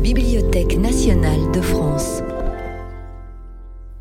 [0.00, 2.22] Bibliothèque nationale de France.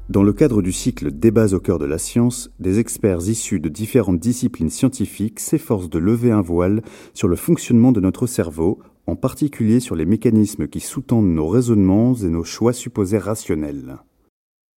[0.10, 3.68] Dans le cadre du cycle Débats au cœur de la science, des experts issus de
[3.68, 6.84] différentes disciplines scientifiques s'efforcent de lever un voile
[7.16, 12.14] sur le fonctionnement de notre cerveau, en particulier sur les mécanismes qui sous-tendent nos raisonnements
[12.14, 13.98] et nos choix supposés rationnels.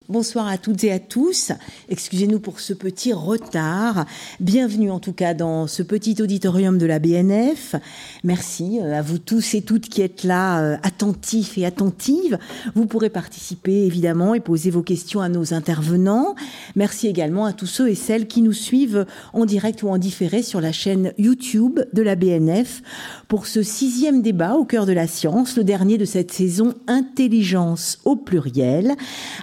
[0.10, 1.52] Bonsoir à toutes et à tous.
[1.88, 4.08] Excusez-nous pour ce petit retard.
[4.40, 7.76] Bienvenue en tout cas dans ce petit auditorium de la BNF.
[8.24, 12.40] Merci euh, à vous tous et toutes qui êtes là, euh, attentifs et attentives.
[12.74, 16.34] Vous pourrez participer évidemment et poser vos questions à nos intervenants.
[16.76, 20.42] Merci également à tous ceux et celles qui nous suivent en direct ou en différé
[20.42, 22.82] sur la chaîne YouTube de la BNF
[23.28, 28.00] pour ce sixième débat au cœur de la science, le dernier de cette saison Intelligence
[28.06, 28.96] au pluriel.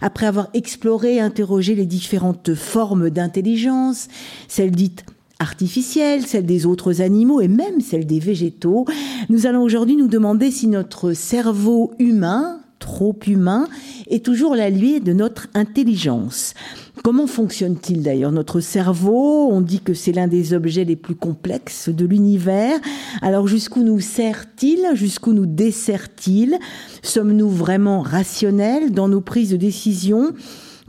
[0.02, 4.08] Après avoir exploré, interroger les différentes formes d'intelligence,
[4.48, 5.04] celles dites
[5.38, 8.86] artificielles, celles des autres animaux et même celles des végétaux,
[9.28, 13.68] nous allons aujourd'hui nous demander si notre cerveau humain, trop humain,
[14.08, 16.54] est toujours l'allié de notre intelligence.
[17.02, 18.32] Comment fonctionne-t-il d'ailleurs?
[18.32, 22.78] Notre cerveau On dit que c'est l'un des objets les plus complexes de l'univers.
[23.22, 24.80] Alors jusqu'où nous sert-il?
[24.94, 26.58] Jusqu'où nous dessert-il?
[27.02, 30.32] Sommes-nous vraiment rationnels dans nos prises de décision?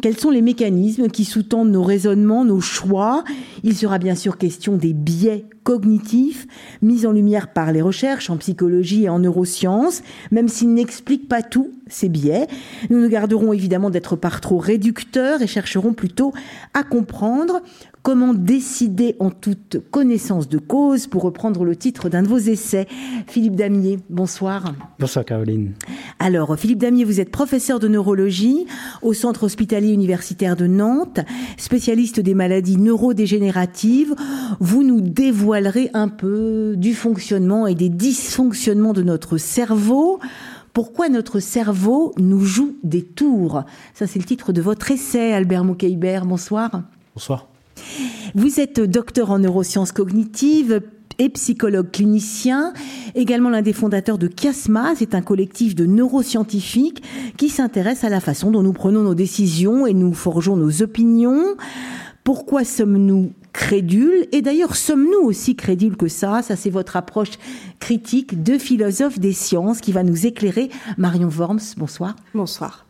[0.02, 3.24] Quels sont les mécanismes qui sous-tendent nos raisonnements, nos choix?
[3.64, 6.48] Il sera bien sûr question des biais cognitifs
[6.82, 11.42] mis en lumière par les recherches en psychologie et en neurosciences, même s'ils n'expliquent pas
[11.42, 12.48] tout, ces biais.
[12.90, 16.32] Nous nous garderons évidemment d'être par trop réducteurs et chercherons plutôt
[16.74, 17.62] à comprendre
[18.08, 22.88] Comment décider en toute connaissance de cause, pour reprendre le titre d'un de vos essais.
[23.28, 24.74] Philippe Damier, bonsoir.
[24.98, 25.74] Bonsoir Caroline.
[26.18, 28.66] Alors, Philippe Damier, vous êtes professeur de neurologie
[29.02, 31.20] au Centre hospitalier universitaire de Nantes,
[31.58, 34.16] spécialiste des maladies neurodégénératives.
[34.62, 40.22] Vous nous dévoilerez un peu du fonctionnement et des dysfonctionnements de notre cerveau
[40.72, 43.64] pourquoi notre cerveau nous joue des tours?
[43.96, 46.24] Ça, c'est le titre de votre essai, Albert Moukeibert.
[46.24, 46.84] Bonsoir.
[47.16, 47.48] Bonsoir.
[48.36, 50.82] Vous êtes docteur en neurosciences cognitives,
[51.20, 52.74] et psychologue clinicien,
[53.16, 57.02] également l'un des fondateurs de Chiasma, c'est un collectif de neuroscientifiques
[57.38, 61.56] qui s'intéresse à la façon dont nous prenons nos décisions et nous forgeons nos opinions.
[62.24, 64.28] Pourquoi sommes-nous crédules?
[64.32, 66.42] Et d'ailleurs, sommes-nous aussi crédules que ça?
[66.42, 67.32] Ça, c'est votre approche
[67.80, 70.70] critique de philosophe des sciences qui va nous éclairer.
[70.98, 72.16] Marion Worms, bonsoir.
[72.34, 72.87] Bonsoir.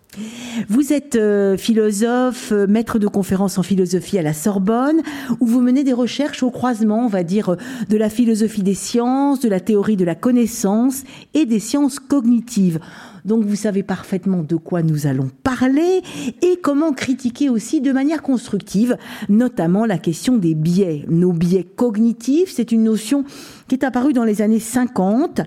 [0.70, 5.02] Vous êtes euh, philosophe, euh, maître de conférences en philosophie à la Sorbonne,
[5.40, 7.56] où vous menez des recherches au croisement, on va dire,
[7.90, 12.80] de la philosophie des sciences, de la théorie de la connaissance et des sciences cognitives.
[13.28, 16.02] Donc vous savez parfaitement de quoi nous allons parler
[16.42, 21.04] et comment critiquer aussi de manière constructive, notamment la question des biais.
[21.10, 23.26] Nos biais cognitifs, c'est une notion
[23.68, 25.42] qui est apparue dans les années 50.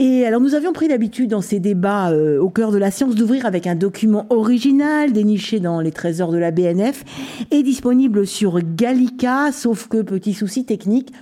[0.00, 3.14] Et alors nous avions pris l'habitude dans ces débats euh, au cœur de la science
[3.14, 7.04] d'ouvrir avec un document original déniché dans les trésors de la BNF
[7.52, 11.12] et disponible sur Gallica, sauf que petit souci technique.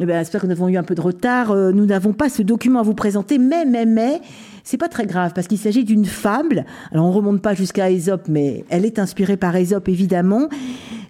[0.00, 1.50] Eh bien, j'espère que nous avons eu un peu de retard.
[1.50, 4.22] Euh, nous n'avons pas ce document à vous présenter, mais, mais, mais,
[4.64, 6.64] c'est pas très grave parce qu'il s'agit d'une fable.
[6.92, 10.48] Alors on remonte pas jusqu'à Ésope, mais elle est inspirée par Ésope évidemment.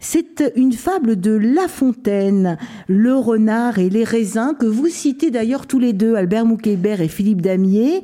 [0.01, 2.59] C'est une fable de La Fontaine,
[2.89, 7.09] le renard et les raisins que vous citez d'ailleurs tous les deux, Albert Mouquébert et
[7.09, 8.03] Philippe Damier.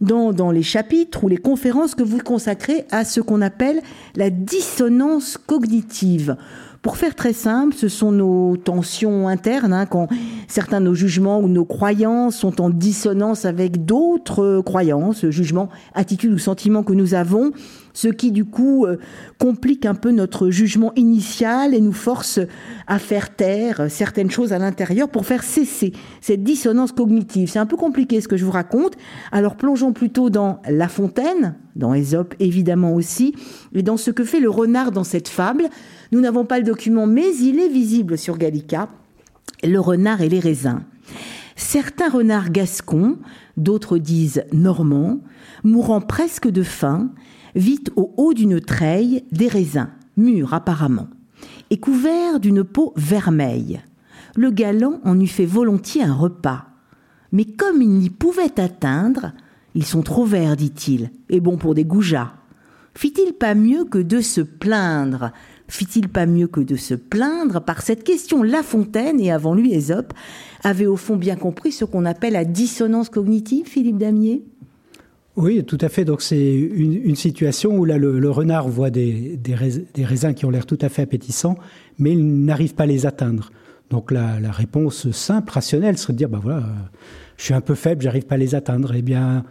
[0.00, 3.80] Dans, dans, les chapitres ou les conférences que vous consacrez à ce qu'on appelle
[4.14, 6.36] la dissonance cognitive.
[6.82, 10.06] Pour faire très simple, ce sont nos tensions internes, hein, quand
[10.46, 16.32] certains de nos jugements ou nos croyances sont en dissonance avec d'autres croyances, jugements, attitudes
[16.32, 17.50] ou sentiments que nous avons,
[17.98, 18.96] ce qui du coup euh,
[19.40, 22.38] complique un peu notre jugement initial et nous force
[22.86, 27.50] à faire taire certaines choses à l'intérieur pour faire cesser cette dissonance cognitive.
[27.50, 28.92] C'est un peu compliqué ce que je vous raconte,
[29.32, 33.34] alors plongeons plutôt dans La Fontaine, dans Ésope évidemment aussi,
[33.74, 35.64] et dans ce que fait le renard dans cette fable.
[36.12, 38.90] Nous n'avons pas le document, mais il est visible sur Gallica,
[39.64, 40.84] le renard et les raisins.
[41.56, 43.18] Certains renards gascons,
[43.56, 45.18] d'autres disent normands,
[45.64, 47.10] mourant presque de faim,
[47.54, 51.08] vit au haut d'une treille des raisins, mûrs apparemment,
[51.70, 53.80] et couverts d'une peau vermeille.
[54.36, 56.66] Le galant en eût fait volontiers un repas.
[57.32, 59.32] Mais comme il n'y pouvait atteindre,
[59.74, 62.32] ils sont trop verts, dit-il, et bons pour des goujats.
[62.94, 65.30] Fit-il pas mieux que de se plaindre?
[65.68, 68.42] Fit-il pas mieux que de se plaindre par cette question?
[68.42, 70.14] La Fontaine, et avant lui Ésope,
[70.64, 74.42] avait au fond bien compris ce qu'on appelle la dissonance cognitive, Philippe Damier?
[75.38, 76.04] Oui, tout à fait.
[76.04, 79.38] Donc c'est une, situation où là le, renard voit des,
[79.96, 81.56] raisins qui ont l'air tout à fait appétissants,
[81.98, 83.50] mais il n'arrive pas à les atteindre.
[83.90, 86.64] Donc la, réponse simple, rationnelle, serait de dire, bah voilà,
[87.36, 88.92] je suis un peu faible, j'arrive pas à les atteindre.
[88.96, 89.44] Eh bien,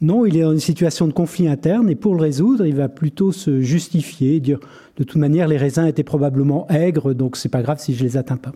[0.00, 2.88] Non, il est dans une situation de conflit interne et pour le résoudre, il va
[2.88, 4.60] plutôt se justifier, dire
[4.96, 8.16] de toute manière les raisins étaient probablement aigres, donc c'est pas grave si je les
[8.16, 8.52] atteins pas.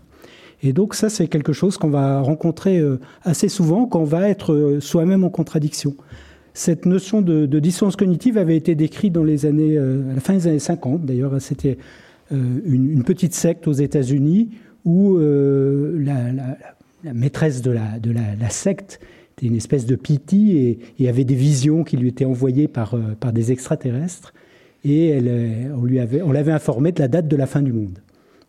[0.62, 4.29] Et donc ça, c'est quelque chose qu'on va rencontrer euh, assez souvent quand on va
[4.29, 5.97] être euh, soi-même en contradiction.
[6.56, 10.32] Cette notion de, dissonance cognitive avait été décrite dans les années, euh, à la fin
[10.32, 11.05] des années 50.
[11.05, 11.76] D'ailleurs, c'était
[12.31, 14.49] une, petite secte aux États-Unis
[14.87, 16.17] où la,
[17.12, 18.14] maîtresse de la, de
[18.49, 19.00] secte
[19.37, 22.97] était une espèce de piti et, avait des visions qui lui étaient envoyées par,
[23.35, 24.32] des extraterrestres.
[24.82, 25.19] Et
[25.76, 27.99] on, l'avait informé de la date de la fin du monde.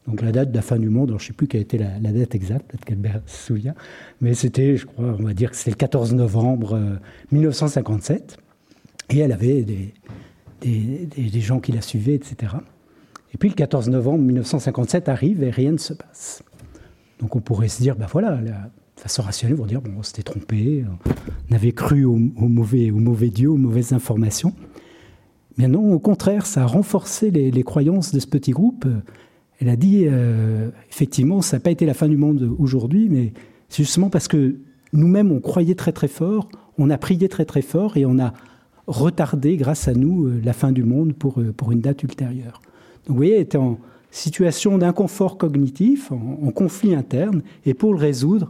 [0.08, 2.00] Donc la date de la fin du monde, je ne sais plus quelle était la,
[2.00, 3.76] date exacte, peut-être qu'Albert se souvient,
[4.22, 6.80] mais c'était, je crois, on va dire que c'était le 14 novembre
[7.32, 9.64] 1957, euh, et elle avait
[10.62, 12.54] des, gens qui la suivaient, etc.
[13.34, 16.42] Et puis le 14 novembre 1957 arrive et rien ne se passe.
[17.20, 20.24] Donc on pourrait se dire, ben voilà, la façon rationnelle pour dire, bon, on s'était
[20.24, 20.86] trompé,
[21.52, 24.54] on avait cru au, mauvais, au mauvais Dieu, aux mauvaises informations.
[25.58, 28.86] Mais non, au contraire, ça a renforcé les croyances de ce petit groupe
[29.60, 33.34] elle a dit, euh, effectivement, ça n'a pas été la fin du monde aujourd'hui, mais
[33.70, 34.56] c'est justement parce que
[34.94, 38.34] nous-mêmes, on croyait très très fort, on a prié très très fort et on a
[38.86, 42.62] retardé, grâce à nous, euh, la fin du monde pour, euh, pour une date ultérieure.
[43.06, 43.80] Donc vous voyez, elle était en
[44.12, 48.48] situation d'inconfort cognitif, en, conflit interne, et pour le résoudre,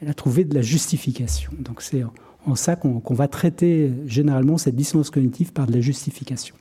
[0.00, 1.52] elle a trouvé de la justification.
[1.58, 2.02] Donc c'est
[2.46, 6.54] en, ça qu'on va traiter généralement cette dissonance cognitive par de la justification.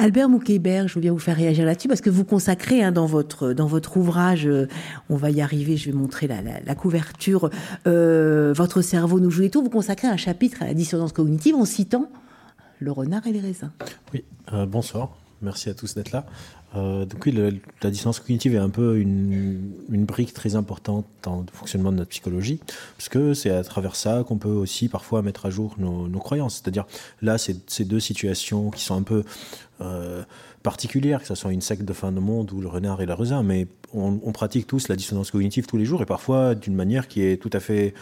[0.00, 3.52] Albert Mouquébert, je voulais vous faire réagir là-dessus parce que vous consacrez hein, dans votre
[3.52, 4.68] dans votre ouvrage, euh,
[5.10, 7.50] on va y arriver, je vais montrer la, couverture,
[7.88, 9.60] euh, votre cerveau nous joue et tout.
[9.60, 12.08] Vous consacrez un chapitre à la dissonance cognitive en citant
[12.78, 13.72] le renard et les raisins.
[14.14, 15.16] Oui, euh, bonsoir.
[15.42, 16.26] Merci à tous d'être là.
[16.76, 21.46] Euh, donc oui, la dissonance cognitive est un peu une, brique très importante dans le
[21.52, 22.60] fonctionnement de notre psychologie,
[22.96, 26.56] parce que c'est à travers ça qu'on peut aussi parfois mettre à jour nos, croyances.
[26.56, 26.86] C'est-à-dire
[27.22, 29.24] là, ces deux situations qui sont un peu
[29.80, 30.22] euh,
[30.62, 33.14] particulières, que ce soit une secte de fin de monde ou le renard et la
[33.14, 36.74] raisin, mais on, on pratique tous la dissonance cognitive tous les jours et parfois d'une
[36.74, 37.94] manière qui est tout à fait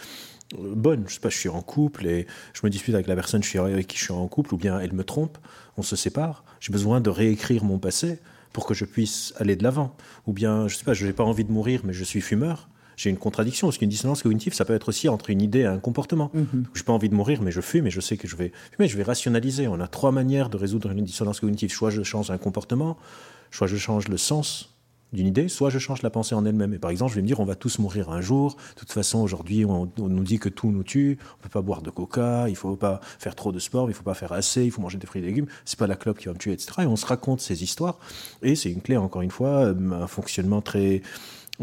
[0.54, 1.04] euh, bonne.
[1.06, 3.86] Je sais pas, je suis en couple et je me dispute avec la personne avec
[3.86, 5.38] qui je suis en couple, ou bien elle me trompe,
[5.76, 6.44] on se sépare.
[6.60, 8.18] J'ai besoin de réécrire mon passé
[8.56, 9.94] pour que je puisse aller de l'avant.
[10.26, 12.70] Ou bien, je sais pas, je n'ai pas envie de mourir, mais je suis fumeur.
[12.96, 15.66] J'ai une contradiction, parce qu'une dissonance cognitive, ça peut être aussi entre une idée et
[15.66, 16.30] un comportement.
[16.32, 16.64] Mhm.
[16.72, 18.52] Je n'ai pas envie de mourir, mais je fume et je sais que je vais
[18.74, 18.88] fumer.
[18.88, 19.68] Je vais rationaliser.
[19.68, 21.70] On a trois manières de résoudre une dissonance cognitive.
[21.70, 22.96] Soit je change un comportement,
[23.50, 24.74] soit je change le sens
[25.16, 26.74] d'une idée, soit je change la pensée en elle-même.
[26.74, 28.56] Et par exemple, je vais me dire, on va tous mourir un jour.
[28.74, 31.18] De toute façon, aujourd'hui, on, nous dit que tout nous tue.
[31.38, 34.04] On peut pas boire de coca, il faut pas faire trop de sport, il faut
[34.04, 35.46] pas faire assez, il faut manger des fruits et légumes.
[35.64, 36.72] C'est pas la clope qui va me tuer, etc.
[36.82, 37.98] Et on se raconte ces histoires.
[38.42, 41.02] Et c'est une clé, encore une fois, un fonctionnement très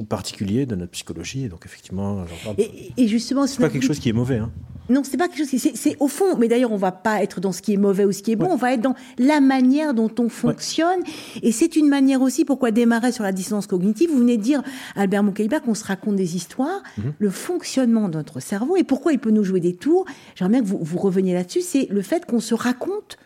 [0.02, 1.46] particulier de notre psychologie.
[1.46, 2.26] Et donc, effectivement,
[2.58, 4.38] et, et, justement, c'est pas quelque chose qui est mauvais.
[4.38, 4.52] Hein.
[4.90, 5.72] Non, c'est pas quelque chose.
[5.76, 6.38] C'est au fond.
[6.38, 8.36] Mais d'ailleurs, on va pas être dans ce qui est mauvais ou ce qui est
[8.36, 8.48] bon.
[8.52, 11.00] On va être dans la manière dont on fonctionne.
[11.42, 12.44] Et c'est une manière aussi.
[12.44, 14.62] Pourquoi démarrer sur la dissonance cognitive Vous venez de dire,
[14.96, 17.14] Albert Moukaiba, qu'on se raconte des histoires, mhm.
[17.18, 20.06] le fonctionnement de notre cerveau et pourquoi il peut nous jouer des tours.
[20.36, 21.62] J'aimerais bien que vous, vous reveniez là-dessus.
[21.62, 23.18] C'est le fait qu'on se raconte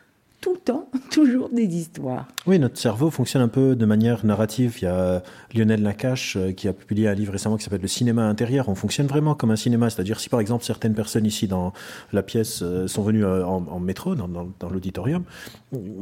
[0.42, 2.28] tout le temps, toujours des histoires.
[2.46, 4.78] Oui, notre cerveau fonctionne un peu de manière narrative.
[4.82, 5.24] Il y a
[5.54, 8.70] Lionel Nakache euh, qui a publié un livre récemment qui s'appelle Le cinéma intérieur.
[8.70, 11.74] On fonctionne vraiment comme un cinéma, c'est-à-dire si par exemple certaines personnes ici dans
[12.14, 15.24] la pièce euh, sont venues euh, en, métro, dans, dans, l'auditorium,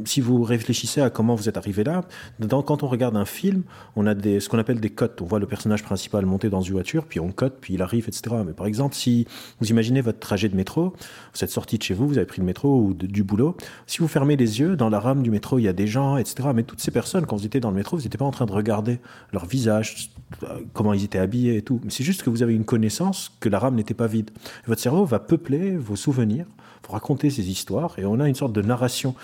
[0.04, 2.02] si vous réfléchissez à comment vous êtes arrivé là,
[2.48, 3.62] quand on regarde un film,
[3.94, 5.20] on a ce qu'on appelle des cotes.
[5.22, 8.08] On voit le personnage principal monter dans une voiture, puis on cote, puis il arrive,
[8.08, 8.36] etc.
[8.46, 9.26] Mais par exemple, si
[9.60, 10.92] vous imaginez votre trajet de métro,
[11.34, 14.08] vous êtes de chez vous, vous avez pris le métro ou du boulot, si vous
[14.08, 16.50] fermez les yeux, dans la rame du métro, il y a des gens, etc.
[16.54, 18.46] Mais toutes ces personnes, quand vous étiez dans le métro, vous n'étiez pas en train
[18.46, 18.98] de regarder
[19.32, 20.10] leur visage,
[20.72, 21.80] comment ils étaient habillés et tout.
[21.84, 24.30] Mais c'est juste que vous avez une connaissance que la rame n'était pas vide.
[24.66, 26.46] votre cerveau va peupler vos souvenirs,
[26.86, 29.14] vous raconter ces histoires, et on a une sorte de narration.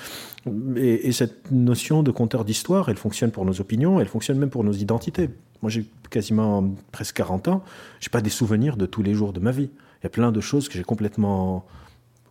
[0.77, 4.51] Et, et cette notion de conteur d'histoire, elle fonctionne pour nos opinions, elle fonctionne même
[4.51, 5.31] pour nos identités.
[5.63, 7.65] Moi, j'ai quasiment presque 40 ans,
[8.01, 9.71] j'ai pas des souvenirs de tous les jours de ma vie.
[10.01, 11.65] Il y a plein de choses que j'ai complètement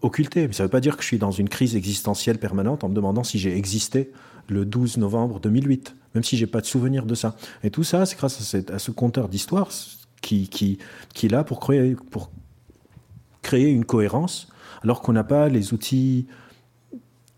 [0.02, 0.48] occulté.
[0.48, 2.90] Mais ça ne veut pas dire que je suis dans une crise existentielle permanente en
[2.90, 4.12] me demandant si j'ai existé
[4.48, 7.36] le 12 novembre 2008, même si j'ai pas de souvenir de ça.
[7.64, 9.70] Et tout ça, c'est grâce à, ce compteur d'histoire
[10.22, 10.78] qui,
[11.24, 11.60] est là pour
[13.42, 14.48] créer une cohérence,
[14.84, 16.28] alors qu'on n'a pas les outils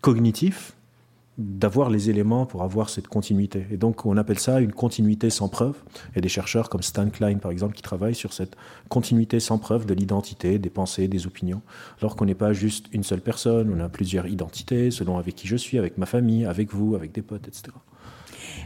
[0.00, 0.73] cognitifs
[1.36, 3.66] d'avoir les éléments pour avoir cette continuité.
[3.70, 5.76] Et donc on appelle ça une continuité sans preuve.
[6.12, 8.56] Il y a des chercheurs comme Stan Klein par exemple qui travaillent sur cette
[8.88, 11.62] continuité sans preuve de l'identité, des pensées, des opinions,
[12.00, 15.48] alors qu'on n'est pas juste une seule personne, on a plusieurs identités selon avec qui
[15.48, 17.72] je suis, avec ma famille, avec vous, avec des potes, etc.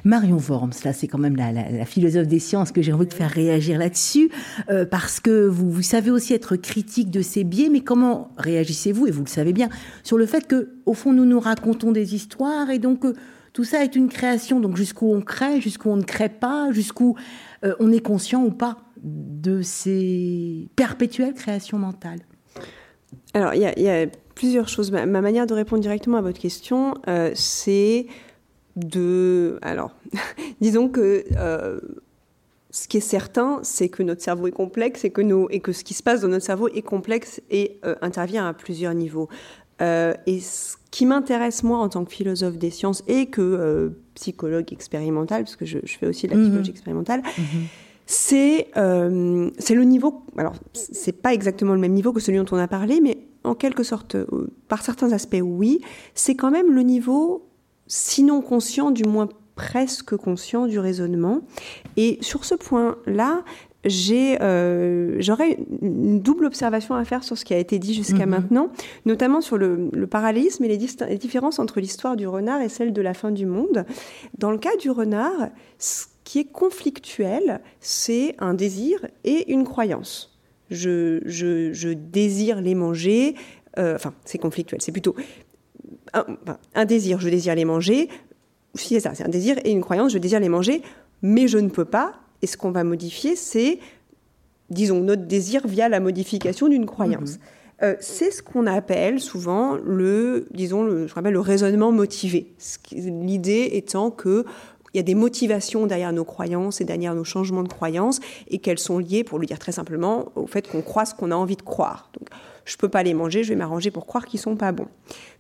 [0.04, 3.30] Marion Worms, là, c'est quand même la, philosophe des sciences que j'ai envie de faire
[3.30, 4.30] réagir là-dessus,
[4.70, 9.06] euh, parce que vous, vous savez aussi être critique de ces biais, mais comment réagissez-vous,
[9.06, 9.68] et vous le savez bien,
[10.02, 13.14] sur le fait que, au fond, nous nous racontons des histoires, et donc euh,
[13.52, 17.16] tout ça est une création, donc jusqu'où on crée, jusqu'où on ne crée pas, jusqu'où
[17.64, 22.20] euh, on est conscient ou pas de ces perpétuelles créations mentales
[23.32, 24.90] Alors, il y, a plusieurs choses.
[24.90, 26.94] Ma, manière de répondre directement à votre question,
[27.34, 28.06] c'est
[28.78, 29.58] de...
[29.62, 29.94] Alors,
[30.60, 31.80] disons que euh,
[32.70, 35.72] ce qui est certain, c'est que notre cerveau est complexe et que, nos, et que
[35.72, 39.28] ce qui se passe dans notre cerveau est complexe et euh, intervient à plusieurs niveaux.
[39.80, 44.72] Euh, et ce qui m'intéresse, moi, en tant que philosophe des sciences et que psychologue
[44.72, 46.44] expérimental, parce que je, fais aussi de la mhm.
[46.44, 47.22] psychologie expérimentale,
[48.06, 50.22] c'est c'est le niveau.
[50.36, 53.54] Alors, c'est pas exactement le même niveau que celui dont on a parlé, mais en
[53.54, 54.16] quelque sorte,
[54.66, 55.80] par certains aspects, oui.
[56.14, 57.47] C'est quand même le niveau
[57.88, 61.40] sinon conscient, du moins presque conscient du raisonnement.
[61.96, 63.42] Et sur ce point-là,
[63.84, 68.26] j'ai, euh, j'aurais une double observation à faire sur ce qui a été dit jusqu'à
[68.26, 68.30] mhm.
[68.30, 68.70] maintenant,
[69.06, 70.78] notamment sur le, parallélisme et les,
[71.08, 73.84] les, différences entre l'histoire du renard et celle de la fin du monde.
[74.36, 80.38] Dans le cas du renard, ce qui est conflictuel, c'est un désir et une croyance.
[80.70, 83.34] Je, je, désire les manger,
[83.78, 85.16] euh, enfin c'est conflictuel, c'est plutôt
[86.74, 88.08] un, désir, je désire les manger.
[88.74, 90.82] C'est ça, c'est un désir et une croyance, je désire les manger,
[91.22, 92.14] mais je ne peux pas.
[92.42, 93.78] Et ce qu'on va modifier, c'est,
[94.70, 97.32] disons, notre désir via la modification d'une croyance.
[97.32, 97.38] Mhm.
[97.82, 102.52] Euh, c'est ce qu'on appelle souvent le, disons, le, je le raisonnement motivé.
[102.90, 104.44] L'idée étant que
[104.94, 108.58] il y a des motivations derrière nos croyances et derrière nos changements de croyances et
[108.58, 111.36] qu'elles sont liées, pour le dire très simplement, au fait qu'on croit ce qu'on a
[111.36, 112.10] envie de croire.
[112.18, 112.28] Donc,
[112.68, 114.88] je peux pas les manger, je vais m'arranger pour croire qu'ils sont pas bons.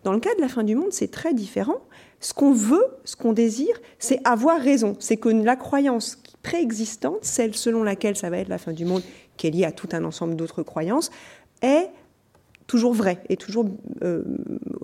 [0.02, 1.76] Dans le cas de la fin du monde, c'est très différent.
[2.20, 4.96] Ce qu'on veut, ce qu'on désire, c'est avoir raison.
[4.98, 9.02] C'est que la croyance préexistante, celle selon laquelle ça va être la fin du monde,
[9.36, 11.10] qui est liée à tout un ensemble d'autres croyances,
[11.60, 11.90] est
[12.66, 13.66] toujours vraie, est toujours,
[14.02, 14.24] euh,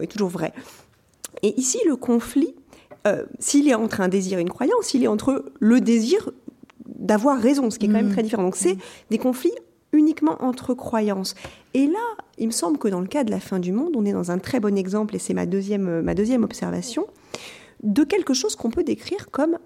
[0.03, 0.53] est toujours vraie.
[1.43, 2.55] Et ici, le conflit,
[3.07, 6.31] euh, s'il est entre un désir et une croyance, il est entre le désir
[6.85, 8.13] d'avoir raison, ce qui est quand même mmh.
[8.13, 8.43] très différent.
[8.43, 8.81] Donc c'est mmh.
[9.11, 9.53] des conflits
[9.95, 11.35] uniquement entre croyances.
[11.73, 11.99] Et là,
[12.39, 14.31] il me semble que dans le cas de la fin du monde, on est dans
[14.31, 17.07] un très bon exemple, et c'est ma deuxième, deuxième observation,
[17.83, 19.59] de quelque chose qu'on peut décrire comme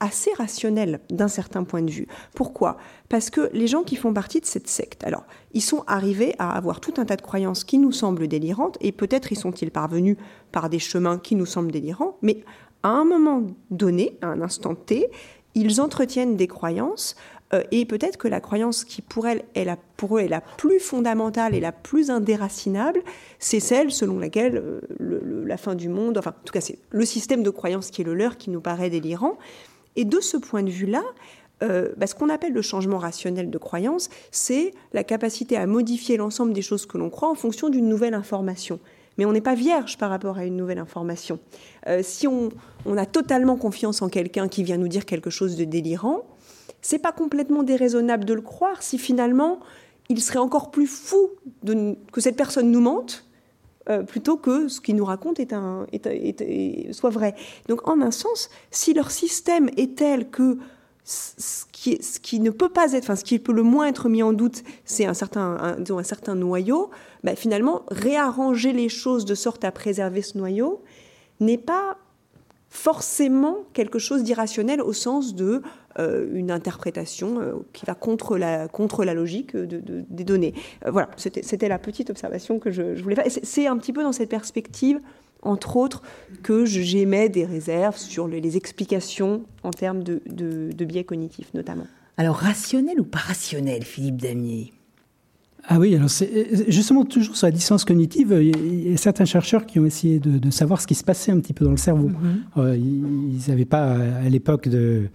[0.00, 2.08] assez rationnel d'un certain point de vue.
[2.34, 2.78] Pourquoi?
[3.10, 6.56] Parce que les gens qui font partie de cette secte, alors, ils sont arrivés à
[6.56, 10.16] avoir tout un tas de croyances qui nous semblent délirantes, et peut-être y sont-ils parvenus
[10.52, 12.42] par des chemins qui nous semblent délirants, mais
[12.82, 15.06] à un moment donné, à un instant T,
[15.54, 17.14] ils entretiennent des croyances
[17.52, 20.40] euh, et peut-être que la croyance qui pour, elle, est la, pour eux est la
[20.40, 23.02] plus fondamentale et la plus indéracinable,
[23.38, 27.04] c'est celle selon laquelle euh, la fin du monde, enfin en tout cas c'est le
[27.04, 29.36] système de croyance qui est le leur qui nous paraît délirant.
[29.96, 31.02] Et de ce point de vue-là,
[31.62, 36.16] euh, bah, ce qu'on appelle le changement rationnel de croyance, c'est la capacité à modifier
[36.16, 38.78] l'ensemble des choses que l'on croit en fonction d'une nouvelle information.
[39.18, 41.40] Mais on n'est pas vierge par rapport à une nouvelle information.
[42.00, 42.50] si on,
[42.86, 46.22] on, a totalement confiance en quelqu'un qui vient nous dire quelque chose de délirant,
[46.82, 49.60] c'est pas complètement déraisonnable de le croire si finalement
[50.08, 51.30] il serait encore plus fou
[52.12, 53.24] que cette personne nous mente
[53.88, 55.38] euh, plutôt que ce qu'il nous raconte
[56.92, 57.34] soit vrai.
[57.68, 60.58] Donc en un sens, si leur système est tel que
[61.04, 64.32] ce qui, ne peut pas être, enfin ce qui peut le moins être mis en
[64.32, 66.90] doute, c'est un certain, un, un certain noyau,
[67.24, 70.82] bah, finalement réarranger les choses de sorte à préserver ce noyau
[71.40, 71.96] n'est pas
[72.70, 75.60] forcément quelque chose d'irrationnel au sens de
[75.98, 80.54] euh, une interprétation euh, qui va contre la, contre la logique des données.
[80.86, 83.24] Euh, voilà, c'était la petite observation que je, voulais faire.
[83.26, 85.00] C'est un petit peu dans cette perspective,
[85.42, 86.02] entre autres,
[86.44, 91.86] que j'émets des réserves sur les, explications en termes de, de, biais cognitifs, notamment.
[92.16, 94.72] Alors, rationnel ou pas rationnel, Philippe Damier?
[95.68, 99.66] Ah oui, alors c'est justement toujours sur la dissonance cognitive, il y a certains chercheurs
[99.66, 102.10] qui ont essayé de, savoir ce qui se passait un petit peu dans le cerveau.
[102.56, 102.76] Mm-hmm.
[102.78, 105.10] ils n'avaient pas à l'époque de,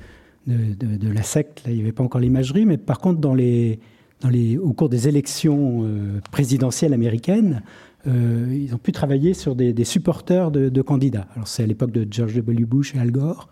[0.48, 3.80] de, la secte, là, il n'y avait pas encore l'imagerie, mais par contre, dans les,
[4.22, 7.64] dans les, au cours des élections euh, présidentielles américaines,
[8.08, 11.28] euh, ils ont pu travailler sur des, supporters de, candidats.
[11.36, 12.66] Alors c'est à l'époque de George W.
[12.66, 13.50] Bush et Al Gore.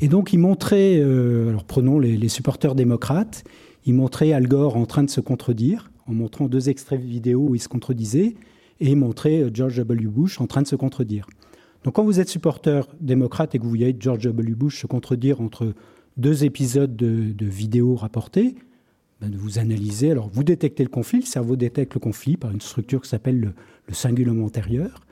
[0.00, 3.44] Et donc ils montraient, euh, alors prenons les, les, supporters démocrates,
[3.84, 7.54] ils montraient Al Gore en train de se contredire, en montrant deux extraits vidéo où
[7.54, 8.34] il se contredisait,
[8.80, 10.08] et ils montraient George W.
[10.08, 11.26] Bush en train de se contredire.
[11.84, 14.54] Donc quand vous êtes supporter démocrate et que vous voyez George W.
[14.54, 15.74] Bush se contredire entre
[16.16, 18.54] deux épisodes de, vidéos rapportés,
[19.20, 22.60] ben, vous analysez, alors vous détectez le conflit, le cerveau détecte le conflit par une
[22.60, 23.52] structure qui s'appelle le,
[23.86, 25.06] le, cingulum antérieur,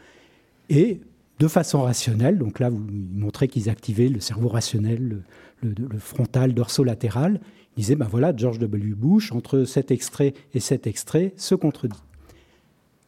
[0.68, 1.00] et
[1.38, 2.38] de façon rationnelle.
[2.38, 5.22] Donc là, vous montrez qu'ils activaient le cerveau rationnel,
[5.62, 7.40] le, le, frontal dorsolatéral.
[7.80, 8.92] Ils disaient, ben voilà, George W.
[8.94, 11.96] Bush, entre cet extrait et cet extrait, se contredit.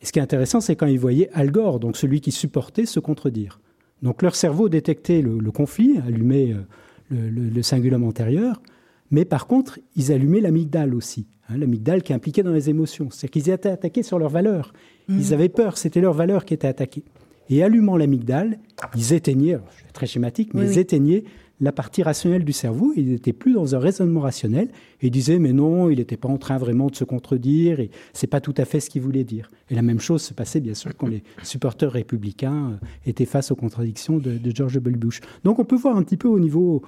[0.01, 2.87] Et ce qui est intéressant, c'est quand ils voyaient Al Gore, donc celui qui supportait,
[2.87, 3.61] se contredire.
[4.01, 8.63] Donc leur cerveau détectait le, conflit, allumait euh, le, cingulum antérieur,
[9.11, 13.11] mais par contre, ils allumaient l'amygdale aussi, hein, l'amygdale qui est impliquée dans les émotions.
[13.11, 14.73] C'est-à-dire qu'ils étaient attaqués sur leurs valeurs.
[15.09, 15.19] Mmh.
[15.19, 17.05] Ils avaient peur, c'était leurs valeurs qui étaient attaquées.
[17.51, 18.59] Et allumant l'amygdale,
[18.97, 19.59] ils éteignaient,
[19.93, 21.25] très schématique, mais ils éteignaient
[21.63, 22.93] la partie rationnelle du cerveau.
[22.97, 24.69] Il n'était plus dans un raisonnement rationnel.
[25.01, 28.27] Il disait, mais non, il n'était pas en train vraiment de se contredire, et c'est
[28.27, 29.49] pas tout à fait ce qu'il voulait dire.
[29.71, 33.53] Et la même chose se passait, bien sûr, quand les supporters républicains euh, étaient face
[33.53, 34.97] aux contradictions de, George W.
[34.97, 35.21] Bush.
[35.45, 36.83] Donc on peut voir un petit peu au niveau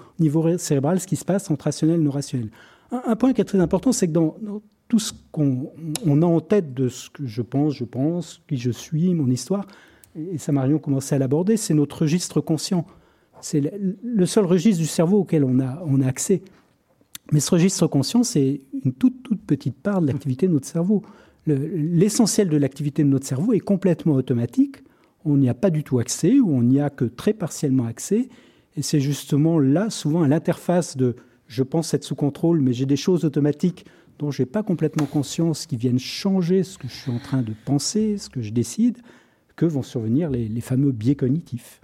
[0.58, 2.50] cérébral ce qui se passe entre rationnel et non rationnel.
[2.90, 4.36] Un, point qui est très important, c'est que dans,
[4.88, 5.72] tout ce qu'on
[6.22, 9.66] a en tête de ce que je pense, je pense, qui je suis, mon histoire,
[10.16, 12.86] et ça Marion commençait à l'aborder, c'est notre registre conscient.
[13.44, 13.60] C'est
[14.02, 16.40] le seul registre du cerveau auquel on a, accès.
[17.30, 21.02] Mais ce registre conscient, c'est une toute, toute petite part de l'activité de notre cerveau.
[21.46, 24.78] L'essentiel de l'activité de notre cerveau est complètement automatique.
[25.26, 28.30] On n'y a pas du tout accès ou on n'y a que très partiellement accès.
[28.78, 31.14] Et c'est justement là, souvent, à l'interface de
[31.46, 33.84] je pense être sous contrôle, mais j'ai des choses automatiques
[34.18, 37.42] dont je n'ai pas complètement conscience qui viennent changer ce que je suis en train
[37.42, 38.96] de penser, ce que je décide
[39.54, 41.82] que vont survenir les, fameux biais cognitifs.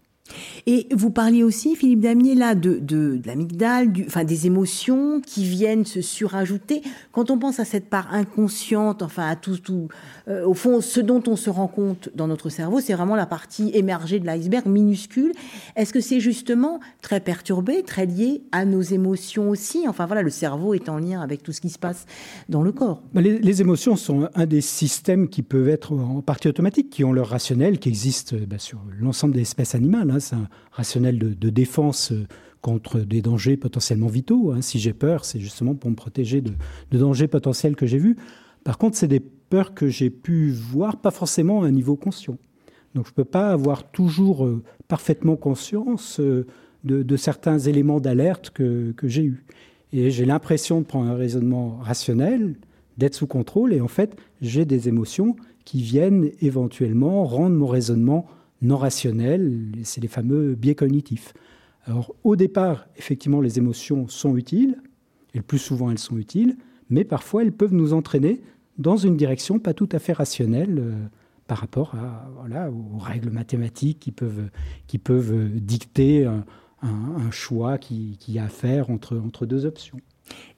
[0.67, 5.85] Et vous parliez aussi, Philippe Damier, là, de, de, l'amygdale, enfin, des émotions qui viennent
[5.85, 6.83] se surajouter.
[7.13, 9.89] Quand on pense à cette part inconsciente, enfin, à tout, tout
[10.29, 13.27] euh, au fond, ce dont on se rend compte dans notre cerveau, c'est vraiment la
[13.27, 15.33] partie émergée de l'iceberg, minuscule.
[15.77, 19.89] Est-ce que c'est justement très perturbé, très lié à nos émotions aussi?
[19.89, 22.07] Enfin, voilà, le cerveau est en lien avec tout ce qui se passe
[22.49, 23.03] dans le corps.
[23.15, 27.13] Bah, les, émotions sont un des systèmes qui peuvent être en partie automatiques, qui ont
[27.13, 30.11] leur rationnel, qui existe bah, sur l'ensemble des espèces animales.
[30.11, 32.27] Hein c'est un rationnel de, défense euh,
[32.61, 34.53] contre des dangers potentiellement vitaux.
[34.53, 34.63] Hein.
[34.63, 36.53] Si j'ai peur, c'est justement pour me protéger de,
[36.93, 38.17] dangers potentiels que j'ai vus.
[38.65, 42.37] Par contre, c'est des peurs que j'ai pu voir, pas forcément à un niveau conscient.
[42.95, 46.47] Donc je ne peux pas avoir toujours euh, parfaitement conscience euh,
[46.85, 49.45] de, certains éléments d'alerte que, que j'ai eus.
[49.93, 52.57] Et j'ai l'impression de prendre un raisonnement rationnel,
[52.97, 58.27] d'être sous contrôle, et en fait, j'ai des émotions qui viennent éventuellement rendre mon raisonnement
[58.63, 61.33] non rationnels, c'est les fameux biais cognitifs.
[61.85, 64.77] Alors au départ, effectivement, les émotions sont utiles,
[65.35, 66.57] et le plus souvent elles sont utiles,
[66.89, 68.43] mais parfois elles peuvent nous entraîner
[68.79, 70.93] dans une direction pas tout à fait rationnelle euh,
[71.47, 74.51] par rapport à, voilà, aux règles mathématiques qui peuvent,
[74.87, 76.45] qui peuvent dicter un,
[77.31, 79.99] choix qui, qui a à faire entre, entre deux options.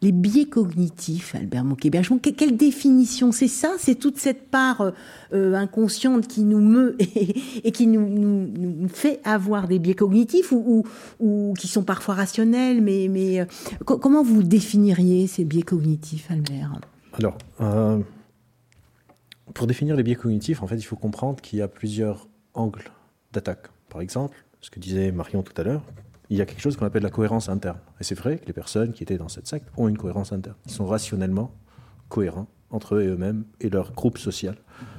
[0.03, 3.31] Les biais cognitifs, Albert Moquet-Bergement, quelle définition?
[3.31, 3.75] C'est ça?
[3.79, 4.91] C'est toute cette part euh,
[5.33, 6.97] euh, inconsciente qui nous meut
[7.65, 10.85] et, qui nous, fait avoir des biais cognitifs ou,
[11.59, 13.45] qui sont parfois rationnels, mais euh,
[13.85, 16.81] comment vous définiriez ces biais cognitifs, Albert?
[17.15, 17.39] Alors,
[19.55, 22.91] pour définir les biais cognitifs, en fait, il faut comprendre qu'il y a plusieurs angles
[23.33, 23.69] d'attaque.
[23.89, 25.83] Par exemple, ce que disait Marion tout à l'heure,
[26.33, 27.79] il y a quelque chose qu'on appelle la cohérence interne.
[28.01, 30.57] Et c'est vrai que les personnes qui étaient dans cette secte ont une cohérence interne.
[30.65, 31.55] Ils sont rationnellement
[32.09, 34.57] cohérents entre eux et eux-mêmes et leur groupe social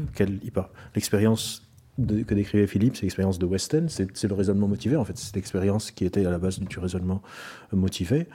[0.08, 0.69] auquel ils parlent.
[0.93, 1.67] L'expérience
[1.98, 4.96] que décrivait Philippe, c'est l'expérience de Weston, c'est le raisonnement motivé.
[4.96, 7.24] En fait, c'est l'expérience qui était à la base du raisonnement
[7.72, 8.28] motivé.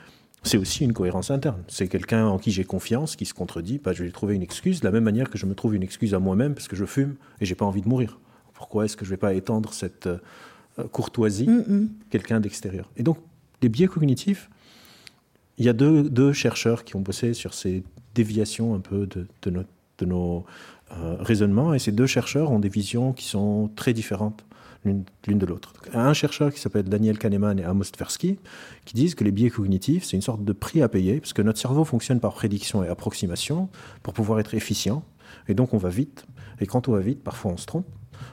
[0.43, 1.63] C'est aussi une cohérence interne.
[1.67, 3.79] C'est quelqu'un en qui j'ai confiance, qui se contredit.
[3.81, 5.73] Bah, je vais lui trouver une excuse, de la même manière que je me trouve
[5.73, 8.19] une excuse à moi-même parce que je fume et j'ai pas envie de mourir.
[8.53, 10.17] Pourquoi est-ce que je vais pas étendre cette euh, euh,
[10.91, 11.89] courtoisie, mm, mm.
[12.09, 12.89] quelqu'un d'extérieur.
[12.97, 13.17] Et donc,
[13.61, 14.49] les biais cognitifs,
[15.57, 17.83] il y a deux, chercheurs qui ont bossé sur ces
[18.15, 20.45] déviations un peu de, de, nos
[20.91, 24.45] euh, raisonnements, et ces deux chercheurs ont des visions qui sont très différentes
[24.85, 25.03] l'une
[25.37, 25.73] de l'autre.
[25.93, 28.39] Un chercheur qui s'appelle Daniel Kahneman et Amos Tversky,
[28.85, 31.41] qui disent que les biais cognitifs, c'est une sorte de prix à payer, parce que
[31.41, 33.69] notre cerveau fonctionne par prédiction et approximation
[34.03, 35.03] pour pouvoir être efficient,
[35.47, 36.25] et donc on va vite,
[36.61, 37.85] et quand on va vite, parfois on se trompe,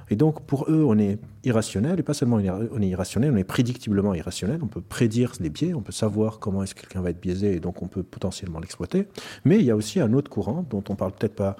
[0.08, 3.44] et donc, pour eux, on est irrationnel, et pas seulement on est irrationnel, on est
[3.44, 4.60] prédictiblement irrationnel.
[4.62, 7.56] On peut prédire les biais, on peut savoir comment est-ce que quelqu'un va être biaisé,
[7.56, 9.08] et donc on peut potentiellement l'exploiter.
[9.44, 11.56] Mais il y a aussi un autre courant dont on parle peut-être pas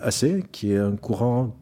[0.00, 1.56] assez, qui est un courant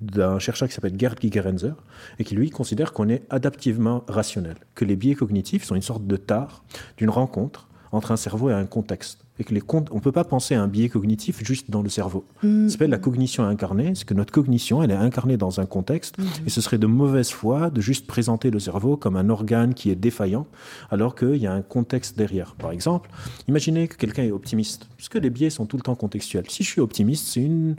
[0.00, 1.74] d'un chercheur qui s'appelle Gerd Gigerenzer,
[2.18, 6.06] et qui lui considère qu'on est adaptivement rationnel, que les biais cognitifs sont une sorte
[6.06, 6.64] de tare
[6.96, 10.24] d'une rencontre entre un cerveau et un contexte et que les on ne peut pas
[10.24, 12.24] penser à un biais cognitif juste dans le cerveau.
[12.42, 12.66] Mm.
[12.66, 16.18] Ça s'appelle la cognition incarnée, c'est que notre cognition, elle est incarnée dans un contexte,
[16.18, 16.24] mm.
[16.46, 19.90] et ce serait de mauvaise foi de juste présenter le cerveau comme un organe qui
[19.90, 20.46] est défaillant,
[20.90, 22.54] alors qu'il y a un contexte derrière.
[22.54, 23.10] Par exemple,
[23.48, 26.44] imaginez que quelqu'un est optimiste, puisque les biais sont tout le temps contextuels.
[26.48, 27.76] Si je suis optimiste, c'est une,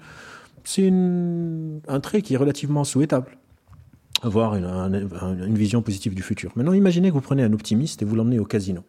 [0.63, 3.38] c'est un trait qui est relativement souhaitable.
[4.24, 6.52] avoir une, vision positive du futur.
[6.56, 8.84] Maintenant, imaginez que vous prenez un optimiste et vous l'emmenez au casino.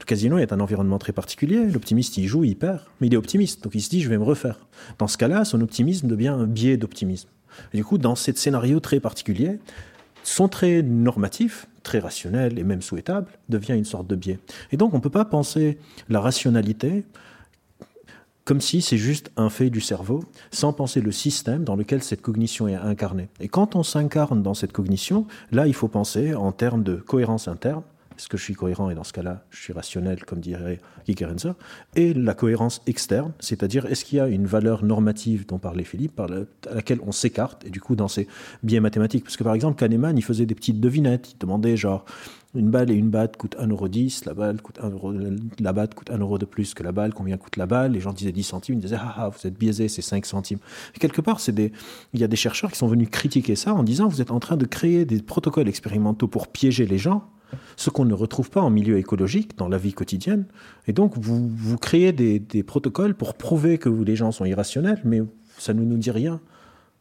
[0.00, 1.66] Le casino est un environnement très particulier.
[1.66, 3.62] L'optimiste, il joue, il perd, mais il est optimiste.
[3.64, 4.58] Donc il se dit, je vais me refaire.
[4.98, 7.28] Dans ce cas-là, son optimisme devient un biais d'optimisme.
[7.74, 9.58] Du coup, dans ce scénario très particulier,
[10.22, 14.38] son trait normatif, très rationnel et même souhaitable, devient une sorte de biais.
[14.72, 17.04] Et donc, on ne peut pas penser la rationalité
[18.48, 22.22] comme si c'est juste un fait du cerveau, sans penser le système dans lequel cette
[22.22, 23.28] cognition est incarnée.
[23.40, 27.46] Et quand on s'incarne dans cette cognition, là, il faut penser en termes de cohérence
[27.46, 27.82] interne,
[28.18, 31.54] est-ce que je suis cohérent et dans ce cas-là, je suis rationnel, comme dirait Gigerenzer
[31.94, 36.18] Et la cohérence externe, c'est-à-dire est-ce qu'il y a une valeur normative dont parlait Philippe,
[36.18, 36.26] à
[36.74, 38.26] laquelle on s'écarte, et du coup dans ces
[38.64, 39.22] biais mathématiques?
[39.22, 42.04] Parce que par exemple, Kahneman, il faisait des petites devinettes, il demandait genre
[42.56, 45.12] une balle et une batte coûtent 1,10€, la balle coûte 1 euro,
[45.60, 47.92] la batte coûte 1 euro de plus que la balle, combien coûte la balle?
[47.92, 50.58] Les gens disaient 10 centimes, ils disaient ah, ah vous êtes biaisé, c'est 5 centimes.
[50.96, 51.70] Et quelque part, il
[52.14, 54.56] y a des chercheurs qui sont venus critiquer ça en disant vous êtes en train
[54.56, 57.30] de créer des protocoles expérimentaux pour piéger les gens
[57.76, 60.46] ce qu'on ne retrouve pas en milieu écologique, dans la vie quotidienne.
[60.86, 65.20] Et donc, vous, vous créez des, protocoles pour prouver que les gens sont irrationnels, mais
[65.58, 66.40] ça ne nous dit rien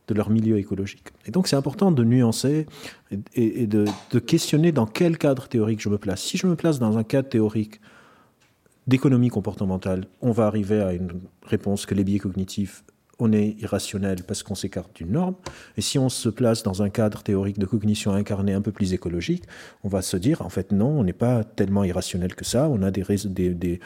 [0.08, 1.10] de leur milieu écologique.
[1.26, 2.66] Et donc, c'est important de nuancer
[3.36, 6.22] et, de, de, questionner dans quel cadre théorique je me place.
[6.22, 7.82] Si je me place dans un cadre théorique
[8.88, 11.10] d'économie comportementale, on va arriver à une
[11.44, 12.86] réponse que les biais cognitifs
[13.20, 15.36] on est irrationnel parce qu'on s'écarte d'une norme.
[15.76, 18.94] Et si on se place dans un cadre théorique de cognition incarnée un peu plus
[18.94, 19.44] écologique,
[19.84, 22.70] on va se dire, en fait, non, on n'est pas tellement irrationnel que ça.
[22.70, 23.80] On a des, des,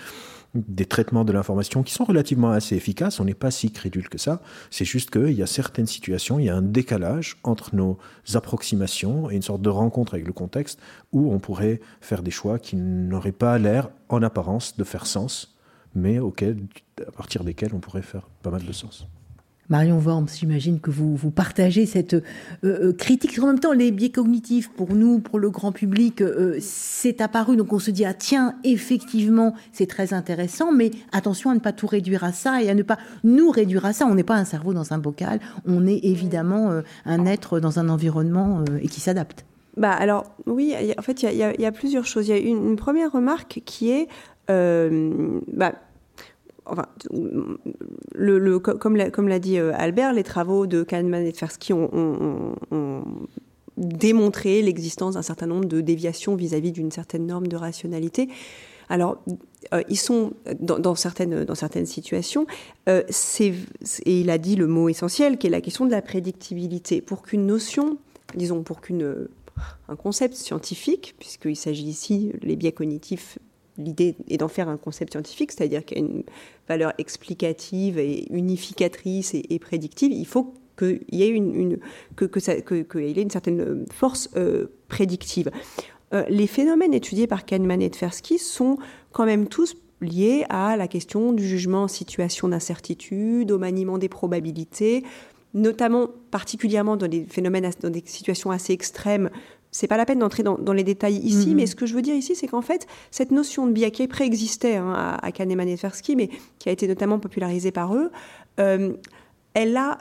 [0.54, 3.22] des, traitements de l'information qui sont relativement assez efficaces.
[3.22, 4.42] On n'est pas si crédule que ça.
[4.70, 7.98] C'est juste qu'il y a certaines situations, il y a un décalage entre nos
[8.34, 10.80] approximations et une sorte de rencontre avec le contexte
[11.14, 15.56] où on pourrait faire des choix qui n'auraient pas l'air, en apparence, de faire sens,
[15.96, 16.58] mais auxquels,
[17.08, 19.08] à partir desquels on pourrait faire pas mal de sens.
[19.72, 22.22] Marion Worms, j'imagine que vous, vous partagez cette euh,
[22.66, 23.40] euh, critique.
[23.42, 27.56] En même temps, les biais cognitifs, pour nous, pour le grand public, euh, c'est apparu.
[27.56, 31.72] Donc on se dit, ah tiens, effectivement, c'est très intéressant, mais attention à ne pas
[31.72, 34.06] tout réduire à ça et à ne pas nous réduire à ça.
[34.08, 37.88] On n'est pas un cerveau dans un bocal, on est évidemment un être dans un
[37.88, 39.46] environnement et qui s'adapte.
[39.78, 42.28] Bah alors oui, en fait, il y, a plusieurs choses.
[42.28, 44.10] Il y a une, première remarque qui est,
[44.50, 45.76] bah,
[46.66, 46.86] enfin,
[48.80, 52.56] comme l'a dit euh, Albert, les travaux de Kahneman et Tversky ont,
[53.78, 58.30] démontré l'existence d'un certain nombre de déviations vis-à-vis d'une certaine norme de rationalité.
[58.90, 59.24] Alors,
[59.74, 62.46] euh, ils sont dans, certaines, situations,
[62.90, 63.02] euh,
[64.06, 67.02] et il a dit le mot essentiel qui est la question de la prédictibilité.
[67.02, 67.98] Pour qu'une notion,
[68.36, 69.28] disons, pour qu'une
[69.88, 73.40] un concept scientifique, puisqu'il s'agit ici, les biais cognitifs
[73.78, 76.24] l'idée est d'en faire un concept scientifique, c'est-à-dire qu'il y a une
[76.68, 80.12] valeur explicative et unificatrice et, prédictive.
[80.12, 81.80] Il faut qu'il y ait une,
[83.30, 85.52] certaine force euh, prédictive.
[86.14, 88.78] Euh, les phénomènes étudiés par Kahneman et Tversky sont
[89.12, 94.10] quand même tous liés à la question du jugement en situation d'incertitude, au maniement des
[94.10, 95.04] probabilités,
[95.54, 99.30] notamment particulièrement dans des phénomènes, dans des situations assez extrêmes
[99.72, 101.56] c'est pas la peine d'entrer dans, les détails ici, mhm.
[101.56, 104.06] mais ce que je veux dire ici, c'est qu'en fait, cette notion de biais qui
[104.08, 106.30] préexistait hein, à, Kahneman et Tversky, mais
[106.60, 108.12] qui a été notamment popularisée par eux,
[108.60, 108.94] euh,
[109.54, 109.98] elle a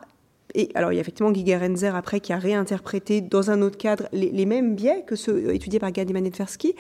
[0.55, 3.79] et alors, il y a effectivement Giger Renzer après qui a réinterprété dans un autre
[3.79, 6.75] cadre les, mêmes biais que ceux étudiés par Kahneman et Tversky.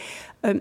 [0.44, 0.54] Euh,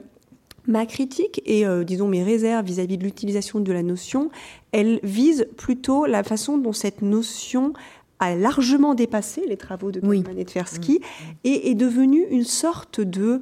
[0.67, 4.29] ma critique et, euh, disons, mes réserves vis-à-vis -vis de l'utilisation de la notion,
[4.71, 7.73] elles visent plutôt la façon dont cette notion
[8.19, 11.33] a largement dépassé les travaux de Kahneman et Tversky mm.
[11.45, 13.39] et est devenue une sorte de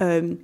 [0.00, 0.34] euh,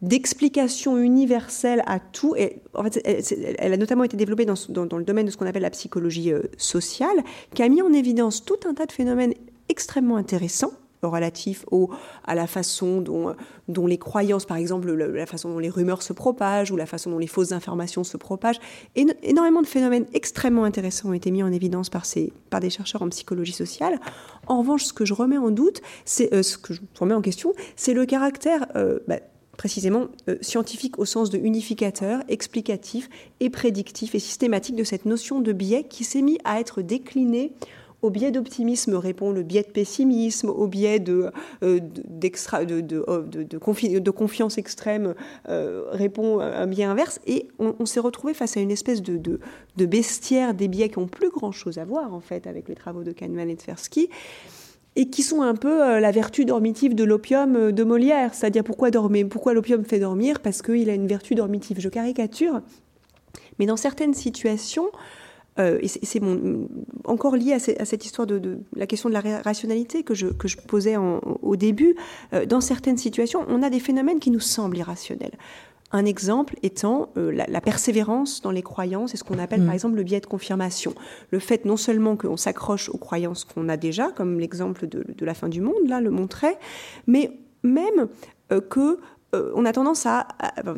[0.00, 2.34] d'explication universelle à tout.
[2.36, 5.46] Et en fait, elle, a notamment été développée dans, dans, le domaine de ce qu'on
[5.46, 7.22] appelle la psychologie euh, sociale,
[7.54, 9.32] qui a mis en évidence tout un tas de phénomènes
[9.68, 10.72] extrêmement intéressants
[11.08, 11.90] relatif au,
[12.24, 13.34] à la façon dont,
[13.68, 17.10] dont les croyances, par exemple, la, façon dont les rumeurs se propagent ou la façon
[17.10, 18.60] dont les fausses informations se propagent.
[18.94, 22.70] Et, énormément de phénomènes extrêmement intéressants ont été mis en évidence par, ces, par des
[22.70, 23.98] chercheurs en psychologie sociale.
[24.46, 27.22] En revanche, ce que je remets en doute, c'est euh, ce que je remets en
[27.22, 29.18] question, c'est le caractère euh, bah,
[29.56, 33.08] précisément euh, scientifique au sens de unificateur, explicatif
[33.40, 37.52] et prédictif et systématique de cette notion de biais qui s'est mis à être déclinée
[38.02, 41.30] au biais d'optimisme répond le biais de pessimisme, au biais de,
[41.62, 41.78] euh,
[43.06, 45.14] oh, confiance extrême
[45.48, 47.20] euh, répond un biais inverse.
[47.26, 49.38] Et on, s'est retrouvé face à une espèce de,
[49.76, 53.12] bestiaire des biais qui ont plus grand-chose à voir en fait avec les travaux de
[53.12, 53.62] Kahneman et de
[54.94, 58.34] et qui sont un peu euh, la vertu dormitive de l'opium de Molière.
[58.34, 60.40] C'est-à-dire pourquoi dormir Pourquoi l'opium fait dormir?
[60.40, 61.80] Parce qu'il a une vertu dormitive.
[61.80, 62.60] Je caricature.
[63.58, 64.90] Mais dans certaines situations,
[65.58, 66.20] euh, et c'est
[67.04, 70.56] encore lié à, cette histoire de, la question de la rationalité que je, que je
[70.56, 71.94] posais au début.
[72.32, 75.36] Euh, dans certaines situations, on a des phénomènes qui nous semblent irrationnels.
[75.94, 79.74] Un exemple étant euh, la, persévérance dans les croyances et ce qu'on appelle par mm.
[79.74, 80.94] exemple le biais de confirmation.
[81.30, 85.26] Le fait non seulement qu'on s'accroche aux croyances qu'on a déjà, comme l'exemple de, de,
[85.26, 86.58] la fin du monde, là, le montrait,
[87.06, 87.30] mais
[87.62, 88.08] même
[88.70, 88.98] que
[89.34, 90.28] euh, on a tendance à,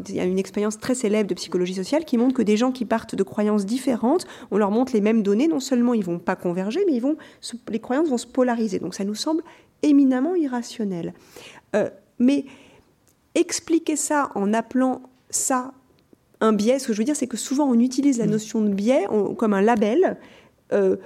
[0.08, 2.70] Il y a une expérience très célèbre de psychologie sociale qui montre que des gens
[2.70, 6.20] qui partent de croyances différentes, on leur montre les mêmes données, non seulement ils vont
[6.20, 7.16] pas converger, mais ils vont,
[7.68, 8.78] les croyances vont se polariser.
[8.78, 9.42] Donc ça nous semble
[9.82, 11.14] éminemment irrationnel.
[11.74, 11.90] Euh,
[12.20, 12.44] mais
[13.34, 15.72] expliquer ça en appelant ça
[16.40, 18.30] un biais, ce que je veux dire, c'est que souvent on utilise la mmh.
[18.30, 20.16] notion de biais comme un label.
[20.72, 20.96] Euh,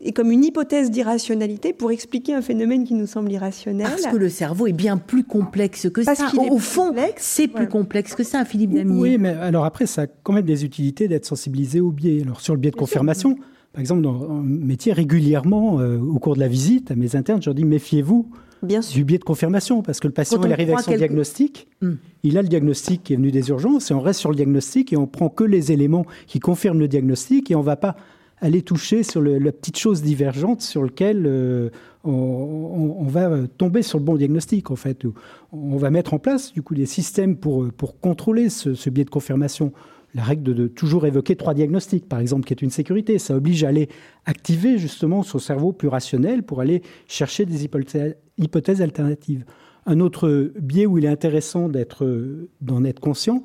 [0.00, 3.86] et comme une hypothèse d'irrationalité pour expliquer un phénomène qui nous semble irrationnel.
[3.88, 6.14] Parce que le cerveau est bien plus complexe que ça.
[6.50, 9.00] Au fond, c'est plus complexe que ça, Philippe Damier.
[9.00, 12.22] Oui, mais alors après, ça a quand même des utilités d'être sensibilisé au biais.
[12.22, 13.36] Alors sur le biais de confirmation,
[13.72, 17.42] par exemple, dans un métier, régulièrement, euh, au cours de la visite, à mes internes,
[17.42, 18.30] je leur dis méfiez-vous
[18.62, 21.92] du biais de confirmation, parce que le patient, il arrive avec son diagnostic, hmm.
[22.22, 24.92] il a le diagnostic qui est venu des urgences, et on reste sur le diagnostic,
[24.92, 27.96] et on prend que les éléments qui confirment le diagnostic, et on ne va pas
[28.44, 31.70] aller toucher sur la petite chose divergente sur laquelle euh,
[32.04, 35.06] on, va tomber sur le bon diagnostic, en fait.
[35.50, 39.10] On va mettre en place, du coup, des systèmes pour, pour contrôler ce, biais de
[39.10, 39.72] confirmation.
[40.14, 43.64] La règle de, toujours évoquer trois diagnostics, par exemple, qui est une sécurité, ça oblige
[43.64, 43.88] à aller
[44.26, 49.46] activer justement son cerveau plus rationnel pour aller chercher des hypothèses, alternatives.
[49.86, 53.42] Un autre biais où il est intéressant d'en être conscient,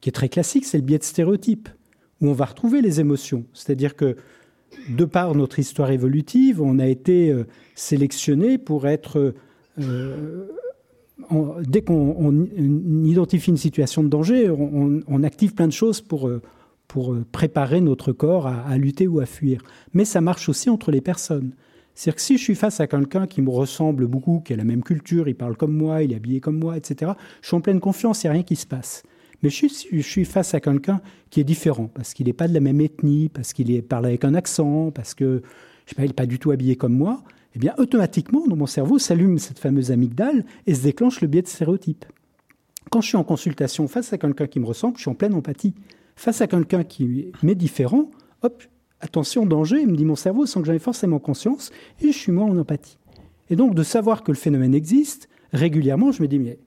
[0.00, 1.68] qui est très classique, c'est le biais de stéréotype,
[2.20, 3.44] où on va retrouver les émotions.
[3.54, 4.16] C'est-à-dire que
[4.88, 9.34] de par notre histoire évolutive, on a été euh, sélectionné pour être...
[9.80, 10.46] Euh,
[11.60, 12.48] dès qu'on
[13.04, 16.40] identifie une situation de danger, on, active plein de choses pour, euh,
[16.88, 19.62] pour préparer notre corps à, lutter ou à fuir.
[19.92, 21.52] Mais ça marche aussi entre les personnes.
[21.94, 24.64] C'est-à-dire que si je suis face à quelqu'un qui me ressemble beaucoup, qui a la
[24.64, 27.60] même culture, il parle comme moi, il est habillé comme moi, etc., je suis en
[27.60, 29.02] pleine confiance, il n'y a rien qui se passe.
[29.42, 31.00] Mais je suis, face à quelqu'un
[31.30, 34.24] qui est différent, parce qu'il n'est pas de la même ethnie, parce qu'il parle avec
[34.24, 35.42] un accent, parce que
[35.86, 37.22] je sais pas, il n'est pas du tout habillé comme moi.
[37.54, 41.42] Eh bien, automatiquement, dans mon cerveau, s'allume cette fameuse amygdale et se déclenche le biais
[41.42, 42.04] de stéréotype.
[42.90, 45.34] Quand je suis en consultation face à quelqu'un qui me ressemble, je suis en pleine
[45.34, 45.74] empathie.
[46.16, 48.10] Face à quelqu'un qui m'est différent,
[48.42, 48.62] hop,
[49.00, 52.32] attention, danger, me dit mon cerveau sans que j'en ai forcément conscience, et je suis
[52.32, 52.98] moins en empathie.
[53.48, 56.58] Et donc, de savoir que le phénomène existe, régulièrement, je me dis, mais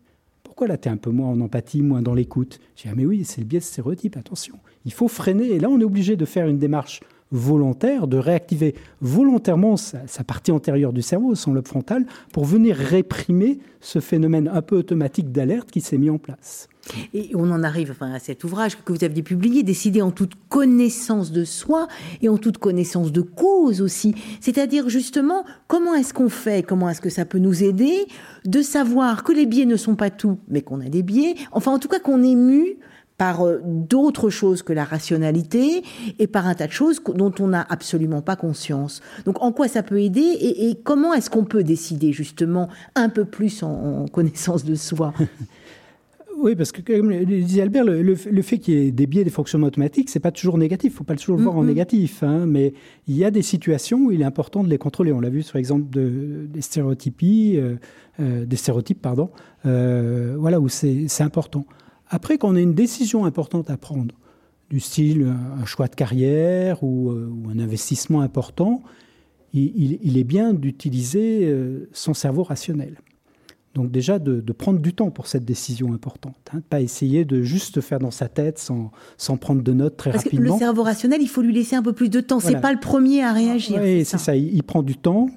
[0.53, 2.59] pourquoi là, tu es un peu moins en empathie, moins dans l'écoute?
[2.75, 4.59] Je dis, ah mais oui, c'est le biais de stéréotype, attention.
[4.85, 5.47] Il faut freiner.
[5.47, 6.99] Et là, on est obligé de faire une démarche
[7.33, 13.59] volontaire, de réactiver volontairement sa, partie antérieure du cerveau, son lobe frontal, pour venir réprimer
[13.81, 16.69] ce phénomène un peu automatique d'alerte qui s'est mis en place.
[17.13, 20.33] Et on en arrive enfin, à cet ouvrage que vous aviez publié, décidé en toute
[20.49, 21.87] connaissance de soi
[22.21, 24.15] et en toute connaissance de cause aussi.
[24.41, 28.05] C'est-à-dire justement, comment est-ce qu'on fait, comment est-ce que ça peut nous aider
[28.45, 31.71] de savoir que les biais ne sont pas tout, mais qu'on a des biais, enfin
[31.71, 32.77] en tout cas qu'on est mu
[33.17, 35.83] par euh, d'autres choses que la rationalité
[36.19, 39.01] et par un tas de choses dont on n'a absolument pas conscience.
[39.25, 43.25] Donc en quoi ça peut aider et, comment est-ce qu'on peut décider justement un peu
[43.25, 45.13] plus en connaissance de soi?
[46.43, 49.29] Oui, parce que comme le disait Albert, le, fait qu'il y ait des biais, des
[49.29, 50.91] fonctionnements automatiques, c'est pas toujours négatif.
[50.91, 51.67] Il faut pas toujours le voir en mm-hmm.
[51.67, 52.73] négatif, hein, mais
[53.07, 55.13] il y a des situations où il est important de les contrôler.
[55.13, 57.75] On l'a vu sur l'exemple de, des stéréotypies, euh,
[58.19, 59.29] euh, des stéréotypes, pardon.
[59.65, 61.65] Euh, voilà où c'est important.
[62.09, 64.15] Après, quand on a une décision importante à prendre,
[64.69, 68.81] du style un choix de carrière ou, un investissement important,
[69.53, 71.53] il est bien d'utiliser
[71.91, 72.97] son cerveau rationnel.
[73.73, 77.81] Donc déjà de, prendre du temps pour cette décision importante, hein, pas essayer de juste
[77.81, 80.49] faire dans sa tête sans, sans prendre de notes très Parce rapidement.
[80.49, 82.39] Que le cerveau rationnel, il faut lui laisser un peu plus de temps.
[82.39, 83.79] C'est pas le premier à réagir.
[83.81, 84.35] Oui, c'est ça.
[84.35, 85.27] Il, prend du temps,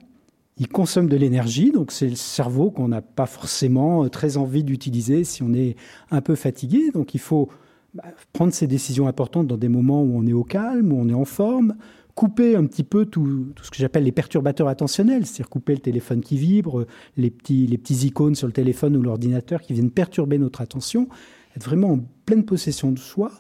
[0.59, 4.65] il consomme de l'énergie, donc c'est le cerveau qu'on n'a pas forcément euh, très envie
[4.65, 5.77] d'utiliser si on est
[6.11, 6.91] un peu fatigué.
[6.93, 7.49] Donc il faut
[7.95, 11.09] bah, prendre ces décisions importantes dans des moments où on est au calme, où on
[11.09, 11.77] est en forme,
[12.15, 16.23] couper un petit peu tout, ce que j'appelle les perturbateurs attentionnels, c'est-à-dire couper le téléphone
[16.23, 16.87] qui vibre,
[17.19, 21.09] les petits, les petits icônes sur le téléphone ou l'ordinateur qui viennent perturber notre attention,
[21.55, 23.31] être vraiment en pleine possession de soi,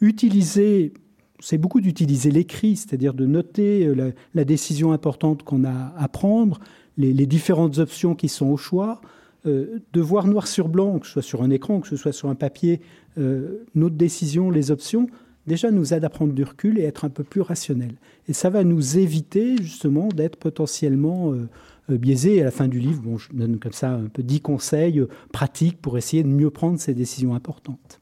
[0.00, 0.94] utiliser,
[1.42, 6.60] c'est beaucoup d'utiliser l'écrit, c'est-à-dire de noter euh, la, décision importante qu'on a à prendre,
[6.96, 9.00] les, différentes options qui sont au choix,
[9.44, 12.12] euh, de voir noir sur blanc, que ce soit sur un écran, que ce soit
[12.12, 12.80] sur un papier,
[13.18, 15.08] euh, notre décision, les options,
[15.48, 17.94] déjà nous aide à prendre du recul et être un peu plus rationnel.
[18.28, 21.48] Et ça va nous éviter justement d'être potentiellement euh,
[21.88, 22.40] biaisés.
[22.40, 25.02] à la fin du livre, bon, je donne comme ça un peu dix conseils
[25.32, 28.00] pratiques pour essayer de mieux prendre ces décisions importantes.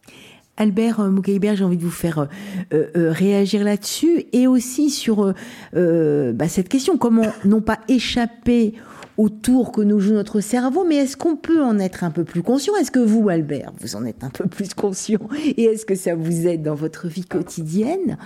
[0.60, 5.34] Albert euh, j'ai envie de vous faire euh, euh, réagir là-dessus et aussi sur
[5.72, 6.98] bah, cette question.
[6.98, 8.74] Comment non pas échapper
[9.16, 12.24] au tour que nous joue notre cerveau, mais est-ce qu'on peut en être un peu
[12.24, 12.74] plus conscient?
[12.76, 15.20] Est-ce que vous, Albert, vous en êtes un peu plus conscient?
[15.56, 18.18] Et est-ce que ça vous aide dans votre vie quotidienne?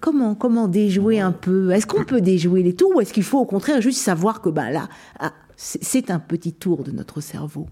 [0.00, 1.70] Comment comment déjouer un peu?
[1.70, 4.48] Est-ce qu'on peut déjouer les tours ou est-ce qu'il faut au contraire juste savoir que
[4.48, 7.66] ben là ah, c'est un petit tour de notre cerveau?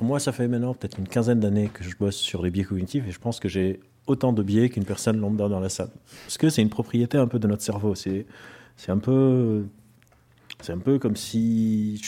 [0.00, 3.06] Moi, ça fait maintenant peut-être une quinzaine d'années que je bosse sur les biais cognitifs
[3.06, 5.90] et je pense que j'ai autant de biais qu'une personne lambda dans la salle.
[6.24, 7.94] Parce que c'est une propriété un peu de notre cerveau.
[7.94, 8.26] C'est,
[8.88, 9.64] un peu,
[10.60, 12.00] c'est un peu comme si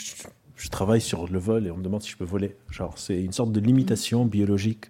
[0.56, 2.56] je, travaille sur le vol et on me demande si je peux voler.
[2.70, 4.86] Genre, c'est une sorte de limitation biologique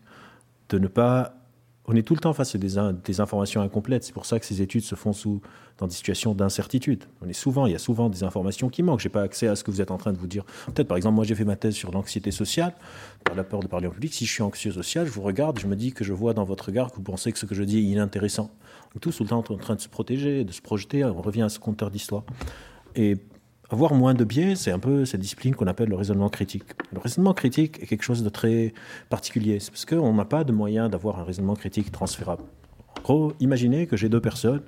[0.70, 1.34] de ne pas
[1.86, 4.04] on est tout le temps face à des, informations incomplètes.
[4.04, 5.42] C'est pour ça que ces études se font sous,
[5.78, 7.04] dans des situations d'incertitude.
[7.20, 9.00] On est souvent, il y a souvent des informations qui manquent.
[9.00, 10.44] J'ai pas accès à ce que vous êtes en train de vous dire.
[10.66, 12.74] Peut-être, par exemple, moi, j'ai fait ma thèse sur l'anxiété sociale,
[13.22, 14.14] par la peur de parler en public.
[14.14, 16.44] Si je suis anxieux social, je vous regarde, je me dis que je vois dans
[16.44, 18.50] votre regard que vous pensez que ce que je dis est inintéressant.
[18.94, 21.04] On est tous tout le temps en train de se protéger, de se projeter.
[21.04, 22.24] On revient à ce compteur d'histoire.
[23.74, 26.64] Avoir moins de biais, c'est un peu cette discipline qu'on appelle le raisonnement critique.
[26.92, 28.72] Le raisonnement critique est quelque chose de très
[29.10, 32.44] particulier, c'est parce qu'on n'a pas de moyen d'avoir un raisonnement critique transférable.
[32.98, 34.62] En gros, imaginez que j'ai deux personnes,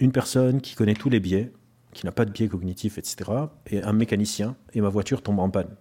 [0.00, 1.52] une personne qui connaît tous les biais,
[1.92, 3.30] qui n'a pas de biais cognitifs, etc.,
[3.66, 5.76] et un mécanicien, et ma voiture tombe en panne.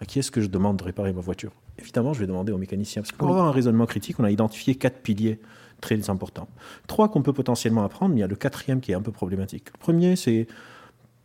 [0.00, 1.52] À qui est-ce que je demande de réparer ma voiture?
[1.78, 4.30] Évidemment, je vais demander au mécanicien, parce que pour avoir un raisonnement critique, on a
[4.30, 5.38] identifié quatre piliers
[5.80, 6.48] très importants.
[6.88, 9.12] Trois qu'on peut potentiellement apprendre, mais il y a le quatrième qui est un peu
[9.12, 9.66] problématique.
[9.72, 10.48] Le premier, c'est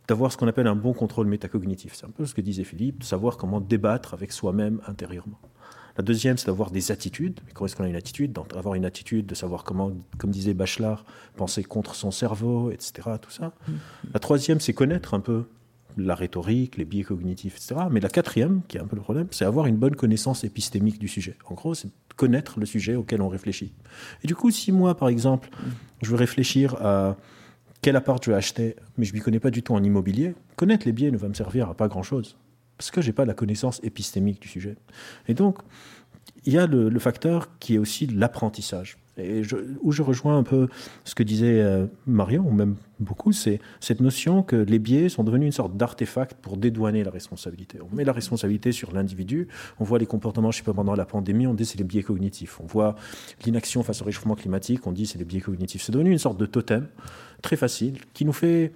[0.08, 1.94] d'avoir ce qu'on appelle un bon contrôle métacognitif.
[1.94, 5.40] C'est un peu ce que disait Philippe, de savoir comment débattre avec soi-même intérieurement.
[5.96, 7.40] La deuxième, c'est d'avoir des attitudes.
[7.46, 10.52] Mais comment est-ce qu'on a une attitude D'avoir une attitude, de savoir comment, comme disait
[10.52, 11.04] Bachelard,
[11.36, 13.08] penser contre son cerveau, etc.
[13.20, 13.52] Tout ça.
[13.66, 13.72] Mm.
[14.12, 15.46] La troisième, c'est connaître un peu
[15.96, 17.86] la rhétorique, les biais cognitifs, etc.
[17.90, 20.98] Mais la quatrième, qui est un peu le problème, c'est avoir une bonne connaissance épistémique
[20.98, 21.36] du sujet.
[21.46, 23.72] En gros, c'est connaître le sujet auquel on réfléchit.
[24.22, 25.48] Et du coup, si moi, par exemple,
[26.02, 27.16] je veux réfléchir à
[27.86, 30.34] quel appart je vais acheter, mais je ne m'y connais pas du tout en immobilier,
[30.56, 32.36] connaître les biais ne va me servir à pas grand-chose,
[32.76, 34.74] parce que je n'ai pas la connaissance épistémique du sujet.
[35.28, 35.58] Et donc,
[36.46, 38.98] il y a le, facteur qui est aussi l'apprentissage.
[39.18, 39.42] Et
[39.82, 40.68] où je rejoins un peu
[41.04, 45.22] ce que disait euh, Marion, ou même beaucoup, c'est cette notion que les biais sont
[45.22, 47.78] devenus une sorte d'artefact pour dédouaner la responsabilité.
[47.80, 49.46] On met la responsabilité sur l'individu,
[49.78, 52.02] on voit les comportements, je sais pas, pendant la pandémie, on dit c'est les biais
[52.02, 52.60] cognitifs.
[52.60, 52.96] On voit
[53.44, 55.82] l'inaction face au réchauffement climatique, on dit c'est les biais cognitifs.
[55.82, 56.88] C'est devenu une sorte de totem
[57.46, 58.72] très facile qui nous fait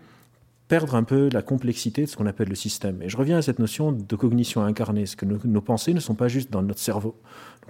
[0.68, 3.02] perdre un peu la complexité de ce qu'on appelle le système.
[3.02, 6.14] Et je reviens à cette notion de cognition incarnée, ce que nos, pensées ne sont
[6.14, 7.16] pas juste dans notre cerveau.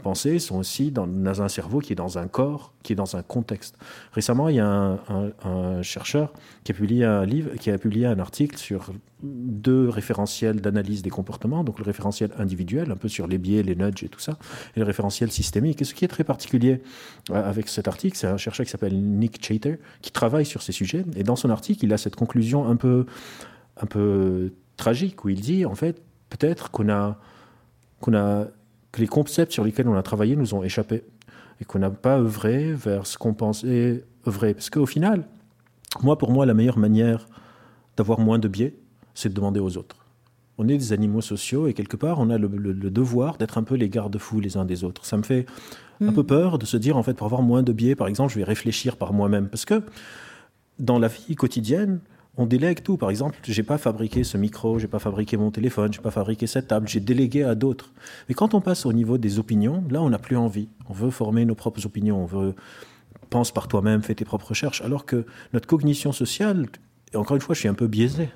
[0.03, 1.07] Pensées sont aussi dans,
[1.43, 3.77] un cerveau qui est dans un corps, qui est dans un contexte.
[4.13, 4.99] Récemment, il y a
[5.45, 6.33] un, chercheur
[6.65, 11.11] qui a publié un livre, qui a publié un article sur deux référentiels d'analyse des
[11.11, 14.39] comportements, donc le référentiel individuel, un peu sur les biais, les nudges et tout ça,
[14.77, 15.83] et le référentiel systémique.
[15.83, 16.83] Et ce qui est très particulier
[17.31, 20.73] euh, avec cet article, c'est un chercheur qui s'appelle Nick Chater, qui travaille sur ces
[20.73, 23.07] sujets, et dans son article, il a cette conclusion un peu,
[23.77, 27.19] un peu tragique, où il dit, en fait, peut-être qu'on a,
[28.01, 28.47] qu'on a,
[28.93, 31.05] que les concepts sur lesquels on a travaillé nous ont échappé,
[31.61, 34.55] et qu'on n'a pas œuvré vers ce qu'on pensait œuvrer.
[34.55, 35.27] Parce qu'au final,
[36.03, 37.27] moi, pour moi, la meilleure manière
[37.97, 38.75] d'avoir moins de biais,
[39.15, 39.97] c'est de demander aux autres.
[40.59, 43.75] On est des animaux sociaux et quelque part, on a le, devoir d'être un peu
[43.75, 45.05] les garde-fous les uns des autres.
[45.05, 45.47] Ça me fait
[46.01, 46.27] un peu mm.
[46.27, 48.45] peur de se dire, en fait, pour avoir moins de biais, par exemple, je vais
[48.45, 49.49] réfléchir par moi-même.
[49.49, 49.83] Parce que
[50.79, 52.01] dans la vie quotidienne,
[52.37, 52.97] on délègue tout.
[52.97, 56.47] Par exemple, j'ai pas fabriqué ce micro, j'ai pas fabriqué mon téléphone, j'ai pas fabriqué
[56.47, 57.93] cette table, j'ai délégué à d'autres.
[58.29, 60.69] Mais quand on passe au niveau des opinions, là, on n'a plus envie.
[60.89, 62.55] On veut former nos propres opinions, on veut
[63.31, 66.67] pense par toi-même, fais tes propres recherches, alors que notre cognition sociale,
[67.13, 68.29] et encore une fois, je suis un peu biaisé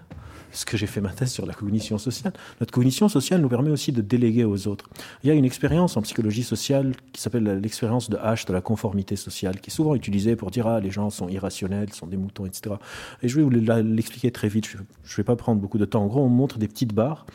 [0.55, 2.33] ce que j'ai fait ma thèse sur la cognition sociale.
[2.61, 4.89] Notre cognition sociale nous permet aussi de déléguer aux autres.
[5.23, 8.61] Il y a une expérience en psychologie sociale qui s'appelle l'expérience de H de la
[8.61, 12.17] conformité sociale, qui est souvent utilisée pour dire ah les gens sont irrationnels, sont des
[12.17, 12.77] moutons, etc.
[13.23, 14.67] Et je vais vous l'expliquer très vite.
[14.69, 16.03] Je ne vais pas prendre beaucoup de temps.
[16.05, 17.27] En gros, on montre des petites barres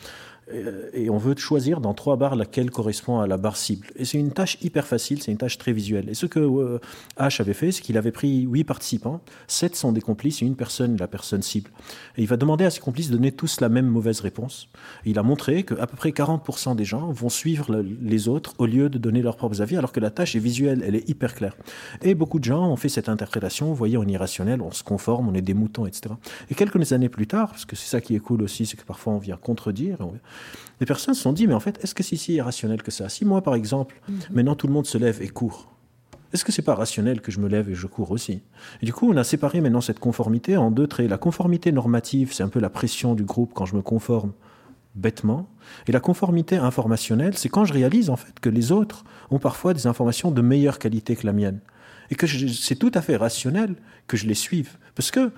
[0.92, 3.86] et on veut choisir dans trois barres laquelle correspond à la barre cible.
[3.96, 6.08] Et c'est une tâche hyper facile, c'est une tâche très visuelle.
[6.08, 6.78] Et ce que euh,
[7.18, 10.56] H avait fait, c'est qu'il avait pris huit participants, sept sont des complices et une
[10.56, 11.70] personne, la personne cible.
[12.16, 14.68] Et il va demander à ses complices de donner tous la même mauvaise réponse.
[15.04, 18.88] Il a montré qu'à peu près 40% des gens vont suivre les autres au lieu
[18.88, 21.56] de donner leurs propres avis, alors que la tâche est visuelle, elle est hyper claire.
[22.02, 24.82] Et beaucoup de gens ont fait cette interprétation, vous voyez, on est irrationnel, on se
[24.82, 26.14] conforme, on est des moutons, etc.
[26.50, 28.84] Et quelques années plus tard, parce que c'est ça qui est cool aussi, c'est que
[28.84, 29.98] parfois on vient contredire,
[30.80, 33.08] les personnes se sont dit, mais en fait, est-ce que c'est si irrationnel que ça?
[33.08, 34.18] Si moi, par exemple, mhm.
[34.32, 35.70] maintenant tout le monde se lève et court,
[36.32, 38.42] est-ce que c'est pas rationnel que je me lève et je cours aussi?
[38.82, 41.10] Et Du coup, on a séparé maintenant cette conformité en deux traits.
[41.10, 44.32] La conformité normative, c'est un peu la pression du groupe quand je me conforme
[44.94, 45.48] bêtement.
[45.86, 49.74] Et la conformité informationnelle, c'est quand je réalise en fait que les autres ont parfois
[49.74, 51.60] des informations de meilleure qualité que la mienne.
[52.10, 53.74] Et que c'est tout à fait rationnel
[54.06, 54.78] que je les suive.
[54.94, 55.32] Parce que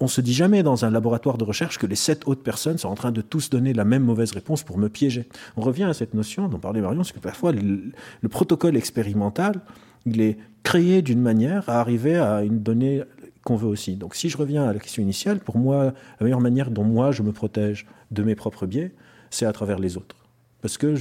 [0.00, 2.88] on se dit jamais dans un laboratoire de recherche que les sept autres personnes sont
[2.88, 5.28] en train de tous donner la même mauvaise réponse pour me piéger.
[5.56, 9.60] On revient à cette notion dont parlait Marion, c'est que parfois le, le, protocole expérimental,
[10.04, 13.02] il est créé d'une manière à arriver à une donnée
[13.44, 13.96] qu'on veut aussi.
[13.96, 17.12] Donc si je reviens à la question initiale, pour moi, la meilleure manière dont moi
[17.12, 18.92] je me protège de mes propres biais,
[19.30, 20.16] c'est à travers les autres.
[20.62, 20.96] Parce que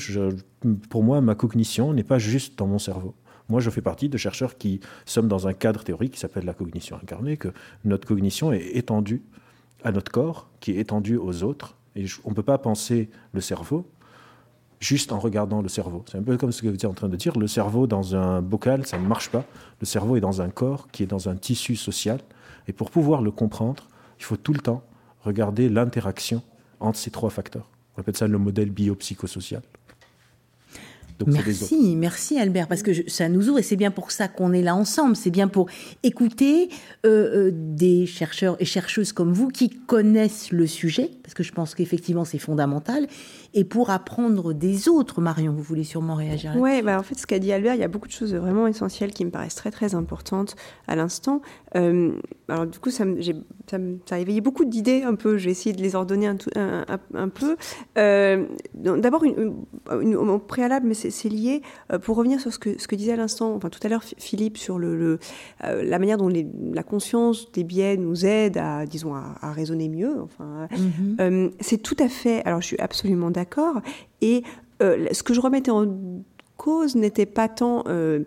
[0.89, 3.15] pour moi, ma cognition n'est pas juste dans mon cerveau.
[3.53, 6.55] Moi, je fais partie de chercheurs qui sommes dans un cadre théorique qui s'appelle la
[6.55, 7.49] cognition incarnée, que
[7.85, 9.21] notre cognition est étendue
[9.83, 11.75] à notre corps, qui est étendue aux autres.
[11.95, 13.85] Et on ne peut pas penser le cerveau
[14.79, 16.03] juste en regardant le cerveau.
[16.09, 17.37] C'est un peu comme ce que vous êtes en train de dire.
[17.37, 19.45] Le cerveau dans un bocal, ça ne marche pas.
[19.79, 22.21] Le cerveau est dans un corps qui est dans un tissu social.
[22.67, 23.87] Et pour pouvoir le comprendre,
[24.17, 24.81] il faut tout le temps
[25.21, 26.41] regarder l'interaction
[26.79, 27.69] entre ces trois facteurs.
[27.95, 29.61] On appelle ça le modèle biopsychosocial.
[31.27, 34.61] Merci, merci Albert, parce que ça nous ouvre et c'est bien pour ça qu'on est
[34.61, 35.15] là ensemble.
[35.15, 35.67] C'est bien pour
[36.03, 36.69] écouter
[37.05, 41.51] euh, euh, des chercheurs et chercheuses comme vous qui connaissent le sujet, parce que je
[41.51, 43.07] pense qu'effectivement c'est fondamental,
[43.53, 45.21] et pour apprendre des autres.
[45.21, 47.83] Marion, vous voulez sûrement réagir Oui, bah en fait, ce qu'a dit Albert, il y
[47.83, 50.55] a beaucoup de choses vraiment essentielles qui me paraissent très très importantes
[50.87, 51.41] à l'instant.
[51.75, 52.13] Euh,
[52.49, 53.05] alors du coup, ça,
[53.67, 55.37] ça, ça, a éveillé beaucoup d'idées un peu.
[55.37, 57.55] Je vais essayer de les ordonner un, un, un, peu.
[57.97, 59.63] Euh, D'abord, une,
[60.01, 63.13] une, au préalable, mais c'est lié, euh, pour revenir sur ce que, ce que disait
[63.13, 65.19] à l'instant, enfin tout à l'heure Philippe, sur le, le
[65.61, 69.89] la manière dont les, la conscience des biais nous aide à, disons, à, à raisonner
[69.89, 70.21] mieux.
[70.21, 70.67] Enfin,
[71.19, 72.43] euh, c'est tout à fait.
[72.45, 73.81] Alors, je suis absolument d'accord d'accord.
[74.21, 74.43] Et
[74.81, 75.85] euh, ce que je remettais en
[76.55, 78.21] cause n'était pas tant euh,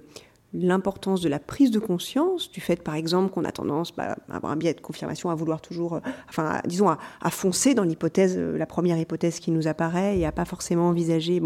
[0.53, 4.37] l'importance de la prise de conscience, du fait par exemple qu'on a tendance bah, à
[4.37, 6.99] avoir un biais de confirmation, à vouloir toujours, euh, enfin disons à,
[7.31, 11.41] foncer dans l'hypothèse, la première hypothèse qui nous apparaît et à pas forcément envisager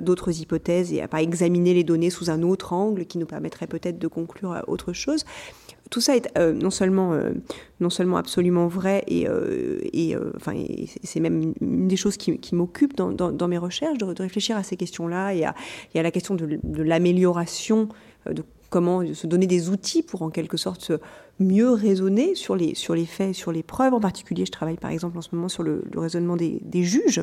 [0.00, 3.68] d'autres hypothèses et à pas examiner les données sous un autre angle qui nous permettrait
[3.68, 5.24] peut-être de conclure autre chose
[5.90, 7.32] tout ça est euh, non seulement euh,
[7.80, 10.54] non seulement absolument vrai et, euh, et enfin
[11.02, 14.62] c'est même une des choses qui, qui m'occupe dans, dans, mes recherches de, réfléchir à
[14.62, 15.54] ces questions-là et à,
[15.94, 17.88] et à la question de, de l'amélioration
[18.30, 20.90] de comment se donner des outils pour en quelque sorte
[21.38, 23.94] mieux raisonner sur les, sur les faits, sur les preuves.
[23.94, 27.22] En particulier, je travaille par exemple en ce moment sur le, raisonnement des, des juges.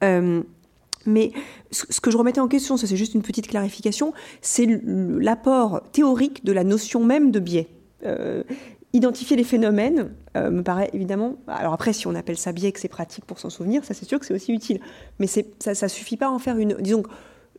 [0.00, 1.32] mais
[1.70, 6.44] ce que je remettais en question, ça c'est juste une petite clarification, c'est l'apport théorique
[6.44, 7.68] de la notion même de biais.
[8.04, 8.42] Euh,
[8.92, 11.36] identifier les phénomènes euh, me paraît évidemment.
[11.46, 14.04] Alors après, si on appelle ça biais, que c'est pratique pour s'en souvenir, ça c'est
[14.04, 14.80] sûr que c'est aussi utile.
[15.18, 15.42] Mais ça,
[15.74, 16.74] ça suffit pas à en faire une.
[16.80, 17.02] Disons.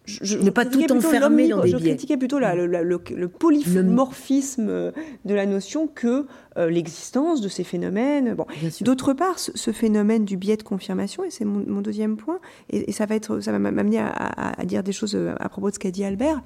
[0.04, 1.86] Je, ne pas tout enfermer dans des je biais.
[1.86, 4.92] Je critiquais plutôt la, le, le, polymorphisme
[5.26, 6.26] de la notion que
[6.58, 8.34] euh, l'existence de ces phénomènes.
[8.34, 8.48] Bon.
[8.82, 12.40] D'autre part, ce, phénomène du biais de confirmation, et c'est mon, deuxième point,
[12.72, 15.76] et, ça va être, ça va m'amener à, à, dire des choses à propos de
[15.76, 16.42] ce qu'a dit Albert.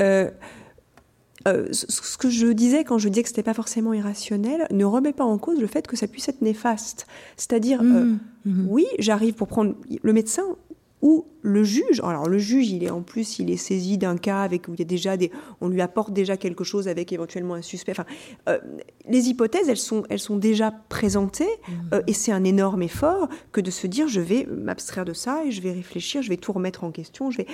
[0.00, 0.30] Euh,
[1.46, 5.12] euh, ce que je disais quand je disais que c'était pas forcément irrationnel ne remet
[5.12, 7.06] pas en cause le fait que ça puisse être néfaste.
[7.36, 8.66] C'est-à-dire, euh, mmh, mmh.
[8.68, 10.42] oui, j'arrive pour prendre le médecin
[11.02, 12.00] ou le juge.
[12.02, 14.80] Alors le juge, il est en plus, il est saisi d'un cas avec où il
[14.80, 15.30] y a déjà des,
[15.60, 17.92] on lui apporte déjà quelque chose avec éventuellement un suspect.
[17.92, 18.06] Enfin,
[18.48, 18.58] euh,
[19.08, 21.96] les hypothèses, elles sont, elles sont déjà présentées mmh.
[22.08, 25.52] et c'est un énorme effort que de se dire, je vais m'abstraire de ça et
[25.52, 27.46] je vais réfléchir, je vais tout remettre en question, je vais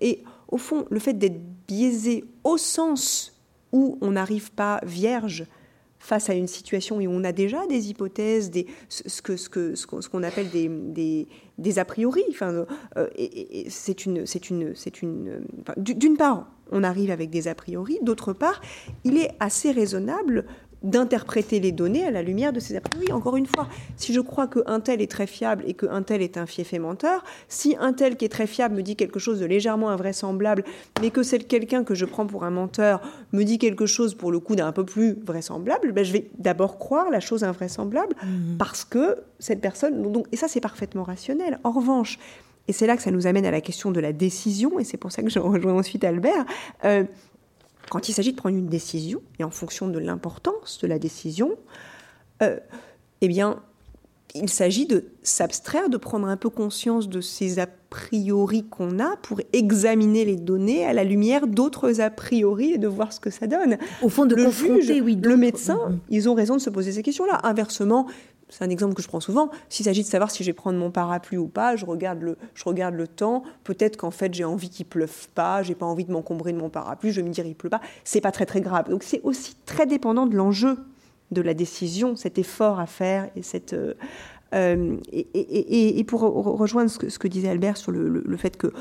[0.00, 3.40] et au fond, le fait d'être biaisé au sens
[3.72, 5.46] où on n'arrive pas vierge
[5.98, 8.50] face à une situation où on a déjà des hypothèses,
[8.88, 11.26] ce qu'on ce que, ce appelle des,
[11.58, 12.22] des, a priori.
[12.30, 12.64] Enfin,
[12.96, 15.44] euh, et, c'est une, c'est une, une.
[15.76, 17.98] D'une part, on arrive avec des a priori.
[18.02, 18.60] D'autre part,
[19.04, 20.44] il est assez raisonnable
[20.82, 23.12] d'interpréter les données à la lumière de ces a priori.
[23.12, 26.36] Encore une fois, si je crois qu'un tel est très fiable et qu'un tel est
[26.36, 29.40] un fief et menteur, si un tel qui est très fiable me dit quelque chose
[29.40, 30.64] de légèrement invraisemblable,
[31.00, 33.00] mais que c'est quelqu'un que je prends pour un menteur
[33.32, 36.78] me dit quelque chose pour le coup d'un peu plus vraisemblable, ben je vais d'abord
[36.78, 38.56] croire la chose invraisemblable mmh.
[38.58, 40.12] parce que cette personne...
[40.12, 41.58] Donc, et ça, c'est parfaitement rationnel.
[41.64, 42.18] En revanche,
[42.68, 44.96] et c'est là que ça nous amène à la question de la décision, et c'est
[44.96, 46.44] pour ça que je rejoins ensuite Albert.
[46.84, 47.04] Euh,
[47.90, 51.56] quand il s'agit de prendre une décision, et en fonction de l'importance de la décision,
[52.42, 52.58] euh,
[53.20, 53.62] eh bien,
[54.34, 59.16] il s'agit de s'abstraire, de prendre un peu conscience de ces a priori qu'on a
[59.16, 63.30] pour examiner les données à la lumière d'autres a priori et de voir ce que
[63.30, 63.78] ça donne.
[64.02, 65.18] Au fond, de le confronter, oui.
[65.22, 65.98] Le médecin, mm-hmm.
[66.10, 67.40] ils ont raison de se poser ces questions-là.
[67.44, 68.06] Inversement,
[68.48, 69.50] c'est un exemple que je prends souvent.
[69.68, 72.38] S'il s'agit de savoir si je vais prendre mon parapluie ou pas, je regarde le,
[72.54, 73.42] je regarde le temps.
[73.64, 76.70] Peut-être qu'en fait j'ai envie qu'il pleuve pas, j'ai pas envie de m'encombrer de mon
[76.70, 77.10] parapluie.
[77.10, 77.80] Je vais me dire il pleut pas.
[78.04, 78.88] C'est pas très très grave.
[78.88, 80.78] Donc c'est aussi très dépendant de l'enjeu
[81.32, 83.74] de la décision, cet effort à faire et cette,
[84.54, 88.72] euh, et, pour rejoindre ce que, disait Albert sur le, fait que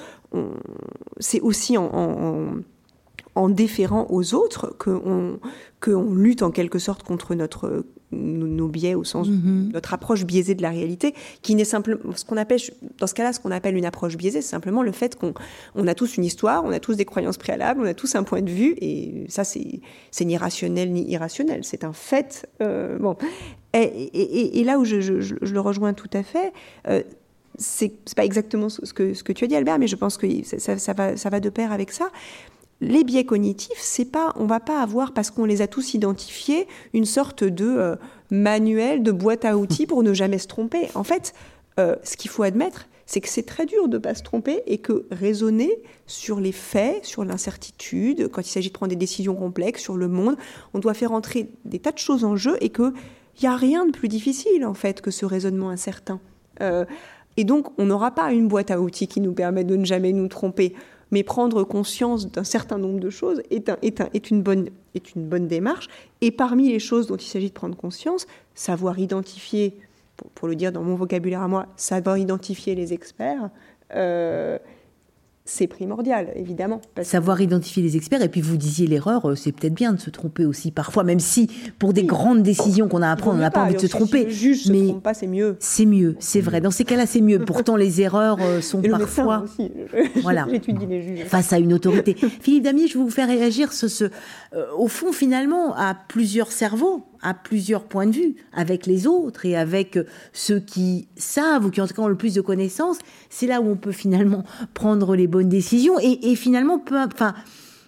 [1.20, 2.62] c'est aussi en
[3.36, 5.40] en déférant aux autres qu'on
[5.82, 9.72] que on lutte en quelque sorte contre notre nos biais au sens de mm-hmm.
[9.74, 12.60] notre approche biaisée de la réalité qui n'est simplement ce qu'on appelle
[13.00, 15.34] dans ce cas-là ce qu'on appelle une approche biaisée c'est simplement le fait qu'on
[15.74, 18.24] on a tous une histoire on a tous des croyances préalables on a tous un
[18.24, 19.82] point de vue et ça c'est
[20.22, 23.16] ni rationnel ni irrationnel c'est un fait euh, bon
[23.74, 26.54] et, et, là où je, je, le rejoins tout à fait
[26.88, 27.04] euh,
[27.58, 30.28] c'est pas exactement ce que, ce que tu as dit Albert mais je pense que
[30.44, 32.10] ça, ça, va, ça va de pair avec ça
[32.82, 36.68] les biais cognitifs, c'est pas, on va pas avoir parce qu'on les a tous identifiés
[36.94, 37.96] une sorte de euh,
[38.32, 40.90] manuel, de boîte à outils pour ne jamais se tromper.
[40.94, 41.34] En fait,
[41.80, 44.64] euh, ce qu'il faut admettre, c'est que c'est très dur de ne pas se tromper
[44.66, 45.72] et que raisonner
[46.08, 50.08] sur les faits, sur l'incertitude, quand il s'agit de prendre des décisions complexes sur le
[50.08, 50.36] monde,
[50.74, 52.94] on doit faire entrer des tas de choses en jeu et qu'il
[53.42, 56.20] n'y a rien de plus difficile en fait que ce raisonnement incertain.
[56.62, 56.86] Euh,
[57.38, 60.14] et donc, on n'aura pas une boîte à outils qui nous permet de ne jamais
[60.14, 60.74] nous tromper
[61.12, 65.88] mais prendre conscience d'un certain nombre de choses est, une bonne démarche.
[66.22, 69.78] Et parmi les choses dont il s'agit de prendre conscience, savoir identifier,
[70.36, 73.50] pour, le dire dans mon vocabulaire à moi, savoir identifier les experts,
[73.94, 74.58] euh,
[75.48, 76.82] c'est primordial, évidemment.
[77.04, 80.10] Savoir identifier les experts, et puis vous disiez l'erreur, euh, c'est peut-être bien de se
[80.10, 83.52] tromper aussi parfois, même si pour des grandes décisions qu'on a à prendre, on n'a
[83.52, 84.32] pas, envie de se tromper.
[84.32, 85.56] Si le mais se trompe pas, c'est mieux.
[85.60, 86.62] C'est mieux, c'est vrai.
[86.62, 87.38] Dans ces cas-là, c'est mieux.
[87.46, 89.44] Pourtant, les erreurs euh, sont et parfois.
[89.44, 89.72] aussi.
[90.24, 90.48] voilà.
[90.50, 91.26] J'étudie les juges.
[91.26, 92.16] Face à une autorité.
[92.42, 94.06] Philippe Damier, je vais vous faire réagir ce, ce
[94.56, 99.48] euh, au fond, finalement, à plusieurs cerveaux à plusieurs points de vue, avec les autres
[99.48, 99.98] et avec
[100.32, 103.00] ceux qui savent ou qui en tout cas ont le plus de connaissances,
[103.32, 104.44] c'est là où on peut finalement
[104.76, 105.98] prendre les bonnes décisions.
[106.00, 107.34] Et, finalement, peu, enfin,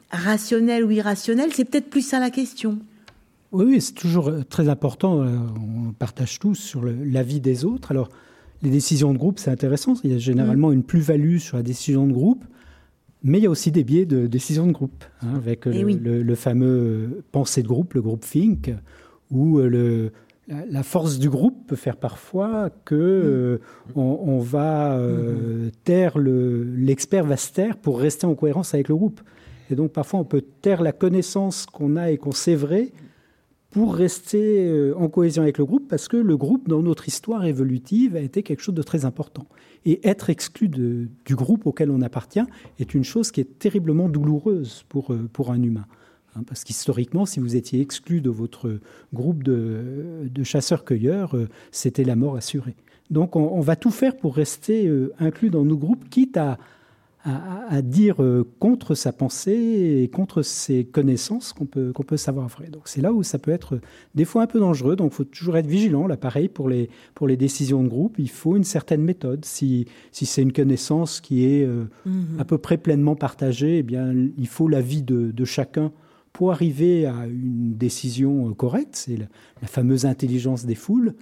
[0.10, 2.80] rationnel ou irrationnel, c'est peut-être plus ça la question.
[3.52, 5.22] Oui, oui c'est toujours euh, très important.
[5.22, 7.92] Euh, on partage tous sur l'avis des autres.
[7.92, 8.10] Alors,
[8.64, 9.94] les décisions de groupe, c'est intéressant.
[10.04, 12.44] Il y a généralement une plus-value sur la décision de groupe.
[13.24, 16.24] Mais il y a aussi des biais de décision de groupe, hein, avec eh le,
[16.24, 18.72] le, fameux pensée de groupe, le groupe Think,
[19.32, 20.12] où euh,
[20.48, 23.60] la, force du groupe peut faire parfois que euh,
[23.96, 29.22] on, va euh, taire l'expert va se taire pour rester en cohérence avec le groupe.
[29.70, 32.92] Et donc parfois on peut taire la connaissance qu'on a et qu'on sait vrai
[33.70, 38.16] pour rester en cohésion avec le groupe parce que le groupe dans notre histoire évolutive
[38.16, 39.46] a été quelque chose de très important.
[39.86, 42.44] Et être exclu du groupe auquel on appartient
[42.80, 45.86] est une chose qui est terriblement douloureuse pour un humain.
[46.38, 48.80] Hein, parce qu'historiquement, si vous étiez exclu de votre
[49.14, 52.76] groupe de, chasseurs-cueilleurs, euh, c'était la mort assurée.
[53.10, 56.58] Donc on, va tout faire pour rester euh, inclus dans nos groupes, quitte à,
[57.24, 62.50] à, dire euh, contre sa pensée et contre ses connaissances qu'on peut, qu'on peut savoir
[62.50, 62.68] vrai.
[62.68, 63.80] Donc c'est là où ça peut être
[64.14, 64.98] des fois un peu dangereux.
[64.98, 66.06] Donc il faut toujours être vigilant.
[66.06, 69.46] Là, pareil, pour les, pour les décisions de groupe, il faut une certaine méthode.
[69.46, 72.40] Si, si c'est une connaissance qui est mm-hmm.
[72.40, 75.94] à peu près pleinement partagée, eh bien, il faut l'avis de, de chacun
[76.38, 81.16] pour arriver à une décision correcte, c'est la, fameuse intelligence des foules.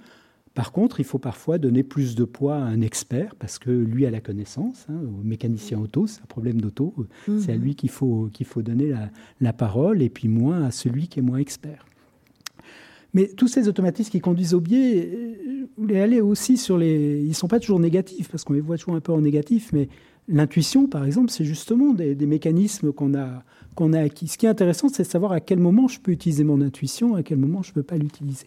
[0.52, 4.04] Par contre, il faut parfois donner plus de poids à un expert parce que lui
[4.04, 4.84] a la connaissance.
[4.90, 6.94] Hein, au mécanicien auto, c'est un problème d'auto.
[7.24, 7.62] C'est à mhm.
[7.62, 8.92] lui qu'il faut, qu'il faut donner
[9.40, 11.86] la, parole et puis moins à celui qui est moins expert.
[13.14, 15.38] Mais tous ces automatismes qui conduisent au biais,
[15.78, 17.22] vous voulez aller aussi sur les.
[17.22, 19.70] Ils ne sont pas toujours négatifs parce qu'on les voit toujours un peu en négatif,
[19.72, 19.88] mais
[20.28, 23.44] l'intuition, par exemple, c'est justement des, des mécanismes qu'on a
[23.76, 24.26] qu'on a acquis.
[24.26, 27.14] Ce qui est intéressant, c'est de savoir à quel moment je peux utiliser mon intuition,
[27.14, 28.46] à quel moment je ne peux pas l'utiliser.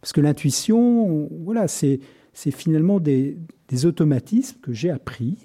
[0.00, 2.00] Parce que l'intuition, voilà, c'est
[2.34, 3.36] finalement des,
[3.84, 5.36] automatismes que j'ai appris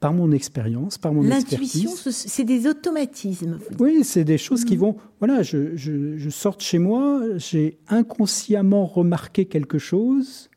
[0.00, 1.84] par mon expérience, par mon expertise.
[1.84, 3.58] L'intuition, c'est des automatismes.
[3.78, 4.80] Oui, c'est des choses qui mm.
[4.80, 4.96] vont.
[5.18, 10.50] Voilà, je, je, je sors de chez moi, j'ai inconsciemment remarqué quelque chose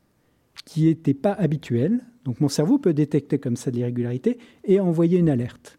[0.64, 2.04] qui n'était pas habituel.
[2.28, 5.78] Donc mon cerveau peut détecter comme ça de l'irrégularité et envoyer une alerte.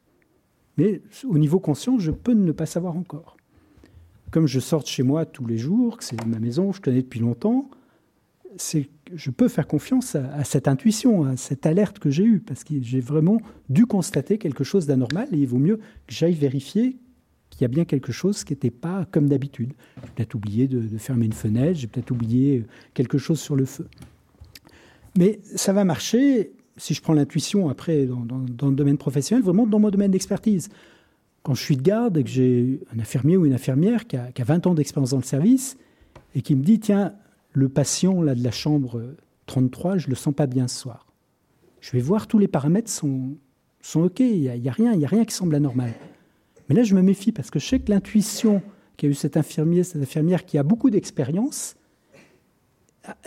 [0.80, 3.38] Mais au niveau conscient, je peux ne pas savoir encore.
[4.32, 7.20] Comme je sors chez moi tous les jours, que c'est ma maison, je connais depuis
[7.20, 7.70] longtemps,
[8.58, 12.82] je peux faire confiance à, cette intuition, à cette alerte que j'ai eue, parce que
[12.82, 13.38] j'ai vraiment
[13.70, 16.98] dû constater quelque chose d'anormal, et il vaut mieux que j'aille vérifier
[17.52, 19.74] qu'il y a bien quelque chose qui n'était pas comme d'habitude.
[20.02, 23.86] J'ai peut-être oublié de, fermer une fenêtre, j'ai peut-être oublié quelque chose sur le feu.
[25.20, 29.78] Mais ça va marcher si je prends l'intuition après dans, le domaine professionnel, vraiment dans
[29.78, 30.70] mon domaine d'expertise.
[31.44, 34.32] Quand je suis de garde et que j'ai un infirmier ou une infirmière qui a,
[34.38, 35.76] 20 ans d'expérience dans le service
[36.36, 37.16] et qui me dit tiens,
[37.52, 39.14] le patient là, de la chambre
[39.48, 41.06] 33, je ne le sens pas bien ce soir.
[41.82, 43.36] Je vais voir, tous les paramètres sont,
[43.96, 45.92] OK, il n'y a, a, rien, il a rien qui semble anormal.
[46.70, 48.62] Mais là, je me méfie parce que je sais que l'intuition
[48.96, 51.76] qu'a eu cet infirmier, cette infirmière qui a beaucoup d'expérience,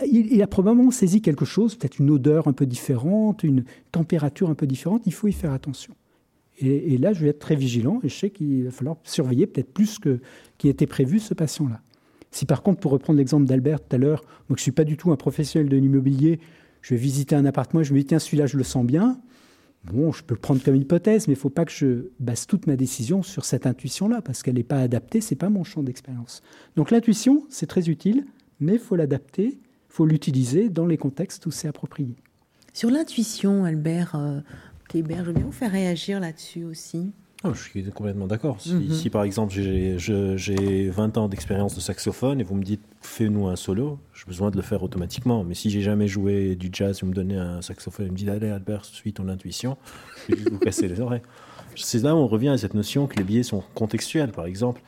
[0.05, 4.55] il, a probablement saisi quelque chose, peut-être une odeur un peu différente, une température un
[4.55, 5.03] peu différente.
[5.05, 5.93] Il faut y faire attention.
[6.59, 9.73] Et, là, je vais être très vigilant et je sais qu'il va falloir surveiller peut-être
[9.73, 10.19] plus que
[10.57, 11.81] qui était prévu ce patient-là.
[12.31, 14.83] Si par contre, pour reprendre l'exemple d'Albert tout à l'heure, moi je ne suis pas
[14.83, 16.39] du tout un professionnel de l'immobilier,
[16.81, 19.19] je vais visiter un appartement et je me dis tiens celui-là je le sens bien.
[19.91, 22.47] Bon, je peux le prendre comme hypothèse, mais il ne faut pas que je base
[22.47, 25.65] toute ma décision sur cette intuition-là, parce qu'elle n'est pas adaptée, ce n'est pas mon
[25.65, 26.41] champ d'expérience.
[26.77, 28.25] Donc l'intuition, c'est très utile,
[28.61, 29.59] mais il faut l'adapter,
[29.93, 32.15] faut l'utiliser dans les contextes où c'est approprié.
[32.73, 34.39] Sur l'intuition, Albert euh,
[34.91, 37.11] je veux bien vous faire réagir là-dessus aussi.
[37.43, 38.59] Oh, je suis complètement d'accord.
[38.59, 39.09] Si, mhm.
[39.11, 43.99] par exemple j'ai 20 ans d'expérience de saxophone et vous me dites fais-nous un solo,
[44.13, 45.43] j'ai besoin de le faire automatiquement.
[45.43, 48.29] Mais si j'ai jamais joué du jazz, vous me donnez un saxophone et me dites
[48.29, 49.77] allez Albert, suis ton intuition,
[50.27, 51.21] je vais vous casser les oreilles.
[51.75, 54.31] C'est là où on revient à cette notion que les biais sont contextuels.
[54.31, 54.81] Par exemple,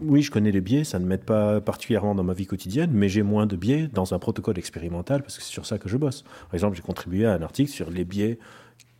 [0.00, 3.08] oui, je connais les biais, ça ne m'aide pas particulièrement dans ma vie quotidienne, mais
[3.08, 5.96] j'ai moins de biais dans un protocole expérimental parce que c'est sur ça que je
[5.96, 6.22] bosse.
[6.22, 8.38] Par exemple, j'ai contribué à un article sur les biais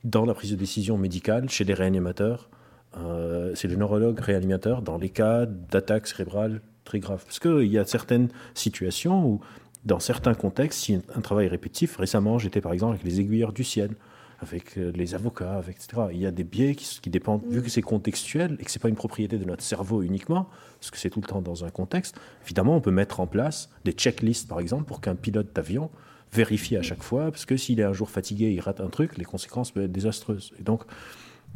[0.05, 2.49] dans la prise de décision médicale chez les réanimateurs
[2.97, 7.24] euh, c'est le neurologue réanimateur dans les cas d'attaque cérébrale très grave.
[7.24, 9.40] Parce qu'il y a certaines situations où,
[9.84, 13.64] dans certains contextes, si un travail répétitif, récemment j'étais par exemple avec les aiguilleurs du
[13.64, 13.90] ciel,
[14.45, 16.03] avec euh, les avocats, avec, etc.
[16.12, 18.82] Il y a des biais qui, dépendent, vu que c'est contextuel et que ce n'est
[18.82, 21.70] pas une propriété de notre cerveau uniquement, parce que c'est tout le temps dans un
[21.70, 25.90] contexte, évidemment on peut mettre en place des checklists par exemple pour qu'un pilote d'avion
[26.32, 29.16] vérifie à chaque fois, parce que s'il est un jour fatigué, il rate un truc,
[29.16, 30.53] les conséquences peuvent être désastreuses.
[30.59, 30.82] Et donc,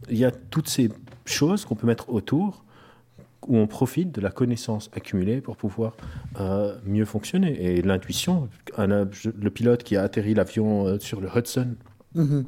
[0.08, 0.88] il y a toutes ces
[1.24, 2.64] choses qu'on peut mettre autour
[3.46, 5.96] où on profite de la connaissance accumulée pour pouvoir
[6.40, 7.60] euh, mieux fonctionner.
[7.60, 11.74] Et l'intuition, le pilote qui a atterri l'avion euh, sur le Hudson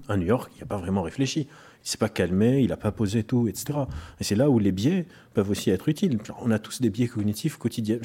[0.09, 1.49] à New York, il n'a pas vraiment réfléchi.
[1.85, 3.81] Il s'est pas calmé, il n'a pas posé tout, etc.
[4.21, 6.19] Et c'est là où les biais peuvent aussi être utiles.
[6.41, 7.99] on a tous des biais cognitifs quotidiens.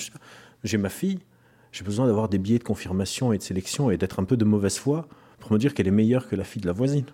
[0.64, 1.20] J'ai ma fille,
[1.72, 4.46] j'ai besoin d'avoir des biais de confirmation et de sélection et d'être un peu de
[4.46, 5.08] mauvaise foi
[5.40, 7.06] pour me dire qu'elle est meilleure que la fille de la voisine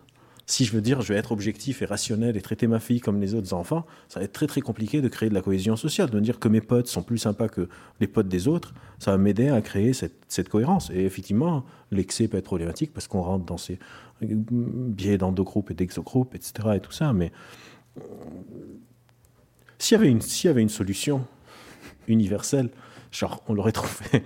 [0.46, 3.22] si je veux dire, je vais être objectif et rationnel et traiter ma fille comme
[3.22, 6.10] les autres enfants, ça va être très très compliqué de créer de la cohésion sociale.
[6.10, 7.70] De me dire que mes potes sont plus sympas que
[8.00, 10.90] les potes des autres, ça va m'aider à créer cette, cohérence.
[10.92, 13.80] Et effectivement, l'excès peut être problématique parce qu'on rentre dans ces
[14.22, 16.54] biais d'endogroupes et d'exogroupes, etc.
[16.76, 17.14] et tout ça.
[17.14, 17.32] Mais
[19.78, 21.26] s'il y avait une, y avait une solution
[22.08, 22.70] universelle,
[23.12, 24.24] genre, on l'aurait trouvé.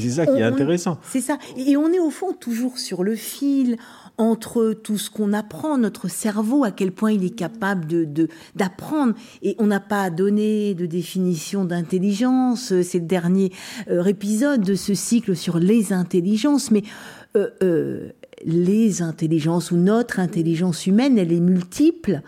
[0.00, 0.98] C'est ça qui est intéressant.
[1.02, 1.38] C'est ça.
[1.56, 3.76] Et on est au fond toujours sur le fil
[4.18, 9.14] entre tout ce qu'on apprend, notre cerveau, à quel point il est capable de d'apprendre.
[9.42, 12.72] Et on n'a pas donné de définition d'intelligence.
[12.82, 13.52] C'est le dernier
[13.90, 16.70] euh, épisode de ce cycle sur les intelligences.
[16.70, 16.82] Mais
[17.36, 18.08] euh, euh,
[18.44, 22.22] les intelligences ou notre intelligence humaine, elle est multiple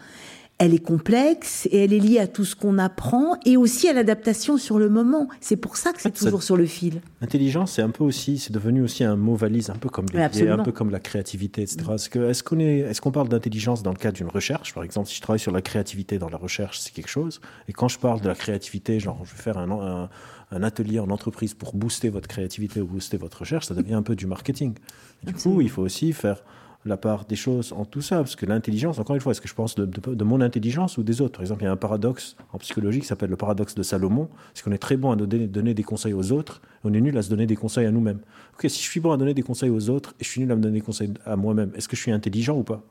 [0.59, 3.92] elle est complexe et elle est liée à tout ce qu'on apprend et aussi à
[3.92, 5.28] l'adaptation sur le moment.
[5.40, 7.00] C'est pour ça que c'est toujours sur le fil.
[7.20, 10.48] L'intelligence, c'est un peu aussi, c'est devenu aussi un mot valise, un peu comme les,
[10.48, 11.78] un peu comme la créativité, etc.
[11.94, 15.14] Est-ce qu'on est, est-ce qu'on parle d'intelligence dans le cadre d'une recherche, par exemple, si
[15.14, 17.40] je travaille sur la créativité dans la recherche, c'est quelque chose.
[17.68, 20.09] Et quand je parle de la créativité, genre je vais faire un,
[20.50, 24.02] un, atelier en entreprise pour booster votre créativité ou booster votre recherche, ça devient un
[24.02, 24.74] peu du marketing.
[25.22, 26.42] Du coup, il faut aussi faire
[26.84, 29.48] la part des choses en tout ça, parce que l'intelligence, encore une fois, est-ce que
[29.48, 31.32] je pense de, mon intelligence ou des autres?
[31.32, 34.28] Par exemple, il y a un paradoxe en psychologie qui s'appelle le paradoxe de Salomon,
[34.54, 37.00] c'est qu'on est très bon à donner, donner, des conseils aux autres, et on est
[37.00, 38.20] nul à se donner des conseils à nous-mêmes.
[38.54, 40.52] Ok, si je suis bon à donner des conseils aux autres, et je suis nul
[40.52, 42.82] à me donner des conseils à moi-même, est-ce que je suis intelligent ou pas?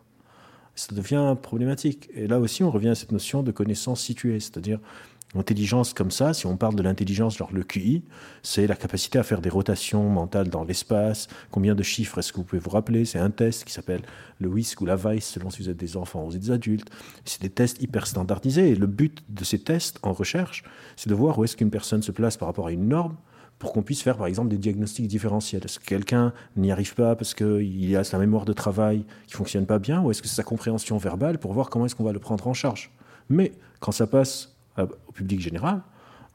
[0.75, 2.07] Ça devient problématique.
[2.13, 4.79] Et là aussi, on revient à cette notion de connaissance située, c'est-à-dire
[5.37, 8.01] L'intelligence comme ça, si on parle de l'intelligence, genre le QI,
[8.41, 11.27] c'est la capacité à faire des rotations mentales dans l'espace.
[11.51, 13.05] Combien de chiffres est-ce que vous pouvez vous rappeler?
[13.05, 14.01] C'est un test qui s'appelle
[14.39, 16.89] le WISC ou la VICE, selon si vous êtes des enfants ou des adultes.
[17.23, 18.73] C'est des tests hyper standardisés.
[18.73, 20.63] Le but de ces tests en recherche,
[20.95, 23.15] c'est de voir où est-ce qu'une personne se place par rapport à une norme
[23.59, 25.61] pour qu'on puisse faire par exemple des diagnostics différentiels.
[25.63, 29.67] Est-ce que quelqu'un n'y arrive pas parce qu'il a sa mémoire de travail qui fonctionne
[29.67, 30.01] pas bien?
[30.01, 32.47] Ou est-ce que c'est sa compréhension verbale pour voir comment est-ce qu'on va le prendre
[32.47, 32.91] en charge?
[33.29, 35.81] Mais quand ça passe au public général,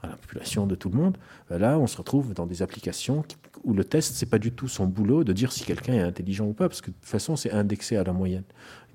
[0.02, 1.16] à la population de tout le monde,
[1.48, 3.24] ben là, on se retrouve dans des applications
[3.64, 6.46] où le test, c'est pas du tout son boulot de dire si quelqu'un est intelligent
[6.46, 8.44] ou pas, parce que de toute façon, c'est indexé à la moyenne.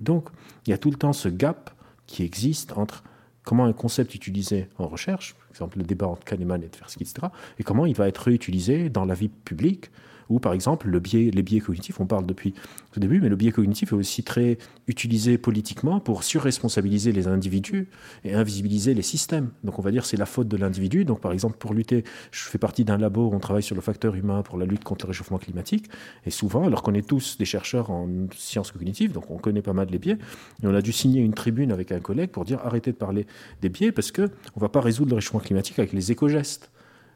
[0.00, 0.28] Donc,
[0.66, 1.70] il y a tout le temps ce gap
[2.06, 3.02] qui existe entre
[3.42, 7.28] comment un concept utilisé en recherche, par exemple le débat entre Kahneman et Tversky, etc.,
[7.58, 9.90] et comment il va être réutilisé dans la vie publique
[10.28, 12.54] ou par exemple le biais, les biais cognitifs, on parle depuis
[12.94, 17.88] le début, mais le biais cognitif est aussi très utilisé politiquement pour surresponsabiliser les individus
[18.24, 19.50] et invisibiliser les systèmes.
[19.64, 21.04] Donc on va dire c'est la faute de l'individu.
[21.04, 23.80] Donc par exemple pour lutter, je fais partie d'un labo où on travaille sur le
[23.80, 25.86] facteur humain pour la lutte contre le réchauffement climatique,
[26.26, 29.72] et souvent, alors qu'on est tous des chercheurs en sciences cognitives, donc on connaît pas
[29.72, 30.18] mal les biais,
[30.62, 33.26] et on a dû signer une tribune avec un collègue pour dire arrêtez de parler
[33.62, 36.70] des biais parce que on va pas résoudre le réchauffement climatique avec les éco-gestes.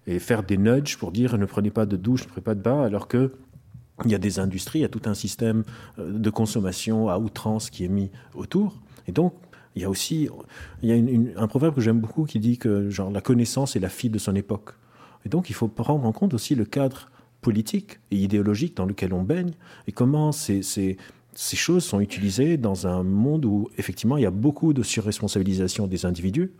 [0.06, 2.60] Et faire des nudges pour dire ne prenez pas de douche, ne prenez pas de
[2.62, 3.32] bain, alors que
[4.04, 5.64] il y a des industries, il y a tout un système
[5.98, 8.80] euh, de consommation à outrance qui est mis autour.
[9.06, 9.34] Et donc,
[9.76, 10.28] il y a aussi
[10.82, 13.80] il y a un proverbe que j'aime beaucoup qui dit que genre, la connaissance est
[13.80, 14.74] la fille de son époque.
[15.24, 19.12] Et donc, il faut prendre en compte aussi le cadre politique et idéologique dans lequel
[19.12, 19.52] on baigne
[19.86, 20.96] et comment ces, ces,
[21.34, 25.86] ces choses sont utilisées dans un monde où, effectivement, il y a beaucoup de surresponsabilisation
[25.86, 26.52] des individus.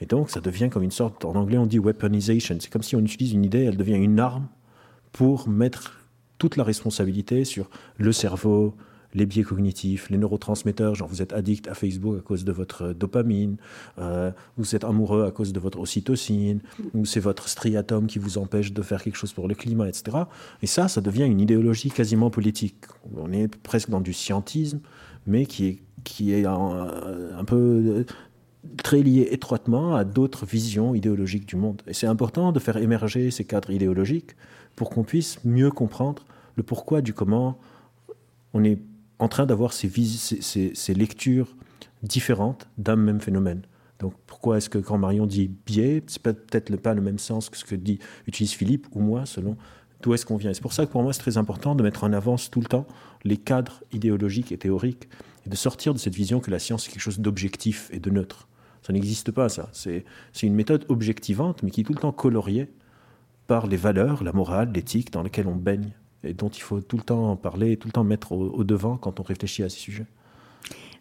[0.00, 2.56] Et donc, ça devient comme une sorte, en anglais, on dit weaponization.
[2.60, 4.48] C'est comme si on utilise une idée, elle devient une arme
[5.12, 6.00] pour mettre
[6.38, 8.74] toute la responsabilité sur le cerveau,
[9.14, 12.92] les biais cognitifs, les neurotransmetteurs, genre vous êtes addict à Facebook à cause de votre
[12.92, 13.56] dopamine,
[13.98, 16.60] euh, vous êtes amoureux à cause de votre ocytocine,
[16.92, 20.18] ou c'est votre striatum qui vous empêche de faire quelque chose pour le climat, etc.
[20.60, 22.84] Et ça, ça devient une idéologie quasiment politique.
[23.16, 24.80] On est presque dans du scientisme,
[25.26, 26.88] mais qui est, qui est un,
[27.38, 28.04] un peu
[28.76, 31.82] très lié étroitement à d'autres visions idéologiques du monde.
[31.86, 34.36] Et c'est important de faire émerger ces cadres idéologiques
[34.74, 36.24] pour qu'on puisse mieux comprendre
[36.56, 37.58] le pourquoi du comment
[38.54, 38.78] on est
[39.18, 39.88] en train d'avoir ces,
[40.94, 41.56] lectures
[42.02, 43.62] différentes d'un même phénomène.
[43.98, 47.56] Donc pourquoi est-ce que quand Marion dit biais, c'est peut-être pas le même sens que
[47.56, 49.56] ce que dit, utilise Philippe ou moi, selon
[50.02, 50.52] d'où est-ce qu'on vient.
[50.52, 52.66] C'est pour ça que pour moi c'est très important de mettre en avance tout le
[52.66, 52.86] temps
[53.24, 55.08] les cadres idéologiques et théoriques
[55.46, 58.10] et de sortir de cette vision que la science est quelque chose d'objectif et de
[58.10, 58.48] neutre.
[58.86, 59.68] Ça n'existe pas, ça.
[59.72, 60.04] C'est
[60.44, 62.68] une méthode objectivante, mais qui est tout le temps coloriée
[63.48, 65.90] par les valeurs, la morale, l'éthique dans lesquelles on baigne
[66.22, 69.18] et dont il faut tout le temps parler, tout le temps mettre au, devant quand
[69.18, 70.06] on réfléchit à ces sujets.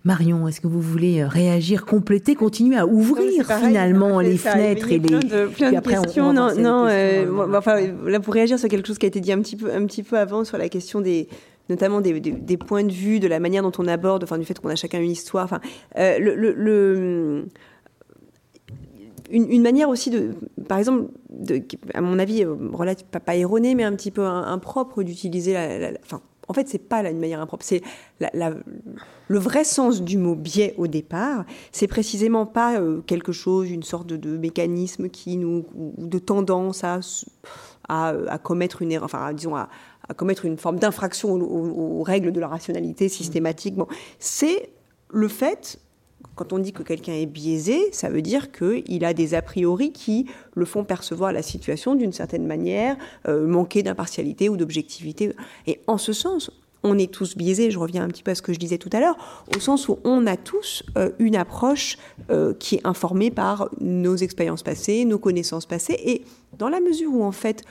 [0.04, 4.98] Marion, est-ce que vous voulez euh, réagir, compléter, continuer à ouvrir finalement les fenêtres et
[4.98, 6.88] les plein de, plein de questions Non, non.
[6.90, 9.72] Euh, enfin, là pour réagir sur quelque chose qui a été dit un petit peu,
[9.72, 11.28] un petit peu avant sur la question des
[11.70, 14.60] notamment des, des, points de vue, de la manière dont on aborde, enfin du fait
[14.60, 15.46] qu'on a chacun une histoire.
[15.46, 15.60] Enfin,
[15.98, 17.46] euh, le, le
[19.36, 20.32] une, manière aussi de,
[20.68, 21.62] par exemple, de,
[21.94, 26.22] à mon avis, euh, relative, pas, erronée, mais un petit peu impropre d'utiliser la, enfin,
[26.48, 27.66] en fait, c'est pas là une manière impropre.
[27.66, 27.82] C'est
[28.20, 31.46] le vrai sens du mot biais au départ.
[31.72, 36.84] C'est précisément pas euh, quelque chose, une sorte de, mécanisme qui nous, ou de tendance
[36.84, 37.00] à,
[37.90, 39.70] à, commettre une erreur, enfin, disons, à,
[40.16, 43.88] commettre une forme d'infraction aux, aux, règles de la rationalité systématiquement.
[44.20, 44.70] C'est
[45.10, 45.80] le fait
[46.36, 49.92] quand on dit que quelqu'un est biaisé, ça veut dire qu'il a des a priori
[49.92, 52.98] qui le font percevoir la situation d'une certaine manière,
[53.28, 55.34] euh, manquer d'impartialité ou d'objectivité.
[55.68, 56.52] Et en ce sens,
[56.84, 58.90] on est tous biaisés, je reviens un petit peu à ce que je disais tout
[58.94, 59.18] à l'heure,
[59.56, 61.98] au sens où on a tous euh, une approche
[62.30, 66.24] euh, qui est informée par nos expériences passées, nos connaissances passées, et
[66.58, 67.64] dans la mesure où en fait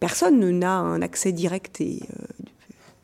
[0.00, 2.00] personne n'a un accès direct et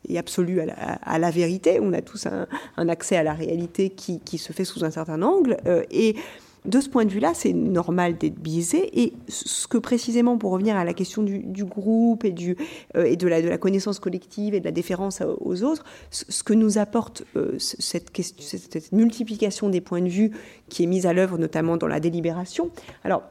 [0.07, 1.79] et absolue à la, vérité.
[1.81, 5.57] On a tous un, accès à la réalité qui, se fait sous un certain angle.
[5.65, 6.15] Euh, et
[6.65, 9.01] de ce point de vue-là, c'est normal d'être biaisé.
[9.01, 12.55] Et ce que précisément, pour revenir à la question du, groupe et, du,
[12.95, 16.43] euh, et de, la, de la connaissance collective et de la déférence aux autres, ce,
[16.43, 20.31] que nous apporte euh, cette, question, cette multiplication des points de vue
[20.69, 22.69] qui est mise à l'œuvre notamment dans la délibération.
[23.03, 23.23] Alors,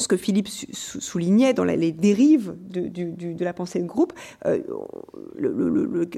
[0.00, 4.12] ce que Philippe soulignait dans les dérives de, la pensée de groupe,
[4.46, 4.58] euh,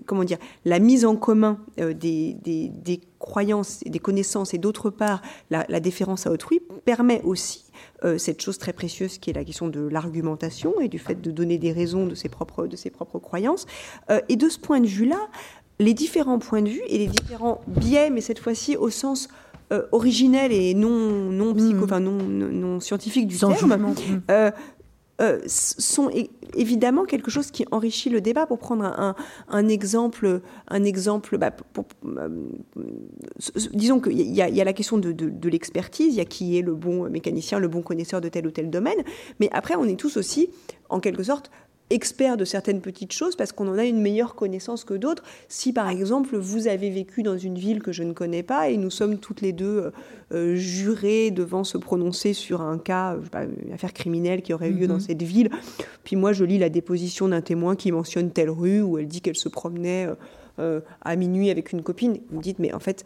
[0.07, 5.23] comment dire, la mise en commun euh, des, croyances et des connaissances et d'autre part
[5.51, 7.65] la, déférence à autrui permet aussi
[8.05, 11.31] euh, cette chose très précieuse qui est la question de l'argumentation et du fait de
[11.31, 13.67] donner des raisons de ses propres, de ses propres croyances.
[14.29, 15.29] et de ce point de vue-là,
[15.79, 19.29] les différents points de vue et les différents biais, mais cette fois-ci au sens
[19.73, 21.85] euh, et non, non, psycho, mm.
[21.85, 24.23] enfin, non, non, scientifique du terme, mm.
[24.31, 24.51] euh,
[25.21, 26.11] euh, sont
[26.55, 28.47] évidemment quelque chose qui enrichit le débat.
[28.47, 29.15] Pour prendre un,
[29.49, 31.51] un exemple, un exemple bah,
[33.73, 36.59] disons qu'il y, y, a la question de, de, de l'expertise, il y a qui
[36.59, 39.03] est le bon mécanicien, le bon connaisseur de tel ou tel domaine,
[39.39, 40.51] mais après on est tous aussi,
[40.89, 41.51] en quelque sorte,
[41.93, 45.23] expert de certaines petites choses parce qu'on en a une meilleure connaissance que d'autres.
[45.49, 48.77] Si par exemple vous avez vécu dans une ville que je ne connais pas et
[48.77, 49.91] nous sommes toutes les deux euh,
[50.33, 53.17] euh, jurées devant se prononcer sur un cas,
[53.67, 55.01] une affaire criminelle qui aurait eu lieu dans mhm.
[55.01, 55.51] cette ville,
[56.05, 59.21] puis moi je lis la déposition d'un témoin qui mentionne telle rue où elle dit
[59.21, 60.07] qu'elle se promenait.
[60.07, 60.15] Euh,
[60.59, 62.19] euh, à minuit avec une copine.
[62.31, 63.05] Vous dites, mais en fait,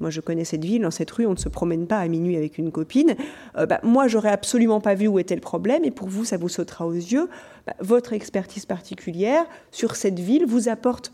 [0.00, 2.36] moi je connais cette ville, dans cette rue, on ne se promène pas à minuit
[2.36, 3.16] avec une copine.
[3.56, 6.36] Euh, bah, moi, j'aurais absolument pas vu où était le problème, et pour vous, ça
[6.36, 7.28] vous sautera aux yeux.
[7.66, 11.12] Bah, votre expertise particulière sur cette ville vous apporte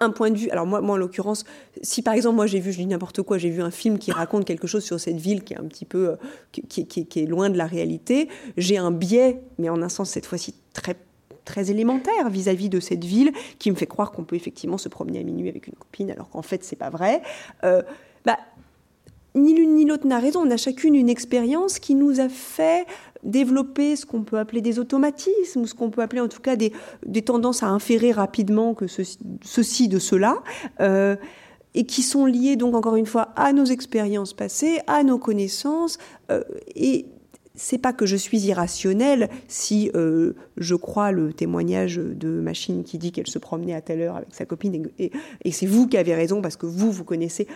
[0.00, 0.50] un, point de vue.
[0.50, 1.44] Alors moi, moi en l'occurrence,
[1.82, 4.12] si par exemple moi j'ai vu, je dis n'importe quoi, j'ai vu un film qui
[4.12, 7.50] raconte quelque chose sur cette ville qui est un petit peu, euh, qui, est loin
[7.50, 10.96] de la réalité, j'ai un biais, mais en un sens cette fois-ci très
[11.46, 15.20] très élémentaire vis-à-vis de cette ville qui me fait croire qu'on peut effectivement se promener
[15.20, 17.22] à minuit avec une copine alors qu'en fait c'est pas vrai.
[17.64, 17.80] Euh,
[18.26, 18.36] bah,
[19.36, 20.40] ni l'une ni l'autre n'a raison.
[20.40, 22.86] On a chacune une expérience qui nous a fait
[23.22, 26.56] développer ce qu'on peut appeler des automatismes, ou ce qu'on peut appeler en tout cas
[26.56, 26.72] des,
[27.22, 30.42] tendances à inférer rapidement que ceci, de cela,
[30.80, 31.16] euh,
[31.74, 35.98] et qui sont liées donc encore une fois à nos expériences passées, à nos connaissances,
[36.30, 36.42] euh,
[36.74, 37.06] et
[37.56, 42.98] c'est pas que je suis irrationnelle si euh, je crois le témoignage de machine qui
[42.98, 45.10] dit qu'elle se promenait à telle heure avec sa copine et,
[45.50, 47.48] c'est vous qui avez raison parce que vous, vous connaissez.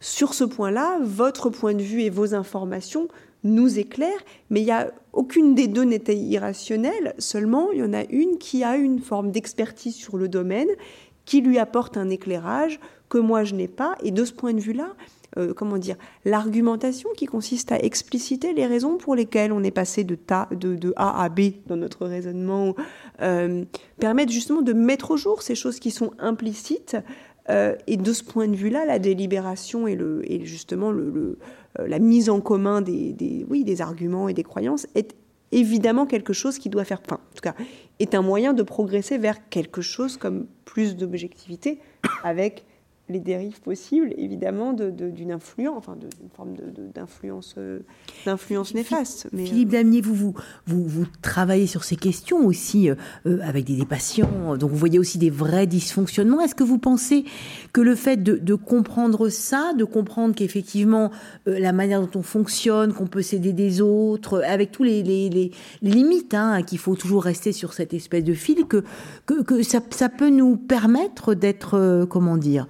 [0.00, 3.08] Sur ce point-là, votre point de vue et vos informations
[3.44, 4.18] nous éclaire,
[4.50, 8.38] mais il y a aucune des deux n'était irrationnelle, seulement il y en a une
[8.38, 10.68] qui a une forme d'expertise sur le domaine,
[11.24, 14.60] qui lui apporte un éclairage que moi je n'ai pas, et de ce point de
[14.60, 14.94] vue-là,
[15.36, 20.04] euh, comment dire, l'argumentation qui consiste à expliciter les raisons pour lesquelles on est passé
[20.04, 20.16] de,
[20.96, 22.74] A à B dans notre raisonnement,
[23.20, 23.64] euh,
[24.00, 26.96] permettent justement de mettre au jour ces choses qui sont implicites.
[27.50, 31.38] Euh, et de ce point de vue-là, la délibération et, le, et justement le,
[31.78, 35.14] euh, la mise en commun des, oui, des arguments et des croyances est
[35.50, 37.54] évidemment quelque chose qui doit faire, enfin, en tout cas,
[38.00, 41.78] est un moyen de progresser vers quelque chose comme plus d'objectivité
[42.22, 42.66] avec
[43.08, 46.54] les dérives possibles, évidemment, d'une influence, enfin, d'une forme
[46.94, 47.80] d'influence euh,
[48.26, 49.28] d'influence néfaste.
[49.32, 50.34] Mais, Philippe euh, Damier, vous, vous,
[50.66, 55.30] vous, travaillez sur ces questions aussi euh, avec des, patients, donc vous voyez aussi des
[55.30, 56.40] vrais dysfonctionnements.
[56.42, 57.24] Est-ce que vous pensez
[57.72, 61.10] que le fait de, comprendre ça, de comprendre qu'effectivement
[61.46, 65.50] la manière dont on fonctionne, qu'on peut s'aider des autres, avec tous les, les,
[65.80, 68.84] limites, hein, qu'il faut toujours rester sur cette espèce de fil, que,
[69.24, 72.66] que, que ça, ça peut nous permettre d'être, comment dire,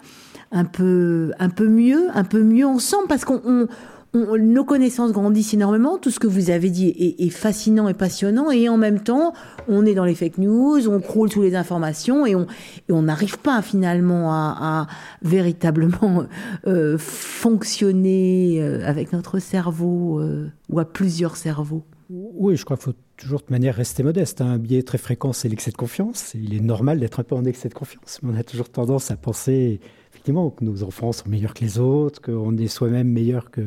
[0.53, 3.68] un peu, un peu mieux, un peu mieux ensemble, parce qu'on
[4.14, 5.99] nos connaissances grandissent énormément.
[5.99, 8.51] Tout ce que vous avez dit est, fascinant et passionnant.
[8.51, 9.34] Et en même temps,
[9.68, 13.61] on est dans les fake news, on croule sous les informations et on n'arrive pas
[13.62, 14.86] finalement à,
[15.22, 16.24] véritablement
[16.66, 21.84] euh, fonctionner euh, avec notre cerveau euh, ou à plusieurs cerveaux.
[22.11, 24.40] Oui, je crois qu'il faut toujours de manière rester modeste.
[24.40, 24.53] Hein.
[24.53, 26.32] Un biais très fréquent, c'est l'excès de confiance.
[26.34, 28.20] Il est normal d'être un peu en excès de confiance.
[28.22, 29.80] Mais on a toujours tendance à penser
[30.29, 33.62] effectivement, que nos enfants sont meilleurs que les autres, qu'on est soi-même meilleur que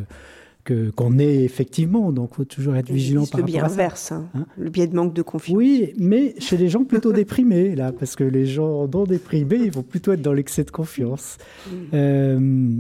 [0.95, 2.12] qu'on est effectivement.
[2.12, 3.66] Donc, il faut toujours être vigilant par rapport à ça.
[3.66, 4.30] Le biais inverse, hein.
[4.36, 4.45] Hein?
[4.59, 5.57] Le biais de manque de confiance.
[5.57, 9.72] Oui, mais chez les gens plutôt déprimés, là, parce que les gens non déprimés, ils
[9.72, 11.39] vont plutôt être dans l'excès de confiance.
[11.66, 11.74] Mm.
[11.93, 12.74] Euh,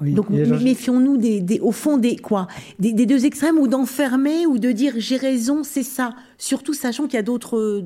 [0.00, 2.46] Donc, méfions-nous des, au fond des quoi?
[2.78, 6.14] Des, des deux extrêmes, ou d'enfermer, ou de dire j'ai raison, c'est ça.
[6.38, 7.82] Surtout sachant qu'il y a d'autres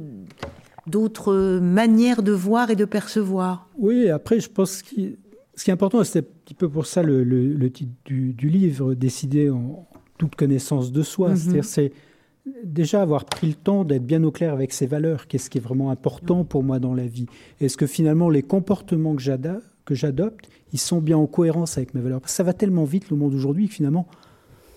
[0.87, 3.68] d'autres manières de voir et de percevoir.
[3.78, 5.16] Oui, après, je pense que
[5.57, 9.51] ce qui est important, c'est un petit peu pour ça le, titre du, livre, décider
[9.51, 11.30] en toute connaissance de soi.
[11.30, 11.37] Mhm.
[11.37, 11.93] C'est-à-dire, c'est
[12.64, 15.26] déjà avoir pris le temps d'être bien au clair avec ses valeurs.
[15.26, 17.26] Qu'est-ce qui est vraiment important pour moi dans la vie
[17.61, 22.20] Est-ce que finalement, les comportements que j'adopte, ils sont bien en cohérence avec mes valeurs?
[22.20, 24.07] Parce que ça va tellement vite le monde aujourd'hui que finalement,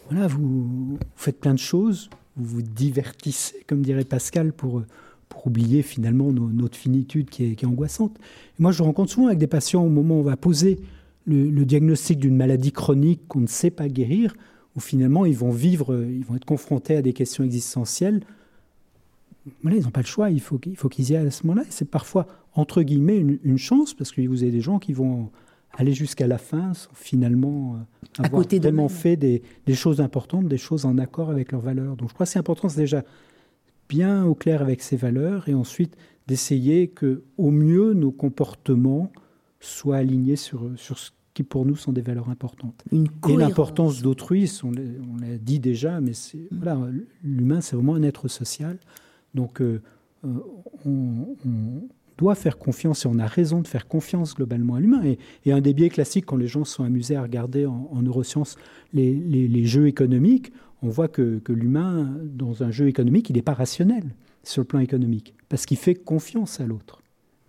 [0.09, 4.83] voilà, vous, faites plein de choses, vous vous divertissez, comme dirait Pascal, pour
[5.29, 8.17] pour oublier finalement notre finitude qui est, angoissante.
[8.57, 10.79] moi, je rencontre souvent avec des patients au moment où on va poser
[11.25, 14.35] le, diagnostic d'une maladie chronique qu'on ne sait pas guérir,
[14.75, 18.21] où finalement ils vont vivre, ils vont être confrontés à des questions existentielles.
[19.61, 21.65] Voilà, ils n'ont pas le choix, il faut, qu'ils y aillent à ce moment-là.
[21.67, 25.29] Et c'est parfois, entre guillemets, une, chance, parce que vous avez des gens qui vont
[25.77, 30.57] aller jusqu'à la fin sans finalement euh, avoir vraiment fait des, des, choses importantes, des
[30.57, 31.95] choses en accord avec leurs valeurs.
[31.95, 33.03] Donc je crois que c'est important, c'est déjà
[33.89, 39.11] bien au clair avec ses valeurs et ensuite d'essayer que, au mieux, nos comportements
[39.59, 42.83] soient alignés sur, sur ce qui pour nous sont des valeurs importantes.
[42.91, 46.11] et l'importance d'autrui, on l'a dit déjà, mais
[46.51, 46.87] voilà,
[47.23, 48.77] l'humain c'est vraiment un être social.
[49.33, 49.81] Donc euh,
[50.25, 50.39] euh,
[50.85, 51.87] on,
[52.17, 55.01] doit faire confiance et on a raison de faire confiance globalement à l'humain.
[55.45, 58.57] Et, un des biais classiques quand les gens sont amusés à regarder en, neurosciences
[58.91, 60.51] les, les, les, jeux économiques,
[60.81, 64.03] on voit que, l'humain, dans un jeu économique, il n'est pas rationnel
[64.43, 67.01] sur le plan économique, parce qu'il fait confiance à l'autre.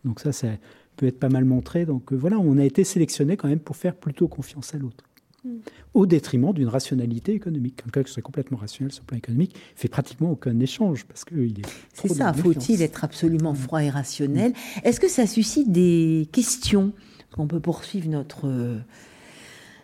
[0.05, 0.49] Donc ça, ça
[0.97, 1.87] peut être pas mal montré.
[1.87, 5.05] Donc euh, voilà, on a été sélectionné quand même pour faire plutôt confiance à l'autre.
[5.45, 5.51] Mm.
[5.95, 7.77] Au détriment d'une rationalité économique.
[7.77, 11.61] Quelqu'un qui serait complètement rationnel sur le plan économique fait pratiquement aucun échange parce qu'il
[11.61, 11.87] est.
[11.95, 14.53] C'est ça, faut-il être absolument froid et rationnel?
[14.85, 16.93] Est-ce que ça suscite des questions?
[17.39, 18.79] On peut poursuivre notre euh,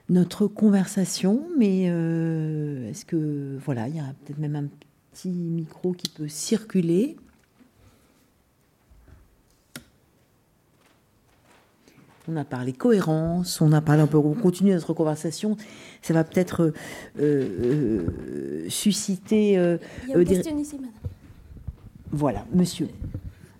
[0.08, 4.68] notre conversation, mais euh, est-ce que voilà, il y a peut-être même un
[5.12, 7.16] petit micro qui peut circuler.
[12.28, 15.56] On a parlé cohérence, on a parlé, on peut continuer notre conversation.
[16.02, 16.72] Ça va peut-être
[17.20, 18.04] euh,
[18.64, 19.52] euh, susciter.
[19.52, 20.90] il y a une question ici, madame.
[22.10, 22.88] Voilà, monsieur.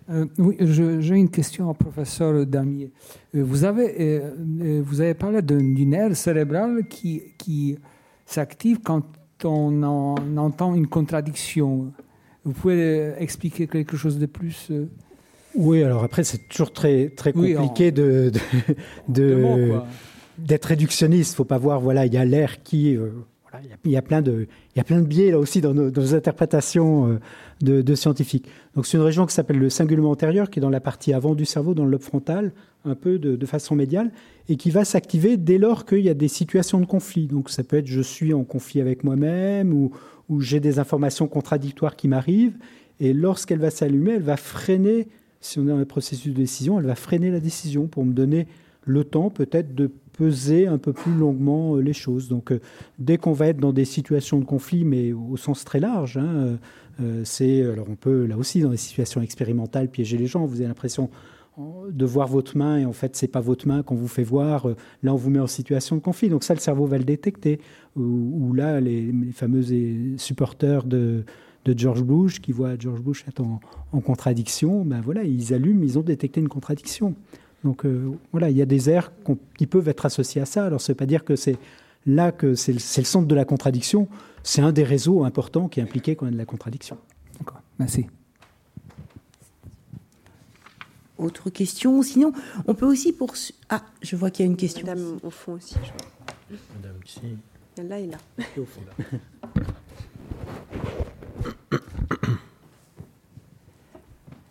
[0.09, 2.91] Euh, oui, j'ai une question au professeur Damier.
[3.35, 7.77] Euh, vous avez, euh, vous avez parlé d'une aire cérébrale qui, qui
[8.25, 9.03] s'active quand
[9.43, 9.83] on,
[10.37, 11.91] entend une contradiction.
[12.45, 14.71] Vous pouvez expliquer quelque chose de plus
[15.55, 18.31] Oui, alors après, c'est toujours très, très compliqué de,
[20.37, 21.31] d'être réductionniste.
[21.31, 22.97] Il ne faut pas voir, voilà, il y a l'air qui
[23.85, 26.15] il y, a plein de, il y a plein de biais là aussi dans nos,
[26.15, 27.19] interprétations
[27.63, 28.47] euh, de, scientifiques.
[28.75, 31.35] Donc c'est une région qui s'appelle le singulement antérieur, qui est dans la partie avant
[31.35, 32.51] du cerveau, dans le lobe frontal,
[32.85, 34.11] un peu de, façon médiale,
[34.49, 37.27] et qui va s'activer dès lors qu'il y a des situations de conflit.
[37.27, 39.91] Donc ça peut être je suis en conflit avec moi-même ou,
[40.29, 42.57] ou j'ai des informations contradictoires qui m'arrivent.
[42.99, 45.07] Et lorsqu'elle va s'allumer, elle va freiner,
[45.41, 48.13] si on est dans le processus de décision, elle va freiner la décision pour me
[48.13, 48.47] donner
[48.87, 52.27] le temps peut-être de peser un peu plus longuement euh, les choses.
[52.27, 52.59] Donc, euh,
[52.97, 56.57] dès qu'on va être dans des situations de conflit, mais au sens très large, hein,
[56.99, 60.45] euh, c'est alors on peut là aussi dans des situations expérimentales piéger les gens.
[60.45, 61.09] Vous avez l'impression
[61.89, 64.67] de voir votre main et en fait c'est pas votre main qu'on vous fait voir.
[65.01, 66.29] Là, on vous met en situation de conflit.
[66.29, 67.59] Donc ça, le cerveau va le détecter.
[67.95, 69.63] Ou, là, les, fameux
[70.17, 71.23] supporters de
[71.65, 73.59] George Bush qui voient George Bush être en,
[73.91, 77.15] en contradiction, ben voilà, ils allument, ils ont détecté une contradiction.
[77.63, 79.11] Donc euh, voilà, il y a des airs
[79.57, 80.65] qui peuvent être associés à ça.
[80.65, 81.57] Alors ça ne veut pas dire que c'est
[82.05, 84.07] là que c'est le, centre de la contradiction.
[84.43, 86.97] C'est un des réseaux importants qui est impliqué quand même de la contradiction.
[87.39, 88.07] D'accord, merci.
[91.17, 92.01] Autre question?
[92.03, 92.31] Sinon,
[92.67, 93.59] on peut aussi poursuivre.
[93.69, 94.85] Ah, je vois qu'il y a une question.
[94.85, 95.75] Madame au fond aussi.
[95.83, 97.21] Je Madame ici.
[97.77, 98.17] Là et là.
[98.57, 99.05] au fond là?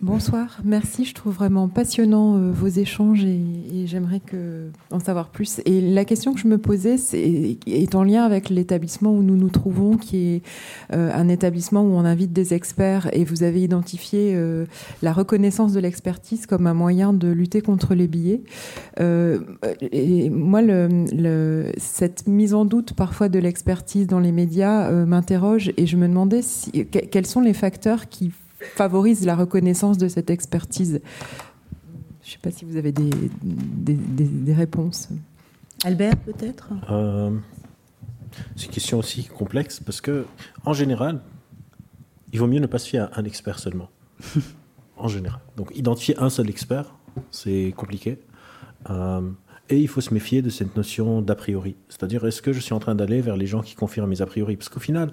[0.07, 1.05] Bonsoir, merci.
[1.05, 4.21] Je trouve vraiment passionnant euh, vos échanges et, j'aimerais
[4.93, 5.61] en savoir plus.
[5.65, 9.35] Et la question que je me posais c'est, est en lien avec l'établissement où nous
[9.35, 10.43] nous trouvons, qui est
[10.93, 14.67] euh, un établissement où on invite des experts et vous avez identifié euh,
[15.03, 18.43] la reconnaissance de l'expertise comme un moyen de lutter contre les billets.
[19.01, 20.61] et moi,
[21.79, 26.43] cette mise en doute parfois de l'expertise dans les médias m'interroge et je me demandais
[27.11, 28.31] quels sont les facteurs qui
[28.75, 31.01] favorise la reconnaissance de cette expertise.
[32.23, 33.11] Je ne sais pas si vous avez des,
[33.85, 35.09] des, réponses.
[35.85, 36.71] Albert, peut-être?
[36.91, 37.31] Euh,
[38.57, 40.27] C'est une question aussi complexe parce que,
[40.65, 41.21] en général,
[42.33, 43.91] il vaut mieux ne pas se fier à un expert seulement.
[44.97, 45.41] en général.
[45.57, 46.95] Donc, identifier un seul expert,
[47.31, 48.19] c'est compliqué.
[48.91, 49.21] Euh,
[49.69, 51.77] et il faut se méfier de cette notion d'a priori.
[51.89, 54.27] C'est-à-dire, est-ce que je suis en train d'aller vers les gens qui confirment mes a
[54.27, 54.57] priori?
[54.57, 55.11] Parce qu'au final,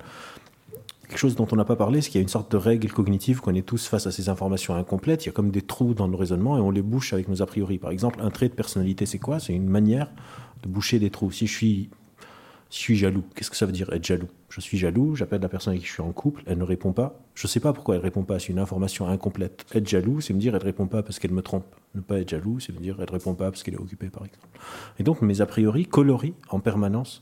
[1.13, 2.91] quelque chose dont on n'a pas parlé, c'est qu'il y a une sorte de règle
[2.91, 5.25] cognitive qu'on est tous face à ces informations incomplètes.
[5.25, 7.43] Il y a comme des trous dans nos raisonnements et on les bouche avec nos
[7.43, 7.77] a priori.
[7.77, 9.39] Par exemple, un trait de personnalité, c'est quoi?
[9.39, 10.09] C'est une manière
[10.63, 11.31] de boucher des trous.
[11.31, 11.89] Si je suis,
[12.71, 14.27] je suis jaloux, qu'est-ce que ça veut dire être jaloux?
[14.49, 16.93] Je suis jaloux, j'appelle la personne avec qui je suis en couple, elle ne répond
[16.93, 17.19] pas.
[17.35, 18.39] Je ne sais pas pourquoi elle ne répond pas.
[18.39, 19.67] C'est une information incomplète.
[19.75, 21.75] Être jaloux, c'est me dire elle ne répond pas parce qu'elle me trompe.
[21.93, 24.09] Ne pas être jaloux, c'est me dire elle ne répond pas parce qu'elle est occupée,
[24.09, 24.47] par exemple.
[24.97, 27.21] Et donc mes a priori colorient en permanence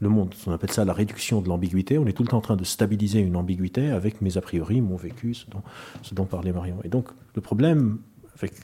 [0.00, 0.34] le monde.
[0.46, 1.98] On appelle ça la réduction de l'ambiguïté.
[1.98, 4.80] On est tout le temps en train de stabiliser une ambiguïté avec mes a priori,
[4.80, 5.62] mon vécu, ce dont,
[6.02, 6.78] ce parlait Marion.
[6.84, 7.98] Et donc, le problème
[8.38, 8.54] avec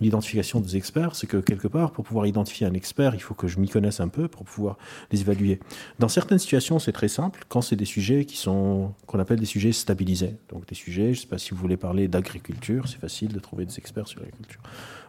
[0.00, 3.46] l'identification des experts, c'est que quelque part, pour pouvoir identifier un expert, il faut que
[3.46, 4.76] je m'y connaisse un peu pour pouvoir
[5.12, 5.60] les évaluer.
[5.98, 9.46] Dans certaines situations, c'est très simple, quand c'est des sujets qui sont, qu'on appelle des
[9.46, 10.36] sujets stabilisés.
[10.48, 13.38] Donc des sujets, je ne sais pas si vous voulez parler d'agriculture, c'est facile de
[13.38, 14.60] trouver des experts sur l'agriculture.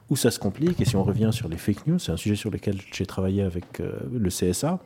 [0.10, 2.36] Où ça se complique, et si on revient sur les fake news, c'est un sujet
[2.36, 4.80] sur lequel j'ai travaillé avec euh, le CSA.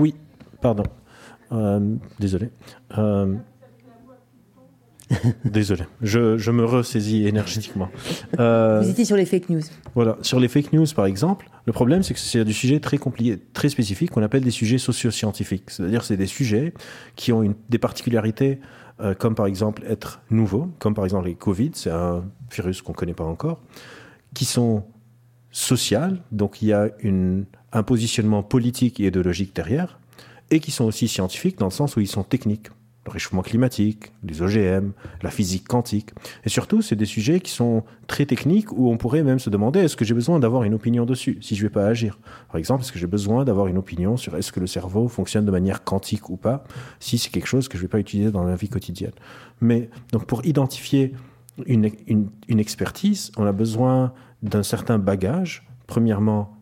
[0.00, 0.14] Oui,
[0.60, 0.84] pardon.
[1.52, 2.50] Euh, désolé.
[2.98, 3.34] Euh,
[5.44, 7.90] désolé, je, me ressaisis énergétiquement.
[8.38, 9.60] Euh, Vous étiez sur les fake news.
[9.94, 12.96] Voilà, sur les fake news par exemple, le problème c'est que c'est des sujets très
[12.96, 15.70] compliqués, très spécifiques qu'on appelle des sujets socio-scientifiques.
[15.70, 16.72] C'est-à-dire c'est des sujets
[17.14, 18.58] qui ont une, des particularités
[19.18, 22.22] comme par exemple être nouveaux, comme par exemple les Covid, c'est un
[22.52, 23.58] virus qu'on ne connaît pas encore,
[24.32, 24.84] qui sont
[25.52, 26.88] sociales, donc il y a
[27.72, 30.00] un positionnement politique et idéologique derrière,
[30.50, 32.68] et qui sont aussi scientifiques dans le sens où ils sont techniques.
[33.04, 34.92] Le réchauffement climatique, les OGM,
[35.22, 36.10] la physique quantique.
[36.44, 39.80] Et surtout, c'est des sujets qui sont très techniques où on pourrait même se demander
[39.80, 42.20] est-ce que j'ai besoin d'avoir une opinion dessus si je ne vais pas agir?
[42.46, 45.44] Par exemple, est-ce que j'ai besoin d'avoir une opinion sur est-ce que le cerveau fonctionne
[45.44, 46.62] de manière quantique ou pas
[47.00, 49.14] si c'est quelque chose que je ne vais pas utiliser dans la vie quotidienne?
[49.60, 51.12] Mais donc pour identifier
[51.66, 51.90] une
[52.60, 55.66] expertise, on a besoin d'un certain bagage.
[55.86, 56.56] Premièrement,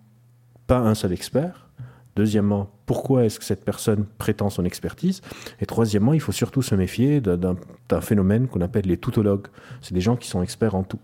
[0.66, 1.68] pas un seul expert.
[2.16, 5.22] Deuxièmement, pourquoi est-ce que cette personne prétend son expertise?
[5.60, 9.46] Et troisièmement, il faut surtout se méfier d'un phénomène qu'on appelle les toutologues.
[9.80, 10.98] C'est des gens qui sont experts en tout.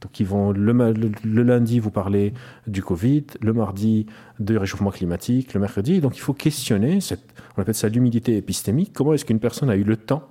[0.00, 2.34] Donc ils vont le, lundi vous parler
[2.66, 4.06] du Covid, le mardi
[4.38, 6.00] du réchauffement climatique, le mercredi.
[6.00, 7.24] Donc il faut questionner, cette,
[7.56, 8.92] on appelle ça l'humidité épistémique.
[8.92, 10.28] Comment est-ce qu'une personne a eu le temps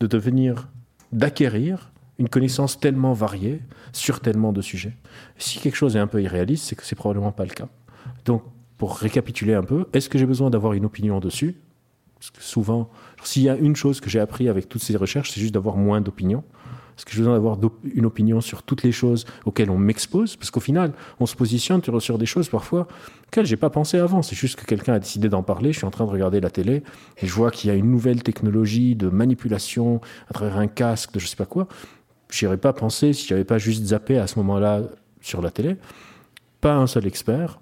[0.00, 0.68] de devenir
[1.12, 3.60] d'acquérir une connaissance tellement variée
[3.92, 4.96] sur tellement de sujets.
[5.38, 7.68] Si quelque chose est un peu irréaliste, c'est que c'est probablement pas le cas.
[8.24, 8.42] Donc,
[8.78, 11.56] pour récapituler un peu, est-ce que j'ai besoin d'avoir une opinion dessus?
[12.18, 12.90] Parce que souvent,
[13.22, 15.76] s'il y a une chose que j'ai appris avec toutes ces recherches, c'est juste d'avoir
[15.76, 16.44] moins d'opinions.
[16.96, 17.58] Est-ce que j'ai besoin d'avoir
[17.94, 20.36] une opinion sur toutes les choses auxquelles on m'expose?
[20.36, 22.88] Parce qu'au final, on se positionne sur des choses parfois
[23.26, 24.22] auxquelles j'ai pas pensé avant.
[24.22, 25.72] C'est juste que quelqu'un a décidé d'en parler.
[25.72, 26.82] Je suis en train de regarder la télé
[27.18, 30.00] et je vois qu'il y a une nouvelle technologie de manipulation
[30.30, 31.68] à travers un casque, de je sais pas quoi.
[32.30, 34.82] J'y aurais pas pensé si j'avais pas juste zappé à ce moment-là
[35.20, 35.76] sur la télé.
[36.60, 37.60] Pas un seul expert.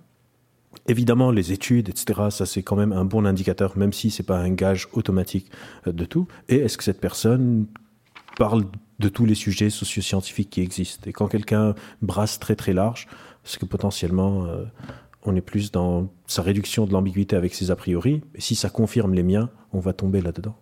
[0.86, 4.38] Évidemment, les études, etc., ça c'est quand même un bon indicateur, même si c'est pas
[4.38, 5.50] un gage automatique
[5.86, 6.26] euh, de tout.
[6.48, 7.66] Et est-ce que cette personne
[8.36, 8.64] parle
[8.98, 11.08] de tous les sujets socioscientifiques qui existent?
[11.08, 13.06] Et quand quelqu'un brasse très très large,
[13.44, 14.64] c'est que potentiellement euh,
[15.22, 18.22] on est plus dans sa réduction de l'ambiguïté avec ses a priori?
[18.34, 20.56] Et si ça confirme les miens, on va tomber là-dedans.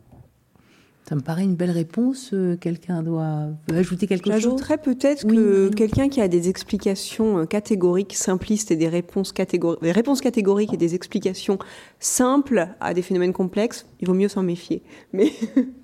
[1.09, 2.31] Ça me paraît une belle réponse.
[2.33, 4.35] Euh, quelqu'un doit ajouter quelque chose?
[4.35, 9.83] J'ajouterais peut-être que quelqu'un qui a des explications euh, catégoriques, simplistes et des réponses, catégoriques,
[9.83, 11.59] des réponses catégoriques et des explications
[11.99, 14.83] simples à des phénomènes complexes, il vaut mieux s'en méfier.
[15.13, 15.33] Mais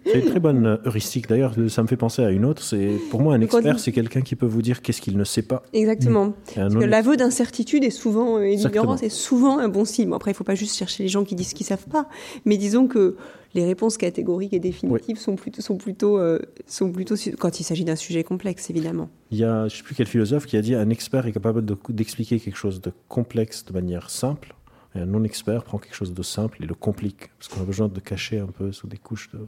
[0.06, 1.28] c'est une très bonne heuristique.
[1.28, 2.62] D'ailleurs, ça me fait penser à une autre.
[2.62, 5.42] C'est pour moi un expert, c'est quelqu'un qui peut vous dire qu'est-ce qu'il ne sait
[5.42, 5.64] pas.
[5.72, 6.26] Exactement.
[6.26, 6.34] Mmh.
[6.54, 10.12] Parce que l'aveu d'incertitude est souvent, et l'ignorance est souvent un bon signe.
[10.12, 12.08] après, il ne faut pas juste chercher les gens qui disent qu'ils savent pas,
[12.44, 13.16] mais disons que
[13.58, 17.84] les réponses catégoriques et définitives sont plutôt, sont plutôt, euh, sont plutôt quand il s'agit
[17.84, 19.10] d'un sujet complexe, évidemment.
[19.30, 21.32] Il y a, je ne sais plus quel philosophe qui a dit un expert est
[21.32, 24.54] capable d'expliquer quelque chose de complexe de manière simple,
[24.94, 27.88] et un non-expert prend quelque chose de simple et le complique, parce qu'on a besoin
[27.88, 29.40] de cacher un peu sous des couches de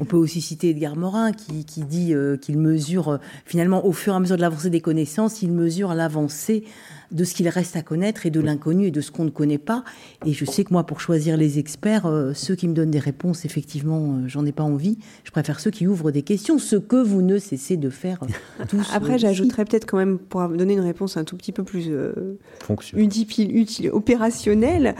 [0.00, 4.12] on peut aussi citer Edgar Morin qui, dit euh, qu'il mesure euh, finalement au fur
[4.12, 6.64] et à mesure de l'avancée des connaissances, il mesure l'avancée
[7.12, 9.58] de ce qu'il reste à connaître et de l'inconnu et de ce qu'on ne connaît
[9.58, 9.84] pas.
[10.24, 12.98] Et je sais que moi, pour choisir les experts, euh, ceux qui me donnent des
[12.98, 14.98] réponses, effectivement, j'en ai pas envie.
[15.22, 18.18] Je préfère ceux qui ouvrent des questions, ce que vous ne cessez de faire
[18.68, 18.88] tous.
[18.92, 21.90] Après, j'ajouterais peut-être quand même, pour donner une réponse un tout petit peu plus
[22.94, 24.96] utile, utile, opérationnelle,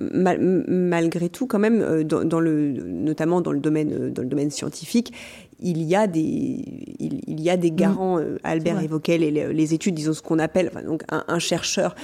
[0.00, 4.50] malgré tout, quand même, euh, dans, le, notamment dans le domaine, euh, dans le domaine
[4.50, 5.12] scientifique,
[5.60, 6.64] il y a des,
[6.98, 8.16] il, y a des garants.
[8.16, 8.22] Mm.
[8.22, 11.94] Euh, Albert évoquait les, les, études, disons ce qu'on appelle, enfin, donc un, chercheur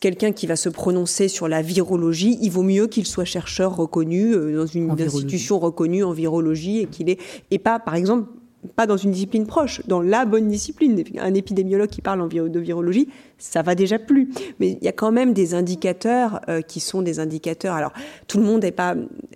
[0.00, 4.34] quelqu'un qui va se prononcer sur la virologie, il vaut mieux qu'il soit chercheur reconnu
[4.52, 7.20] dans une institution reconnue en virologie et qu'il est
[7.52, 8.28] et pas par exemple
[8.76, 11.02] pas dans une discipline proche, dans la bonne discipline.
[11.18, 14.30] Un épidémiologue qui parle de virologie, ça va déjà plus.
[14.58, 17.74] Mais il y a quand même des indicateurs euh, qui sont des indicateurs.
[17.74, 17.92] Alors,
[18.26, 18.94] tout le monde ne pas,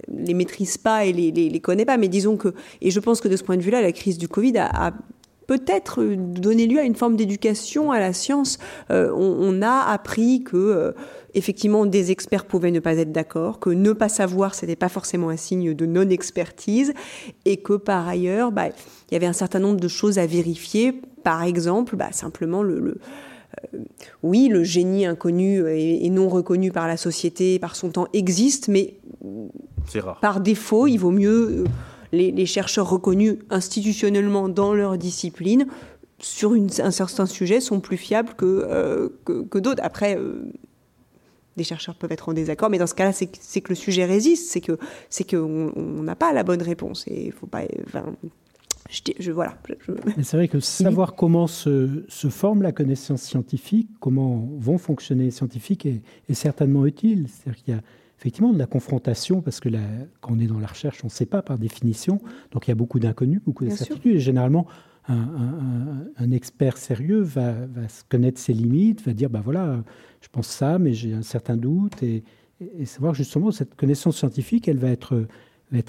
[0.08, 3.28] les maîtrise pas et les, les, connaît pas, mais disons que, et je pense que
[3.28, 4.92] de ce point de vue-là, la crise du Covid a,
[5.46, 8.58] peut-être donné lieu à une forme d'éducation à la science.
[8.90, 10.92] Euh, on, a appris que euh,
[11.34, 14.88] effectivement, des experts pouvaient ne pas être d'accord, que ne pas savoir, ce n'était pas
[14.88, 16.92] forcément un signe de non-expertise,
[17.44, 21.00] et que par ailleurs, bah, il y avait un certain nombre de choses à vérifier.
[21.22, 22.98] Par exemple, bah, simplement le,
[23.74, 23.78] euh,
[24.22, 28.94] oui, le génie inconnu et, non reconnu par la société, par son temps, existe, mais
[30.20, 31.64] par défaut, il vaut mieux euh,
[32.12, 35.66] les, chercheurs reconnus institutionnellement dans leur discipline
[36.18, 39.82] sur un certain sujet sont plus fiables que, euh, que, d'autres.
[39.82, 40.16] Après,
[41.56, 44.50] des chercheurs peuvent être en désaccord, mais dans ce cas-là, c'est que le sujet résiste,
[44.50, 44.78] c'est que
[45.10, 45.72] c'est qu'on
[46.02, 47.62] n'a pas la bonne réponse et il faut pas.
[48.88, 49.56] je, voilà.
[50.22, 55.30] C'est vrai que savoir comment se, se, forme la connaissance scientifique, comment vont fonctionner les
[55.30, 56.02] scientifiques est,
[56.34, 57.26] certainement utile.
[57.28, 57.82] C'est-à-dire qu'il y a
[58.18, 59.68] effectivement de la confrontation, parce que
[60.20, 62.20] quand on est dans la recherche, on ne sait pas par définition.
[62.52, 64.16] Donc il y a beaucoup d'inconnus, beaucoup d'incertitudes.
[64.16, 64.66] Et généralement,
[65.08, 67.54] un, expert sérieux va,
[68.08, 69.82] connaître ses limites, va dire, ben voilà,
[70.20, 72.24] je pense ça, mais j'ai un certain doute, et,
[72.84, 75.26] savoir justement cette connaissance scientifique, elle va être,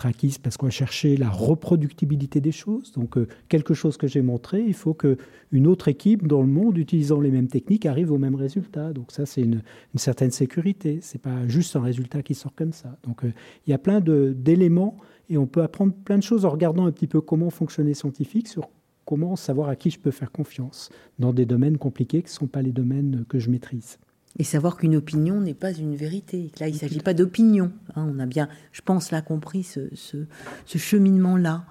[0.03, 2.93] acquise parce qu'on va chercher la reproductibilité des choses.
[2.93, 6.77] Donc euh, quelque chose que j'ai montré, il faut qu'une autre équipe dans le monde,
[6.77, 8.93] utilisant les mêmes techniques, arrive au même résultat.
[8.93, 9.61] Donc ça, c'est une,
[9.95, 10.99] certaine sécurité.
[11.01, 12.97] C'est pas juste un résultat qui sort comme ça.
[13.03, 13.33] Donc euh,
[13.67, 14.97] il y a plein d'éléments
[15.29, 17.93] et on peut apprendre plein de choses en regardant un petit peu comment fonctionner les
[17.93, 18.69] scientifiques sur
[19.05, 20.89] comment savoir à qui je peux faire confiance
[21.19, 23.97] dans des domaines compliqués qui ne sont pas les domaines que je maîtrise.
[24.39, 26.51] Et savoir qu'une opinion n'est pas une vérité.
[26.59, 27.71] Là, il ne s'agit pas d'opinion.
[27.95, 28.09] Hein.
[28.15, 30.25] on a bien, je pense, là compris ce,
[30.65, 31.65] cheminement-là.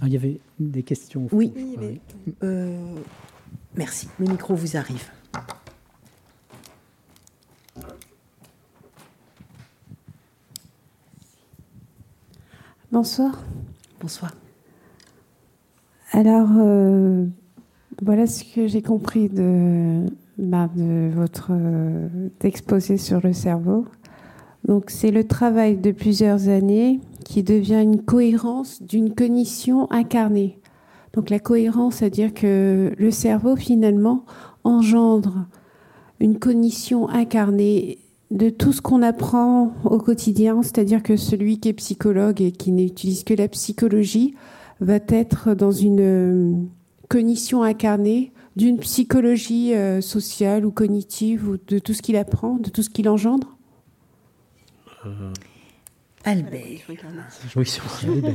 [0.00, 1.28] Ah, il y avait des questions.
[1.30, 1.52] Oui.
[2.42, 2.96] Euh,
[3.76, 4.08] merci.
[4.18, 5.10] Le micro vous arrive.
[12.90, 13.42] Bonsoir.
[14.00, 14.32] Bonsoir.
[16.14, 17.24] Alors, euh,
[18.02, 20.04] voilà ce que j'ai compris de,
[20.36, 23.86] bah, votre euh, exposé sur le cerveau.
[24.66, 30.58] Donc, c'est le travail de plusieurs années qui devient une cohérence d'une cognition incarnée.
[31.14, 34.24] Donc la cohérence, c'est-à-dire que le cerveau finalement
[34.64, 35.46] engendre
[36.20, 37.98] une cognition incarnée
[38.30, 42.72] de tout ce qu'on apprend au quotidien, c'est-à-dire que celui qui est psychologue et qui
[42.72, 44.34] n'utilise que la psychologie
[44.82, 46.52] va être dans une euh,
[47.08, 52.70] cognition incarnée d'une psychologie euh, sociale ou cognitive ou de tout ce qu'il apprend, de
[52.70, 53.56] tout ce qu'il engendre
[55.06, 55.32] euh,
[56.24, 56.62] Albert.
[56.88, 56.98] Oui,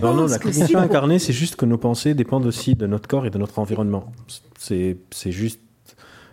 [0.01, 3.25] non, non, la cognition incarnée, c'est juste que nos pensées dépendent aussi de notre corps
[3.25, 4.11] et de notre environnement.
[4.57, 5.61] C'est juste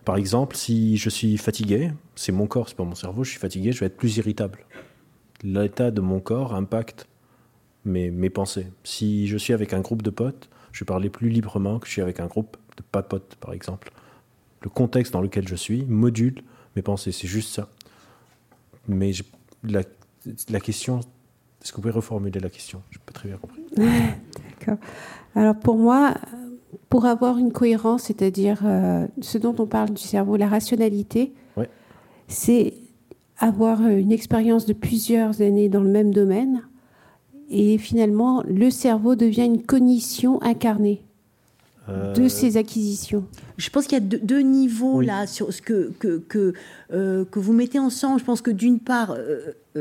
[0.05, 3.39] par exemple, si je suis fatigué, c'est mon corps, c'est pas mon cerveau, je suis
[3.39, 4.67] fatigué, je vais être plus irritable.
[5.43, 7.07] L'état de mon corps impacte
[7.85, 8.67] mes, mes pensées.
[8.83, 11.93] Si je suis avec un groupe de potes, je vais parler plus librement que je
[11.93, 13.93] suis avec un groupe de pas potes, par exemple.
[14.63, 16.43] Le contexte dans lequel je suis module
[16.77, 17.69] mes pensées, c'est juste ça.
[18.89, 19.13] Mais
[19.63, 19.83] la,
[20.49, 21.01] la, question,
[21.63, 22.83] est-ce que vous pouvez reformuler la question?
[22.91, 23.63] Je n'ai pas très bien compris.
[23.77, 24.79] D'accord.
[25.35, 26.15] Alors pour moi,
[26.89, 31.33] pour avoir une cohérence, c'est-à-dire euh, ce dont on parle du cerveau, la rationalité,
[32.27, 32.75] c'est
[33.39, 36.63] avoir une expérience de plusieurs années dans le même domaine
[37.51, 41.03] et finalement le cerveau devient une cognition incarnée
[41.87, 43.27] de euh, ces acquisitions.
[43.59, 46.55] Je pense qu'il y a deux, niveaux là sur ce que que que,
[46.93, 48.19] euh, que, vous mettez ensemble.
[48.21, 49.15] Je pense que d'une part,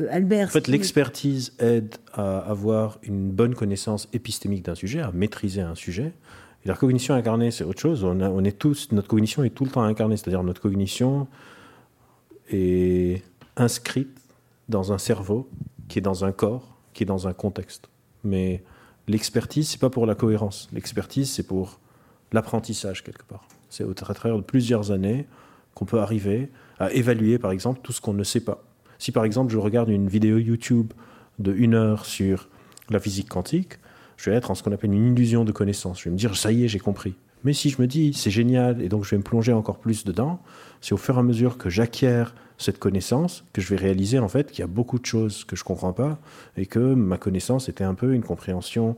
[0.09, 0.47] Albert.
[0.47, 5.75] En fait, l'expertise aide à avoir une bonne connaissance épistémique d'un sujet, à maîtriser un
[5.75, 6.11] sujet.
[6.65, 8.03] Et la cognition incarnée, c'est autre chose.
[8.03, 11.27] On, on, est tous, notre cognition est tout le temps incarnée, c'est-à-dire notre cognition
[12.49, 13.23] est
[13.55, 14.09] inscrite
[14.69, 15.49] dans un cerveau
[15.87, 17.89] qui est dans un corps, qui est dans un contexte.
[18.23, 18.63] Mais
[19.07, 20.69] l'expertise, c'est pas pour la cohérence.
[20.73, 21.79] L'expertise, c'est pour
[22.31, 23.47] l'apprentissage quelque part.
[23.69, 25.25] C'est au travers de plusieurs années
[25.73, 26.49] qu'on peut arriver
[26.79, 28.63] à évaluer, par exemple, tout ce qu'on ne sait pas.
[28.99, 30.93] Si par exemple je regarde une vidéo YouTube
[31.39, 32.47] de une heure sur
[32.89, 33.79] la physique quantique,
[34.17, 35.99] je vais être en ce qu'on appelle une illusion de connaissance.
[35.99, 37.15] Je vais me dire, ça y est, j'ai compris.
[37.43, 40.05] Mais si je me dis, c'est génial, et donc je vais me plonger encore plus
[40.05, 40.39] dedans,
[40.83, 42.25] c'est au fur et à mesure que j'acquiers
[42.57, 45.55] cette connaissance que je vais réaliser en fait qu'il y a beaucoup de choses que
[45.55, 46.19] je ne comprends pas
[46.57, 48.97] et que ma connaissance était un peu une compréhension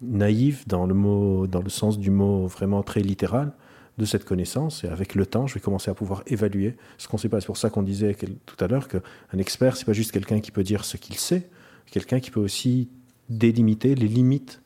[0.00, 3.52] naïve dans le, mot, dans le sens du mot vraiment très littéral
[3.98, 4.84] de cette connaissance.
[4.84, 7.40] Et avec le temps, je vais commencer à pouvoir évaluer ce qu'on sait pas.
[7.40, 9.00] C'est pour ça qu'on disait tout à l'heure qu'un
[9.38, 11.50] expert, c'est pas juste quelqu'un qui peut dire ce qu'il sait,
[11.90, 12.88] quelqu'un qui peut aussi
[13.30, 14.62] délimiter les limites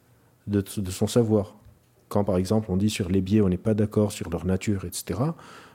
[0.46, 1.56] de, son savoir.
[2.10, 4.84] Quand par exemple on dit sur les biais on n'est pas d'accord sur leur nature,
[4.84, 5.20] etc.,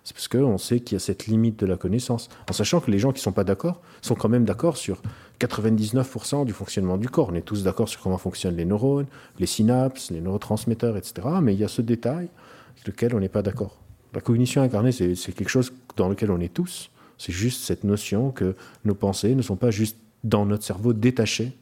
[0.06, 2.30] c'est parce qu'on sait qu'il y a cette limite de la connaissance.
[2.48, 5.02] En sachant que les gens qui ne sont pas d'accord sont quand même d'accord sur
[5.40, 7.30] 99% du fonctionnement du corps.
[7.32, 9.08] On est tous d'accord sur comment fonctionnent les neurones,
[9.40, 11.28] les synapses, les neurotransmetteurs, etc.
[11.42, 12.30] Mais il y a ce détail
[12.76, 13.78] avec lequel on n'est pas d'accord.
[14.14, 16.92] La cognition incarnée, c'est quelque chose dans lequel on est tous.
[17.18, 18.56] C'est juste cette notion que
[18.86, 21.58] nos pensées ne sont pas juste dans notre cerveau détachées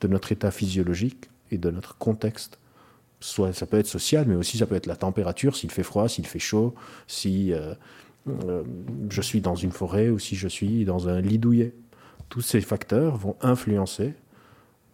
[0.00, 2.58] de notre état physiologique et de notre contexte.
[3.24, 6.10] Soit ça peut être social, mais aussi ça peut être la température, s'il fait froid,
[6.10, 6.74] s'il fait chaud,
[7.06, 7.72] si euh,
[8.28, 8.62] euh,
[9.08, 11.72] je suis dans une forêt ou si je suis dans un lit douillet.
[12.28, 14.12] Tous ces facteurs vont influencer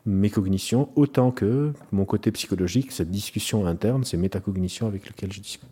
[0.07, 5.41] mes cognitions autant que mon côté psychologique, cette discussion interne, ces métacognitions avec lesquelles je
[5.41, 5.69] discute.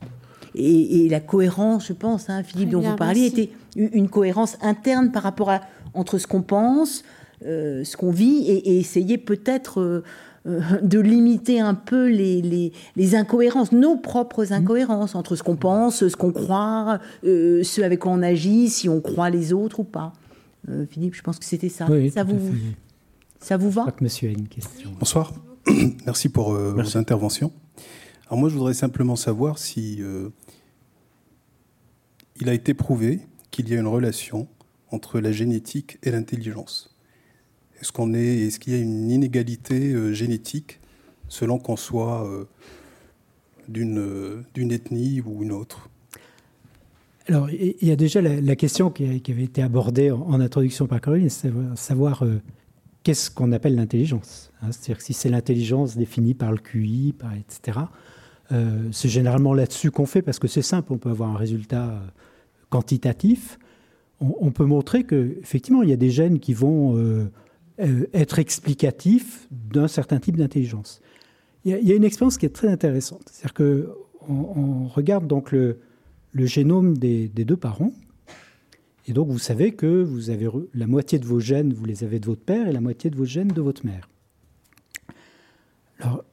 [0.56, 5.22] Et, la cohérence, je pense, hein, Philippe, dont vous parliez, était une cohérence interne par
[5.22, 5.60] rapport à
[5.94, 7.04] entre ce qu'on pense,
[7.46, 10.02] euh, ce qu'on vit et, essayer peut-être
[10.48, 14.52] euh, euh, de limiter un peu les, les, incohérences, nos propres mmh.
[14.52, 19.00] incohérences entre ce qu'on pense, ce qu'on croit, ce avec quoi on agit, si on
[19.00, 20.12] croit les autres ou pas.
[20.90, 21.86] Philippe, je pense que c'était ça.
[22.12, 22.38] ça, vous,
[23.40, 23.86] ça vous va?
[23.90, 24.90] Que monsieur a une question.
[24.98, 25.32] Bonsoir.
[26.06, 27.52] Merci pour vos interventions.
[28.26, 30.02] Alors moi, je voudrais simplement savoir si
[32.40, 33.20] il a été prouvé
[33.50, 34.48] qu'il y a une relation
[34.90, 36.97] entre la génétique et l'intelligence.
[37.80, 40.80] Est-ce qu'il y a une inégalité euh, génétique
[41.28, 42.44] selon qu'on soit euh,
[43.68, 45.88] d'une, euh, d'une ethnie ou une autre?
[47.28, 51.28] Alors, il y a déjà la, question qui, avait été abordée en, introduction par Caroline,
[51.28, 52.24] c'est savoir
[53.02, 54.50] qu'est-ce qu'on appelle l'intelligence.
[54.62, 54.68] Hein?
[54.72, 57.80] C'est-à-dire si c'est l'intelligence définie par le QI, par etc.
[58.92, 62.00] c'est généralement là-dessus qu'on fait parce que c'est simple, on peut avoir un résultat
[62.70, 63.58] quantitatif.
[64.20, 66.96] On, peut montrer qu'effectivement, il y a des gènes qui vont
[67.78, 71.00] être explicatif d'un certain type d'intelligence.
[71.64, 73.22] Il, y a une expérience qui est très intéressante.
[73.30, 75.78] C'est-à-dire qu'on on regarde donc le,
[76.34, 77.92] génome des, deux parents.
[79.06, 82.20] Et donc, vous savez que vous avez la moitié de vos gènes, vous les avez
[82.20, 84.08] de votre père, et la moitié de vos gènes de votre mère.
[86.00, 86.24] Alors,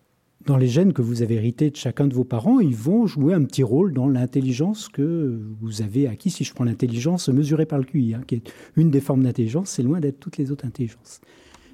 [0.46, 3.34] dans les gènes que vous avez hérités de chacun de vos parents, ils vont jouer
[3.34, 6.30] un petit rôle dans l'intelligence que vous avez acquis.
[6.30, 9.72] Si je prends l'intelligence mesurée par le QI, hein, qui est une des formes d'intelligence,
[9.72, 11.20] c'est loin d'être toutes les autres intelligences.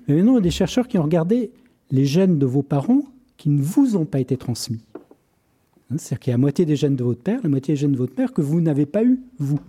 [0.08, 1.52] Mais maintenant, il y a des chercheurs qui ont regardé
[1.92, 3.04] les gènes de vos parents
[3.36, 4.82] qui ne vous ont pas été transmis.
[5.90, 7.80] Hein, c'est-à-dire qu'il y a la moitié des gènes de votre père, la moitié des
[7.80, 9.60] gènes de votre mère que vous n'avez pas eu, vous.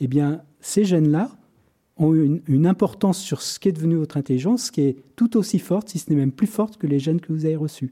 [0.00, 1.30] Eh bien, ces gènes-là
[1.96, 5.58] ont une, une, importance sur ce qui est devenu votre intelligence qui est tout aussi
[5.58, 7.90] forte, si ce n'est même plus forte que les gènes que vous avez reçus.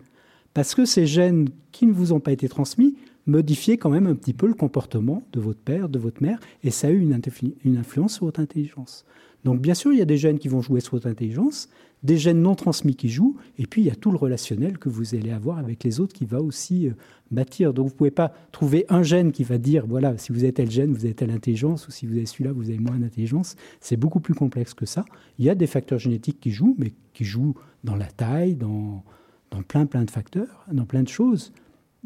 [0.55, 2.97] Parce que ces gènes qui ne vous ont pas été transmis
[3.27, 6.71] modifiaient quand même un petit peu le comportement de votre père, de votre mère, et
[6.71, 9.05] ça a eu une, influence sur votre intelligence.
[9.45, 11.69] Donc bien sûr, il y a des gènes qui vont jouer sur votre intelligence,
[12.03, 14.89] des gènes non transmis qui jouent, et puis il y a tout le relationnel que
[14.89, 16.93] vous allez avoir avec les autres qui va aussi euh,
[17.31, 17.73] bâtir.
[17.73, 20.57] Donc vous ne pouvez pas trouver un gène qui va dire, voilà, si vous êtes
[20.57, 23.55] tel gène, vous avez telle intelligence, ou si vous êtes celui-là, vous avez moins d'intelligence.
[23.81, 25.05] C'est beaucoup plus complexe que ça.
[25.39, 27.55] Il y a des facteurs génétiques qui jouent, mais qui jouent
[27.85, 29.05] dans la taille, dans,
[29.51, 31.53] dans plein, plein de facteurs, dans plein de choses.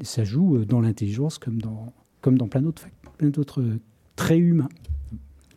[0.00, 3.80] Et ça joue euh, dans l'intelligence comme dans, comme dans plein d'autres euh,
[4.16, 4.68] traits humains.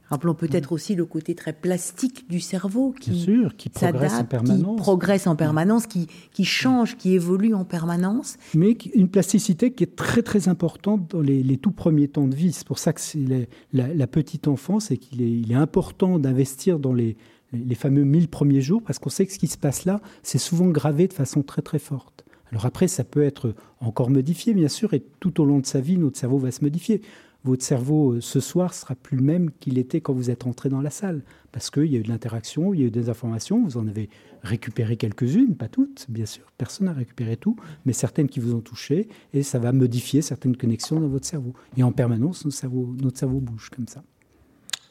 [0.09, 4.75] Rappelons peut-être aussi le côté très plastique du cerveau qui, sûr, qui progresse en permanence,
[4.77, 8.37] qui progresse en permanence, qui, qui, change, qui évolue en permanence.
[8.53, 12.35] Mais une plasticité qui est très très importante dans les, les tout premiers temps de
[12.35, 12.53] vie.
[12.53, 16.19] C'est pour ça que c'est la, la, petite enfance et qu'il est, il est important
[16.19, 17.17] d'investir dans les,
[17.53, 20.37] les fameux 1000 premiers jours parce qu'on sait que ce qui se passe là, c'est
[20.37, 22.25] souvent gravé de façon très très forte.
[22.51, 25.81] Alors après, ça peut être encore modifié, bien sûr, et tout au long de sa
[25.81, 27.01] vie, notre cerveau va se modifier
[27.47, 30.69] votre cerveau euh, ce soir sera plus le même qu'il était quand vous êtes entré
[30.69, 31.23] dans la salle.
[31.51, 33.87] Parce qu'il y a eu de l'interaction, il y a eu des informations, vous en
[33.87, 34.09] avez
[34.43, 37.55] récupéré quelques-unes, pas toutes, bien sûr, personne n'a récupéré tout,
[37.85, 41.53] mais certaines qui vous ont touché, et ça va modifier certaines connexions dans votre cerveau.
[41.75, 44.03] Et en permanence, notre cerveau, notre cerveau bouge comme ça.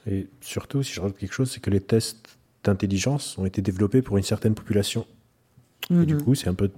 [0.09, 2.36] Et surtout, si je rajoute quelque chose, c'est que les tests
[2.67, 5.07] d'intelligence ont été développés pour une certaine population.
[5.91, 6.23] Et du mhm.
[6.23, 6.71] coup, c'est un peu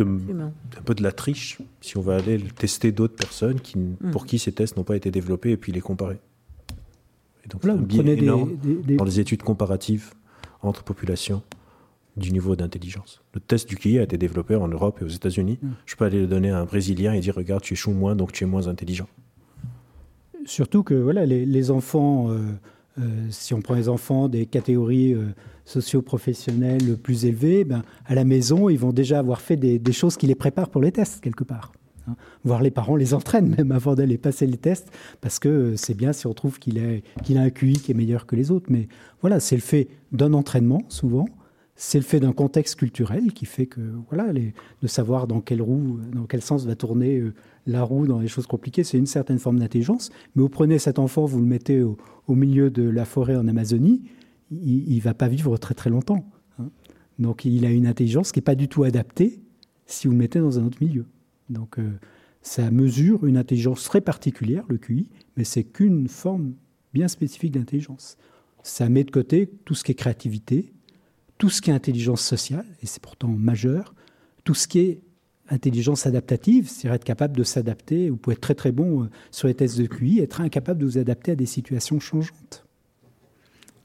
[0.00, 4.10] un peu de la triche si on va aller tester d'autres personnes qui, mm.
[4.12, 6.18] pour qui ces tests n'ont pas été développés et puis les comparer.
[7.44, 10.12] Et donc, là, vous prenez des, dans les études comparatives
[10.62, 11.42] entre populations
[12.16, 13.22] du niveau d'intelligence.
[13.32, 15.58] Le test du QI a été développé en Europe et aux États-Unis.
[15.62, 15.68] Mm.
[15.86, 18.32] Je peux aller le donner à un Brésilien et dire regarde, tu échoues moins, donc
[18.32, 19.08] tu es moins intelligent.
[20.44, 22.38] Surtout que voilà, les, enfants, euh,
[23.30, 25.34] si on prend les enfants des catégories euh,
[25.64, 30.26] socio-professionnels plus élevés, ben, à la maison, ils vont déjà avoir fait des, choses qui
[30.26, 31.72] les préparent pour les tests, quelque part.
[32.08, 32.16] Hein.
[32.44, 36.12] Voire les parents les entraînent même avant d'aller passer les tests, parce que c'est bien
[36.12, 38.66] si on trouve qu'il a, un QI qui est meilleur que les autres.
[38.70, 38.88] Mais
[39.20, 41.26] voilà, c'est le fait d'un entraînement, souvent.
[41.80, 43.80] C'est le fait d'un contexte culturel qui fait que,
[44.10, 47.34] voilà, de savoir dans quelle roue, dans quel sens va tourner euh,
[47.68, 50.10] la roue dans les choses compliquées, c'est une certaine forme d'intelligence.
[50.34, 51.96] Mais vous prenez cet enfant, vous le mettez au,
[52.28, 54.02] milieu de la forêt en Amazonie,
[54.50, 56.28] il ne va pas vivre très très longtemps.
[56.58, 56.70] Hein.
[57.18, 59.40] Donc il a une intelligence qui n'est pas du tout adaptée
[59.86, 61.06] si vous le mettez dans un autre milieu.
[61.50, 61.90] Donc euh,
[62.42, 66.54] ça mesure une intelligence très particulière, le QI, mais c'est qu'une forme
[66.94, 68.16] bien spécifique d'intelligence.
[68.62, 70.72] Ça met de côté tout ce qui est créativité,
[71.36, 73.94] tout ce qui est intelligence sociale, et c'est pourtant majeur,
[74.44, 75.00] tout ce qui est
[75.50, 78.10] intelligence adaptative, c'est-à-dire être capable de s'adapter.
[78.10, 80.86] Vous pouvez être très très bon euh, sur les tests de QI, être incapable de
[80.86, 82.64] vous adapter à des situations changeantes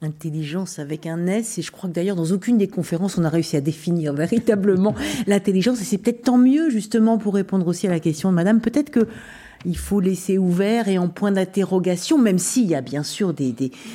[0.03, 1.57] intelligence avec un S.
[1.57, 4.95] Et je crois que d'ailleurs, dans aucune des conférences, on a réussi à définir véritablement
[5.27, 5.81] l'intelligence.
[5.81, 8.59] Et c'est peut-être tant mieux, justement, pour répondre aussi à la question de madame.
[8.59, 9.07] Peut-être que
[9.65, 13.53] il faut laisser ouvert et en point d'interrogation, même s'il y a bien sûr des,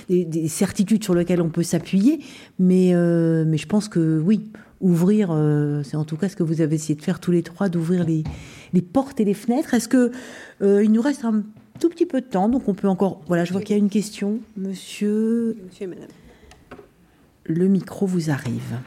[0.08, 2.20] des, certitudes sur lesquelles on peut s'appuyer.
[2.58, 4.50] Mais, euh, mais je pense que oui,
[4.80, 7.42] ouvrir, euh, c'est en tout cas ce que vous avez essayé de faire tous les
[7.42, 8.24] trois, d'ouvrir les,
[8.72, 9.74] les portes et les fenêtres.
[9.74, 10.12] Est-ce que
[10.62, 11.42] euh, il nous reste un
[11.80, 13.20] tout petit peu de temps, donc on peut encore.
[13.26, 14.40] Voilà, je vois qu'il y a une question.
[14.56, 15.56] Monsieur.
[15.64, 16.08] Monsieur et madame.
[17.44, 18.78] Le micro vous arrive.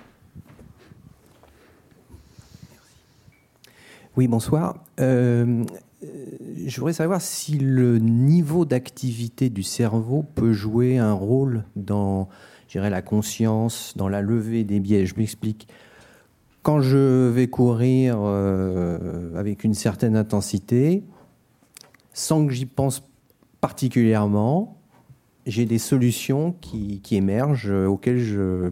[4.17, 4.83] Oui, bonsoir.
[4.99, 5.63] Euh,
[6.65, 12.27] je voudrais savoir si le niveau d'activité du cerveau peut jouer un rôle dans,
[12.79, 15.05] la conscience, dans la levée des biais.
[15.05, 15.67] Je m'explique.
[16.63, 21.03] Quand je vais courir euh, avec une certaine intensité,
[22.13, 23.03] sans que j'y pense
[23.61, 24.77] particulièrement,
[25.47, 28.69] j'ai des solutions qui, émergent euh, auxquelles je,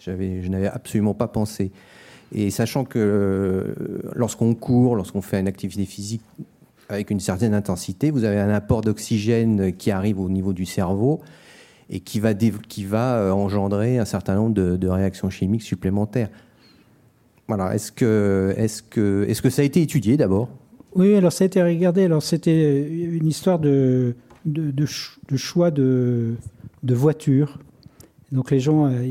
[0.00, 1.72] je n'avais absolument pas pensé.
[2.32, 6.22] Et sachant que euh, lorsqu'on court, lorsqu'on fait une activité physique
[6.88, 11.20] avec une certaine intensité, vous avez un apport d'oxygène qui arrive au niveau du cerveau
[11.90, 12.34] et qui va,
[13.16, 16.30] euh, engendrer un certain nombre de, réactions chimiques supplémentaires.
[17.48, 17.74] Voilà.
[17.74, 20.48] Est-ce que, est-ce que, est-ce que ça a été étudié d'abord?
[20.94, 22.04] Oui, alors ça a été regardé.
[22.04, 24.14] Alors c'était une histoire de,
[25.36, 26.34] choix de,
[26.82, 27.58] de voitures.
[28.32, 29.02] Donc les gens euh,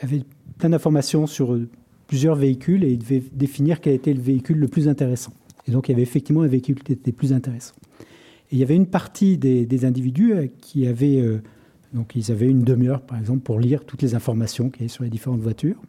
[0.00, 0.22] avaient
[0.58, 1.58] plein d'informations sur
[2.06, 5.32] plusieurs véhicules et ils devaient définir quel était le véhicule le plus intéressant.
[5.66, 7.74] Et donc il y avait effectivement un véhicule qui était plus intéressant.
[8.50, 11.40] Et il y avait une partie des, individus euh, qui avaient, euh,
[11.94, 14.88] donc ils avaient une demi-heure par exemple pour lire toutes les informations qu'il y avait
[14.88, 15.80] sur les différentes voitures.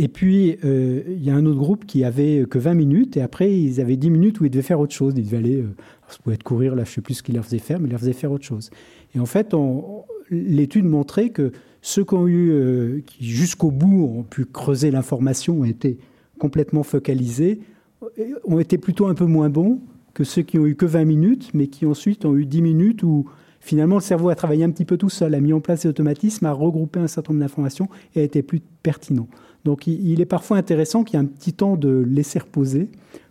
[0.00, 3.20] Et puis, euh, il y a un autre groupe qui avait que 20 minutes, et
[3.20, 5.14] après, ils avaient 10 minutes où ils devaient faire autre chose.
[5.16, 5.74] Ils devaient aller, euh,
[6.06, 7.88] ça pouvait être courir, là, je ne sais plus ce qu'ils leur faisaient faire, mais
[7.88, 8.70] ils leur faisaient faire autre chose.
[9.16, 9.56] Et en fait,
[10.30, 11.50] l'étude montrait que
[11.82, 15.98] ceux qui ont eu, euh, qui jusqu'au bout ont pu creuser l'information, ont été
[16.38, 17.58] complètement focalisés,
[18.44, 19.80] ont été plutôt un peu moins bons
[20.14, 23.02] que ceux qui ont eu que 20 minutes, mais qui ensuite ont eu 10 minutes
[23.02, 23.26] où
[23.68, 25.90] finalement le cerveau a travaillé un petit peu tout seul, a mis en place des
[25.90, 29.28] automatismes, a regroupé un certain nombre d'informations et a été plus pertinent.
[29.64, 32.88] Donc il est parfois intéressant qu'il y ait un petit temps de laisser reposer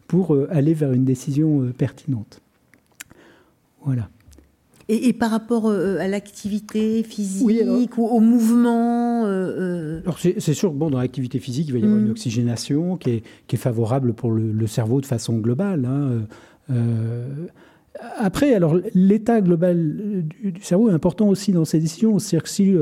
[0.08, 2.42] pour euh, aller vers une décision euh, pertinente.
[3.84, 4.10] Voilà.
[4.90, 10.90] Et, par rapport euh, à l'activité physique ou au mouvement Alors c'est sûr que bon,
[10.90, 12.12] dans l'activité physique, il va y avoir une mm.
[12.12, 15.86] oxygénation qui est, qui est, favorable pour le, cerveau de façon globale.
[15.86, 16.74] Hein.
[18.18, 22.20] Après, alors l'état global du, cerveau est important aussi dans ces décisions.
[22.20, 22.76] C'est-à-dire que si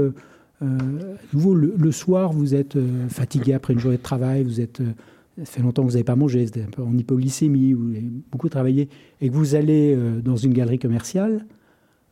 [0.62, 0.68] euh,
[1.34, 4.94] nouveau, le, soir, vous êtes euh, fatigué après une journée de travail, vous êtes, euh,
[5.40, 7.90] ça fait longtemps que vous n'avez pas mangé, vous êtes un peu en hypoglycémie, vous
[7.90, 8.90] avez beaucoup travaillé,
[9.20, 11.46] et que vous allez dans une galerie commerciale,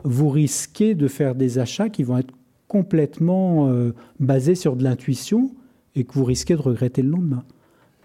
[0.03, 2.33] vous risquez de faire des achats qui vont être
[2.67, 3.71] complètement
[4.19, 5.51] basés sur de l'intuition
[5.95, 7.45] et que vous risquez de regretter le lendemain.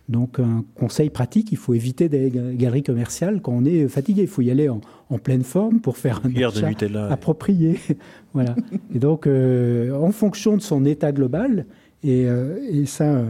[0.08, 4.22] Donc un conseil pratique, il faut éviter des galeries commerciales quand on est fatigué.
[4.22, 4.80] Il faut y aller en,
[5.18, 6.70] pleine forme pour faire un achat
[7.10, 7.78] approprié.
[8.32, 8.54] voilà.
[8.94, 11.66] Et donc, euh, en fonction de son état global,
[12.04, 13.24] et, euh, ça,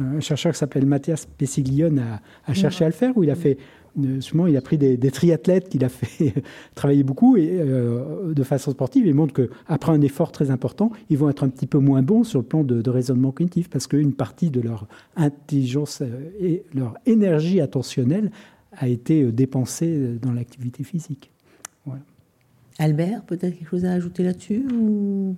[0.00, 2.02] un chercheur qui s'appelle Mathias Pessiglione
[2.46, 3.56] a, cherché à le faire, où il a fait
[4.20, 6.34] Souvent, il a pris des, triathlètes qu'il a fait
[6.74, 11.18] travailler beaucoup et, euh, de façon sportive et montre qu'après un effort très important, ils
[11.18, 14.14] vont être un petit peu moins bons sur le plan de, raisonnement cognitif parce qu'une
[14.14, 14.86] partie de leur
[15.16, 18.30] intelligence euh, et leur énergie attentionnelle
[18.72, 21.30] a été euh, dépensée dans l'activité physique.
[22.78, 25.36] Albert, peut-être quelque chose à ajouter là-dessus Non,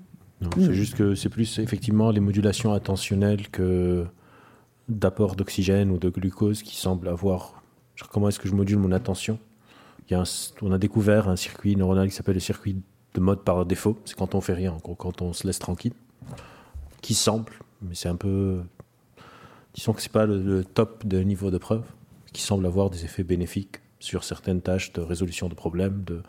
[0.57, 4.07] c'est juste que c'est plus effectivement les modulations attentionnelles que
[4.89, 7.64] d'apport d'oxygène ou de glucose qui semblent avoir
[8.11, 9.39] comment est-ce que je module mon attention?
[10.09, 10.25] Il y a
[10.63, 12.77] On a découvert un circuit neuronal qui s'appelle le circuit
[13.15, 13.99] de mode par défaut.
[14.05, 15.95] C'est quand on fait rien, quand on se laisse tranquille.
[17.01, 17.53] Qui semble,
[17.83, 18.61] mais c'est un peu.
[19.75, 21.85] Disons que c'est pas le, top de niveau de preuve,
[22.33, 26.23] qui semble avoir des effets bénéfiques sur certaines tâches de résolution de problèmes, de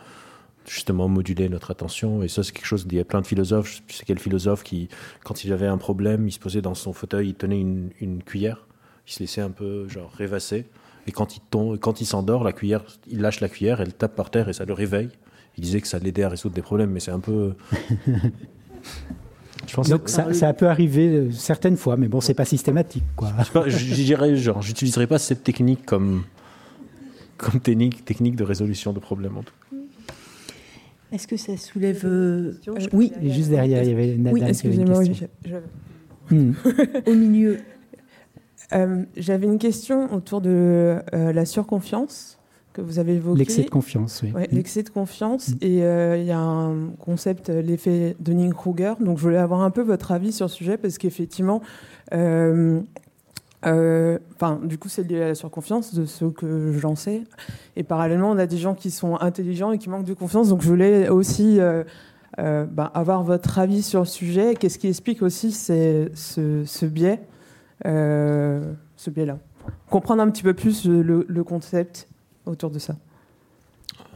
[0.66, 2.24] justement moduler notre attention.
[2.24, 2.86] Et ça, c'est quelque chose.
[2.90, 3.82] Il y a plein de philosophes.
[3.88, 4.90] Je sais quel philosophe qui,
[5.24, 8.24] quand il avait un problème, il se posait dans son fauteuil, il tenait une, une
[8.24, 8.68] cuillère,
[9.08, 10.66] il se laissait un peu genre rêvasser
[11.08, 14.16] et quand il tombe, quand il s'endort, la cuillère, il lâche la cuillère, elle tape
[14.16, 15.10] par terre et ça le réveille.
[15.58, 17.54] Il disait que ça l'aidait à résoudre des problèmes, mais c'est un peu.
[19.68, 23.04] Je pense Donc ça, ça, peut arriver euh, certaines fois, mais bon, c'est pas systématique,
[23.16, 23.32] quoi.
[23.66, 26.24] Je, dirais, genre, j'utiliserai pas cette technique comme
[27.38, 29.54] comme technique, technique de résolution de problèmes en tout.
[31.12, 32.54] Est-ce que ça soulève euh,
[32.94, 34.34] Oui, juste derrière, il y avait Nadal.
[34.34, 35.04] Oui, excusez-moi,
[36.30, 36.52] hmm.
[37.08, 37.60] au milieu.
[38.74, 42.38] Euh, j'avais une question autour de euh, la surconfiance
[42.74, 43.40] que vous avez évoqué.
[43.40, 44.32] L'excès de confiance, oui.
[44.34, 45.50] Ouais, L'excès de confiance.
[45.50, 45.58] Mm.
[45.62, 48.96] Et euh, il y a un concept, l'effet Dunning-Kruger.
[49.00, 51.62] Donc je voulais avoir un peu votre avis sur ce sujet parce qu'effectivement,
[52.12, 52.84] enfin,
[54.64, 57.24] du coup, c'est lié à la surconfiance de ce que j'en sais.
[57.78, 60.50] Et parallèlement, on a des gens qui sont intelligents et qui manquent de confiance.
[60.50, 61.60] Donc je voulais aussi
[62.38, 64.56] ben, avoir votre avis sur le sujet.
[64.56, 67.22] Qu'est-ce qui explique aussi ce, ce biais?
[67.84, 69.40] Ce biais-là.
[69.90, 72.08] Comprendre un petit peu plus le, concept
[72.46, 72.96] autour de ça.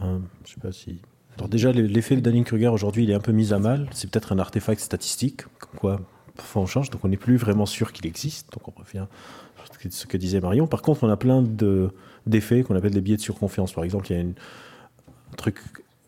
[0.02, 1.00] Euh, je sais pas si.
[1.36, 3.88] Alors déjà, l'effet de Dunning-Kruger aujourd'hui, il est un peu mis à mal.
[3.92, 6.00] C'est peut-être un artefact statistique, comme quoi
[6.36, 8.52] parfois on change, donc on n'est plus vraiment sûr qu'il existe.
[8.52, 9.06] Donc on revient
[9.58, 10.66] à ce que disait Marion.
[10.66, 11.44] Par contre, on a plein
[12.26, 13.72] d'effets qu'on appelle des biais de surconfiance.
[13.72, 14.32] Par exemple, il y a un
[15.36, 15.60] truc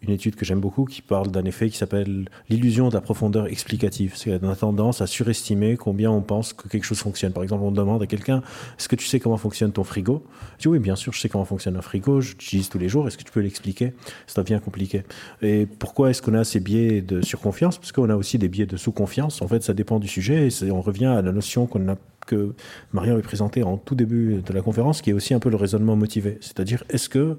[0.02, 3.46] une étude que j'aime beaucoup qui parle d'un effet qui s'appelle l'illusion de la profondeur
[3.46, 4.12] explicative.
[4.16, 7.32] C'est qu'on a tendance à surestimer combien on pense que quelque chose fonctionne.
[7.32, 8.42] Par exemple, on demande à quelqu'un
[8.78, 10.24] Est-ce que tu sais comment fonctionne ton frigo?
[10.58, 12.88] Je dis Oui, bien sûr, je sais comment fonctionne un frigo, je l'utilise tous les
[12.88, 13.06] jours.
[13.06, 13.92] Est-ce que tu peux l'expliquer?
[14.26, 15.02] Ça devient compliqué.
[15.40, 17.78] Et pourquoi est-ce qu'on a ces biais de surconfiance?
[17.78, 19.42] Parce qu'on a aussi des biais de sous-confiance.
[19.42, 21.96] En fait, ça dépend du sujet et on revient à la notion qu'on a
[22.26, 22.54] que
[22.92, 25.56] Marion avait présentée en tout début de la conférence, qui est aussi un peu le
[25.56, 26.38] raisonnement motivé.
[26.40, 27.36] C'est-à-dire, est-ce que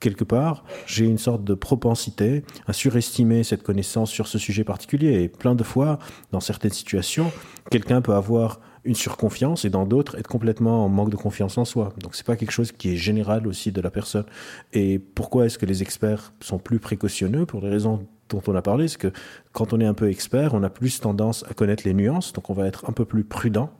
[0.00, 5.22] quelque part, j'ai une sorte de propensité à surestimer cette connaissance sur ce sujet particulier.
[5.22, 5.98] Et plein de fois,
[6.32, 7.32] dans certaines situations,
[7.70, 11.64] quelqu'un peut avoir une surconfiance et dans d'autres être complètement en manque de confiance en
[11.64, 11.92] soi.
[11.98, 14.24] Donc c'est pas quelque chose qui est général aussi de la personne.
[14.72, 17.46] Et pourquoi est-ce que les experts sont plus précautionneux?
[17.46, 19.12] Pour les raisons dont on a parlé, c'est que
[19.52, 22.50] quand on est un peu expert, on a plus tendance à connaître les nuances, donc
[22.50, 23.70] on va être un peu plus prudent.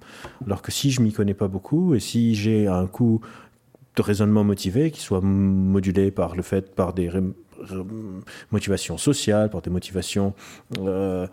[0.45, 3.21] Alors que si je m'y connais pas beaucoup et si j'ai un coup
[3.97, 7.11] de raisonnement motivé qui soit modulé par le fait, par des
[8.51, 10.35] motivations sociales, par des motivations,
[10.79, 11.27] euh,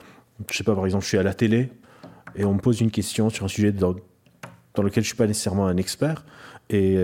[0.49, 1.69] je sais pas, par exemple, je suis à la télé
[2.35, 3.93] et on me pose une question sur un sujet dans
[4.77, 6.25] lequel je suis pas nécessairement un expert.
[6.69, 6.95] Et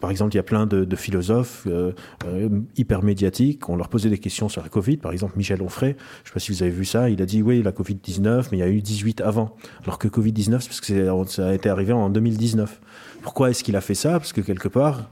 [0.00, 1.92] par exemple, il y a plein de, philosophes euh,
[2.26, 3.68] euh, hyper médiatiques.
[3.68, 4.98] On leur posait des questions sur la Covid.
[4.98, 7.26] Par exemple, Michel Onfray, je ne sais pas si vous avez vu ça, il a
[7.26, 9.56] dit oui, la Covid-19, mais il y a eu 18 avant.
[9.84, 12.80] Alors que Covid-19, c'est parce que ça a été arrivé en 2019.
[13.22, 14.18] Pourquoi est-ce qu'il a fait ça?
[14.18, 15.08] Parce que quelque part,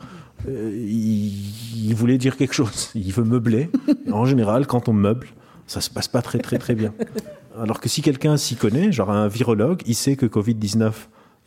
[0.48, 2.90] euh, il, voulait dire quelque chose.
[2.94, 3.70] Il veut meubler.
[4.12, 5.28] en général, quand on meuble,
[5.66, 6.92] ça se passe pas très très très bien.
[7.58, 10.92] Alors que si quelqu'un s'y connaît, genre un virologue, il sait que Covid-19,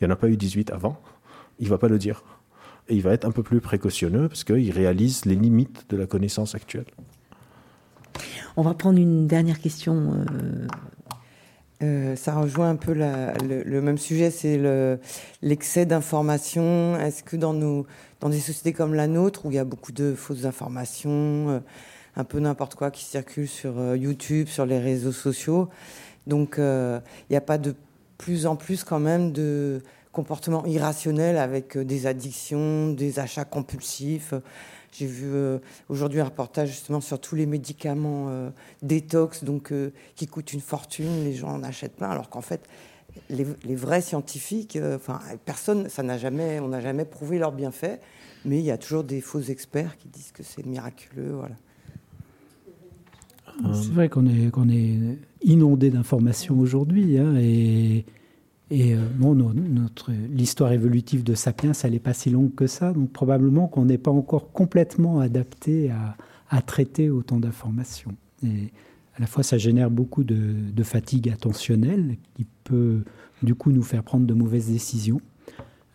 [0.00, 1.00] il n'y en a pas eu 18 avant,
[1.60, 2.22] il va pas le dire
[2.88, 6.06] et il va être un peu plus précautionneux parce qu'il réalise les limites de la
[6.06, 6.86] connaissance actuelle.
[8.56, 10.12] On va prendre une dernière question.
[10.12, 10.66] Euh.
[11.82, 14.60] Euh, ça rejoint un peu le, même sujet, c'est
[15.42, 16.96] l'excès d'informations.
[16.98, 17.86] Est-ce que dans, nos,
[18.20, 21.58] dans des sociétés comme la nôtre, où il y a beaucoup de fausses informations, euh,
[22.16, 25.68] un peu n'importe quoi qui circule sur YouTube, sur les réseaux sociaux,
[26.28, 27.74] donc il n'y a pas de
[28.18, 29.82] plus en plus quand même de
[30.14, 34.32] comportements irrationnels avec euh, des addictions, des achats compulsifs.
[34.92, 35.58] J'ai vu euh,
[35.90, 38.50] aujourd'hui un reportage justement sur tous les médicaments euh,
[38.80, 39.74] détox, donc
[40.14, 41.24] qui coûtent une fortune.
[41.24, 42.66] Les gens en achètent plein, alors qu'en fait,
[43.28, 48.00] les, vrais scientifiques, enfin personne, ça n'a jamais, on n'a jamais prouvé leur bienfait,
[48.44, 51.56] mais il y a toujours des faux experts qui disent que c'est miraculeux, voilà.
[53.72, 54.98] C'est vrai qu'on est, qu'on est
[55.42, 58.04] inondé d'informations aujourd'hui, hein, et
[58.74, 62.92] et euh, bon, notre, l'histoire évolutive de Sapiens, elle n'est pas si longue que ça,
[62.92, 66.16] donc probablement qu'on n'est pas encore complètement adapté à,
[66.62, 68.16] traiter autant d'informations.
[68.44, 68.72] Et
[69.16, 73.04] à la fois, ça génère beaucoup de, fatigue attentionnelle qui peut
[73.44, 75.20] du coup nous faire prendre de mauvaises décisions.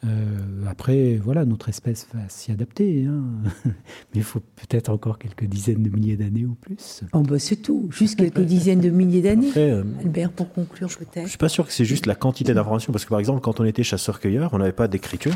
[0.06, 3.22] Euh, après, voilà, notre espèce va s'y adapter, hein.
[3.66, 3.74] mais
[4.16, 7.04] il faut peut-être encore quelques dizaines de milliers d'années ou plus.
[7.12, 9.52] Oh bah c'est tout, juste quelques dizaines de milliers d'années.
[9.58, 11.26] Euh, Albert, pour conclure peut-être.
[11.26, 13.60] Je suis pas sûr que c'est juste la quantité d'informations, parce que par exemple, quand
[13.60, 15.34] on était chasseur-cueilleur, on n'avait pas d'écriture,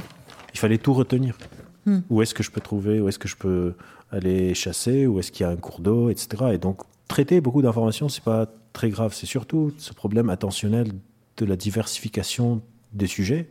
[0.53, 1.37] il fallait tout retenir.
[1.85, 1.99] Hmm.
[2.09, 3.73] Où est-ce que je peux trouver, où est-ce que je peux
[4.11, 6.51] aller chasser, où est-ce qu'il y a un cours d'eau, etc.
[6.53, 9.13] Et donc, traiter beaucoup d'informations, c'est pas très grave.
[9.13, 10.87] C'est surtout ce problème attentionnel
[11.35, 12.61] de la diversification
[12.93, 13.49] des sujets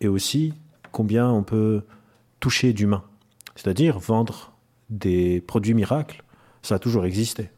[0.00, 0.54] et aussi
[0.92, 1.82] combien on peut
[2.40, 3.04] toucher d'humain.
[3.54, 4.52] C'est-à-dire vendre
[4.90, 6.22] des produits miracles,
[6.62, 7.50] ça a toujours existé.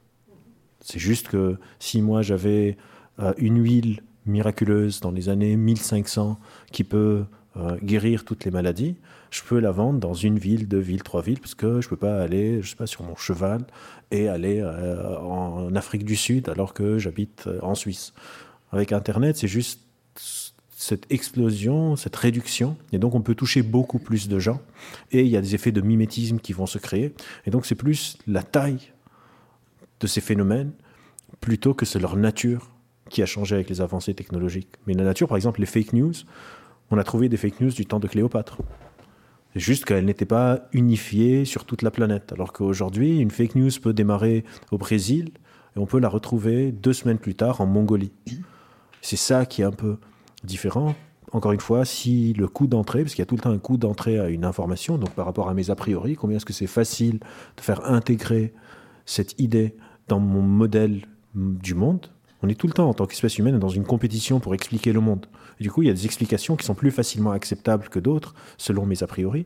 [0.80, 2.76] C'est juste que si moi j'avais
[3.20, 6.38] euh, une huile miraculeuse dans les années 1500
[6.72, 7.24] qui peut
[7.56, 8.96] euh, guérir toutes les maladies,
[9.30, 11.90] je peux la vendre dans une ville, deux villes, trois villes, parce que je ne
[11.90, 13.66] peux pas aller, je sais pas, sur mon cheval
[14.10, 18.14] et aller euh, en Afrique du Sud alors que j'habite en Suisse.
[18.70, 19.87] Avec Internet, c'est juste
[20.80, 24.60] cette explosion, cette réduction, et donc on peut toucher beaucoup plus de gens,
[25.10, 27.12] et il y a des effets de mimétisme qui vont se créer,
[27.46, 28.92] et donc c'est plus la taille
[29.98, 30.70] de ces phénomènes
[31.40, 32.70] plutôt que c'est leur nature
[33.10, 34.68] qui a changé avec les avancées technologiques.
[34.86, 36.12] Mais la nature, par exemple, les fake news,
[36.92, 38.58] on a trouvé des fake news du temps de Cléopâtre.
[39.54, 43.72] C'est juste qu'elles n'étaient pas unifiées sur toute la planète, alors qu'aujourd'hui, une fake news
[43.82, 45.32] peut démarrer au Brésil,
[45.74, 48.12] et on peut la retrouver deux semaines plus tard en Mongolie.
[49.02, 49.96] C'est ça qui est un peu
[50.44, 50.94] différent.
[51.32, 53.58] Encore une fois, si le coût d'entrée, parce qu'il y a tout le temps un
[53.58, 56.54] coût d'entrée à une information, donc par rapport à mes a priori, combien est-ce que
[56.54, 57.20] c'est facile
[57.56, 58.54] de faire intégrer
[59.04, 59.76] cette idée
[60.08, 61.02] dans mon modèle
[61.34, 62.06] du monde?
[62.42, 65.00] On est tout le temps, en tant qu'espèce humaine, dans une compétition pour expliquer le
[65.00, 65.26] monde.
[65.60, 68.86] du coup, il y a des explications qui sont plus facilement acceptables que d'autres, selon
[68.86, 69.44] mes a priori.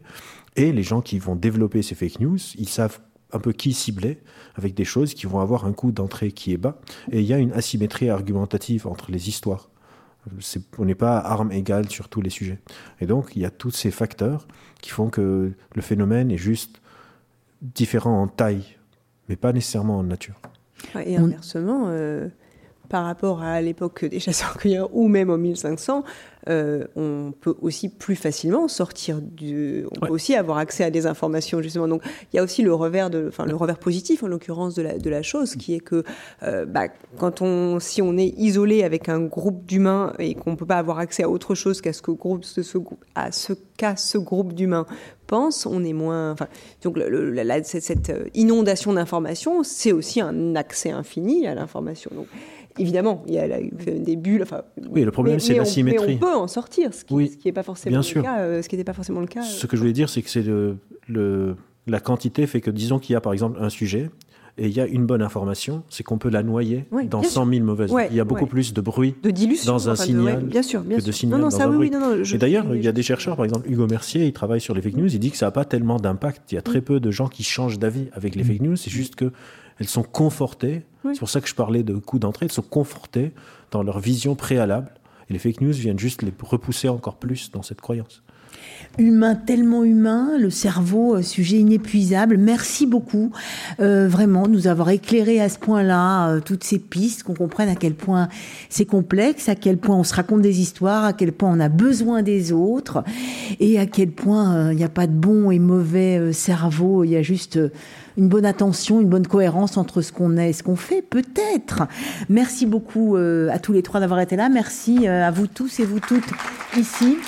[0.56, 3.00] Et les gens qui vont développer ces fake news, ils savent
[3.32, 4.20] un peu qui cibler
[4.54, 6.78] avec des choses qui vont avoir un coût d'entrée qui est bas.
[7.10, 9.70] Et il y a une asymétrie argumentative entre les histoires
[10.78, 12.58] on n'est pas à armes égales sur tous les sujets.
[13.00, 14.46] Et donc, il y a tous ces facteurs
[14.80, 16.80] qui font que le phénomène est juste
[17.60, 18.76] différent en taille,
[19.28, 20.40] mais pas nécessairement en nature.
[21.04, 22.28] Et inversement, euh,
[22.92, 26.04] par rapport à l'époque des chasseurs-cueilleurs ou même au 1500,
[26.50, 29.86] euh, on peut aussi plus facilement sortir du.
[29.96, 31.88] On peut aussi avoir accès à des informations justement.
[31.88, 32.02] Donc
[32.32, 34.98] il y a aussi le revers de, enfin le revers positif en l'occurrence de la
[34.98, 36.04] de la chose, qui est que
[36.42, 40.66] euh, bah, quand on, si on est isolé avec un groupe d'humains et qu'on peut
[40.66, 42.60] pas avoir accès à autre chose qu'à ce que groupe, ce,
[43.14, 44.84] à ce qu'à ce groupe d'humains
[45.28, 46.32] pense, on est moins.
[46.32, 46.48] Enfin,
[46.82, 52.10] donc le, cette, cette inondation d'informations, c'est aussi un accès infini à l'information.
[52.14, 52.26] Donc
[52.78, 54.42] Évidemment, il y a des bulles.
[54.42, 56.18] Enfin, oui, le problème, c'est la symétrie.
[56.20, 58.38] Mais on peut en sortir, ce qui n'est pas forcément le cas.
[58.40, 59.42] Euh, ce qui n'était pas forcément le cas.
[59.42, 63.12] Ce que je voulais dire, c'est que c'est le, la quantité fait que, disons qu'il
[63.12, 64.10] y a par exemple un sujet
[64.58, 67.64] et il y a une bonne information, c'est qu'on peut la noyer dans 100 000
[67.64, 67.90] mauvaises.
[68.10, 69.32] il y a beaucoup plus de bruit de
[69.66, 71.90] dans un signal bien sûr, bien que de signal dans un bruit.
[72.34, 74.82] et d'ailleurs, il y a des chercheurs, par exemple Hugo Mercier, il travaille sur les
[74.82, 76.52] fake news, il dit que ça n'a pas tellement d'impact.
[76.52, 76.84] Il y a très mm.
[76.84, 78.46] peu de gens qui changent d'avis avec les mm.
[78.46, 78.76] fake news.
[78.76, 79.32] C'est juste que
[79.78, 80.84] elles sont confortées.
[81.04, 82.46] C'est pour ça que je parlais de coût d'entrée.
[82.46, 83.32] Elles sont confortées
[83.70, 84.92] dans leur vision préalable.
[85.28, 88.22] Et les fake news viennent juste les repousser encore plus dans cette croyance
[88.98, 92.36] humain, tellement humain, le cerveau, euh, sujet inépuisable.
[92.36, 93.32] Merci beaucoup,
[93.80, 97.68] euh, vraiment, de nous avoir éclairé à ce point-là euh, toutes ces pistes, qu'on comprenne
[97.68, 98.28] à quel point
[98.68, 101.68] c'est complexe, à quel point on se raconte des histoires, à quel point on a
[101.68, 103.02] besoin des autres,
[103.60, 107.16] et à quel point il n'y a pas de bon et mauvais cerveau, il y
[107.16, 107.58] a juste
[108.16, 111.84] une bonne attention, une bonne cohérence entre ce qu'on est et ce qu'on fait, peut-être.
[112.28, 114.48] Merci beaucoup à tous les trois d'avoir été là.
[114.48, 116.30] Merci à vous tous et vous toutes
[116.76, 117.18] ici.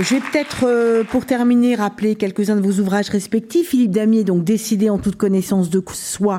[0.00, 3.70] Je vais peut-être, euh, pour terminer, rappeler quelques-uns de vos ouvrages respectifs.
[3.70, 6.38] Philippe Damier, donc décidé en toute connaissance de soi,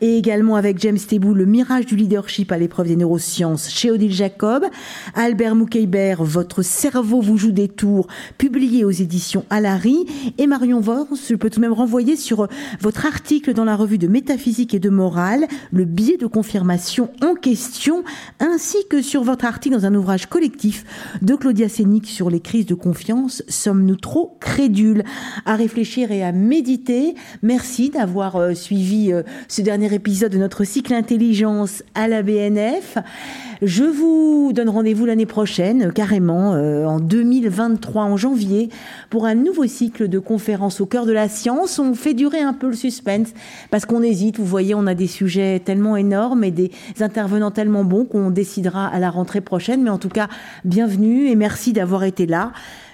[0.00, 4.12] et également avec James Tebou, Le mirage du leadership à l'épreuve des neurosciences chez Odile
[4.12, 4.66] Jacob.
[5.14, 8.06] Albert Moukeiber, Votre cerveau vous joue des tours,
[8.38, 10.06] publié aux éditions Alary.
[10.38, 12.46] Et Marion Vors, je peux tout de même renvoyer sur euh,
[12.80, 17.34] votre article dans la revue de métaphysique et de morale, Le biais de confirmation en
[17.34, 18.04] question,
[18.38, 20.84] ainsi que sur votre article dans un ouvrage collectif
[21.20, 22.91] de Claudia Sénic sur les crises de confiance
[23.48, 25.04] Sommes-nous trop crédules
[25.46, 27.14] À réfléchir et à méditer.
[27.42, 32.98] Merci d'avoir euh, suivi euh, ce dernier épisode de notre cycle intelligence à la BNF.
[33.62, 38.70] Je vous donne rendez-vous l'année prochaine, carrément, euh, en 2023, en janvier,
[39.08, 41.78] pour un nouveau cycle de conférences au cœur de la science.
[41.78, 43.28] On fait durer un peu le suspense
[43.70, 44.40] parce qu'on hésite.
[44.40, 48.88] Vous voyez, on a des sujets tellement énormes et des intervenants tellement bons qu'on décidera
[48.88, 49.80] à la rentrée prochaine.
[49.80, 50.26] Mais en tout cas,
[50.64, 52.50] bienvenue et merci d'avoir été là.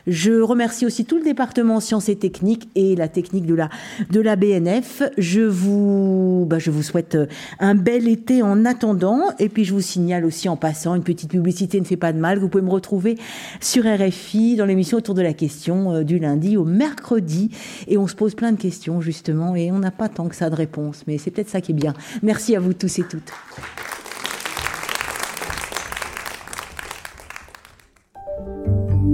[0.09, 3.69] Je remercie aussi tout le département sciences et techniques et la technique de la,
[4.11, 5.03] de la BNF.
[5.19, 7.27] Je vous, bah, je vous souhaite euh,
[7.61, 9.21] un bel été en attendant.
[9.39, 12.19] Et puis, je vous signale aussi en passant, une petite publicité ne fait pas de
[12.19, 12.39] mal.
[12.39, 13.19] Vous pouvez me retrouver
[13.61, 17.51] sur RFI dans l'émission autour de la question euh, du lundi au mercredi.
[17.87, 20.49] Et on se pose plein de questions, justement, et on n'a pas tant que ça
[20.49, 21.05] de réponses.
[21.07, 21.93] Mais c'est peut-être ça qui est bien.
[22.23, 23.33] Merci à vous tous et toutes.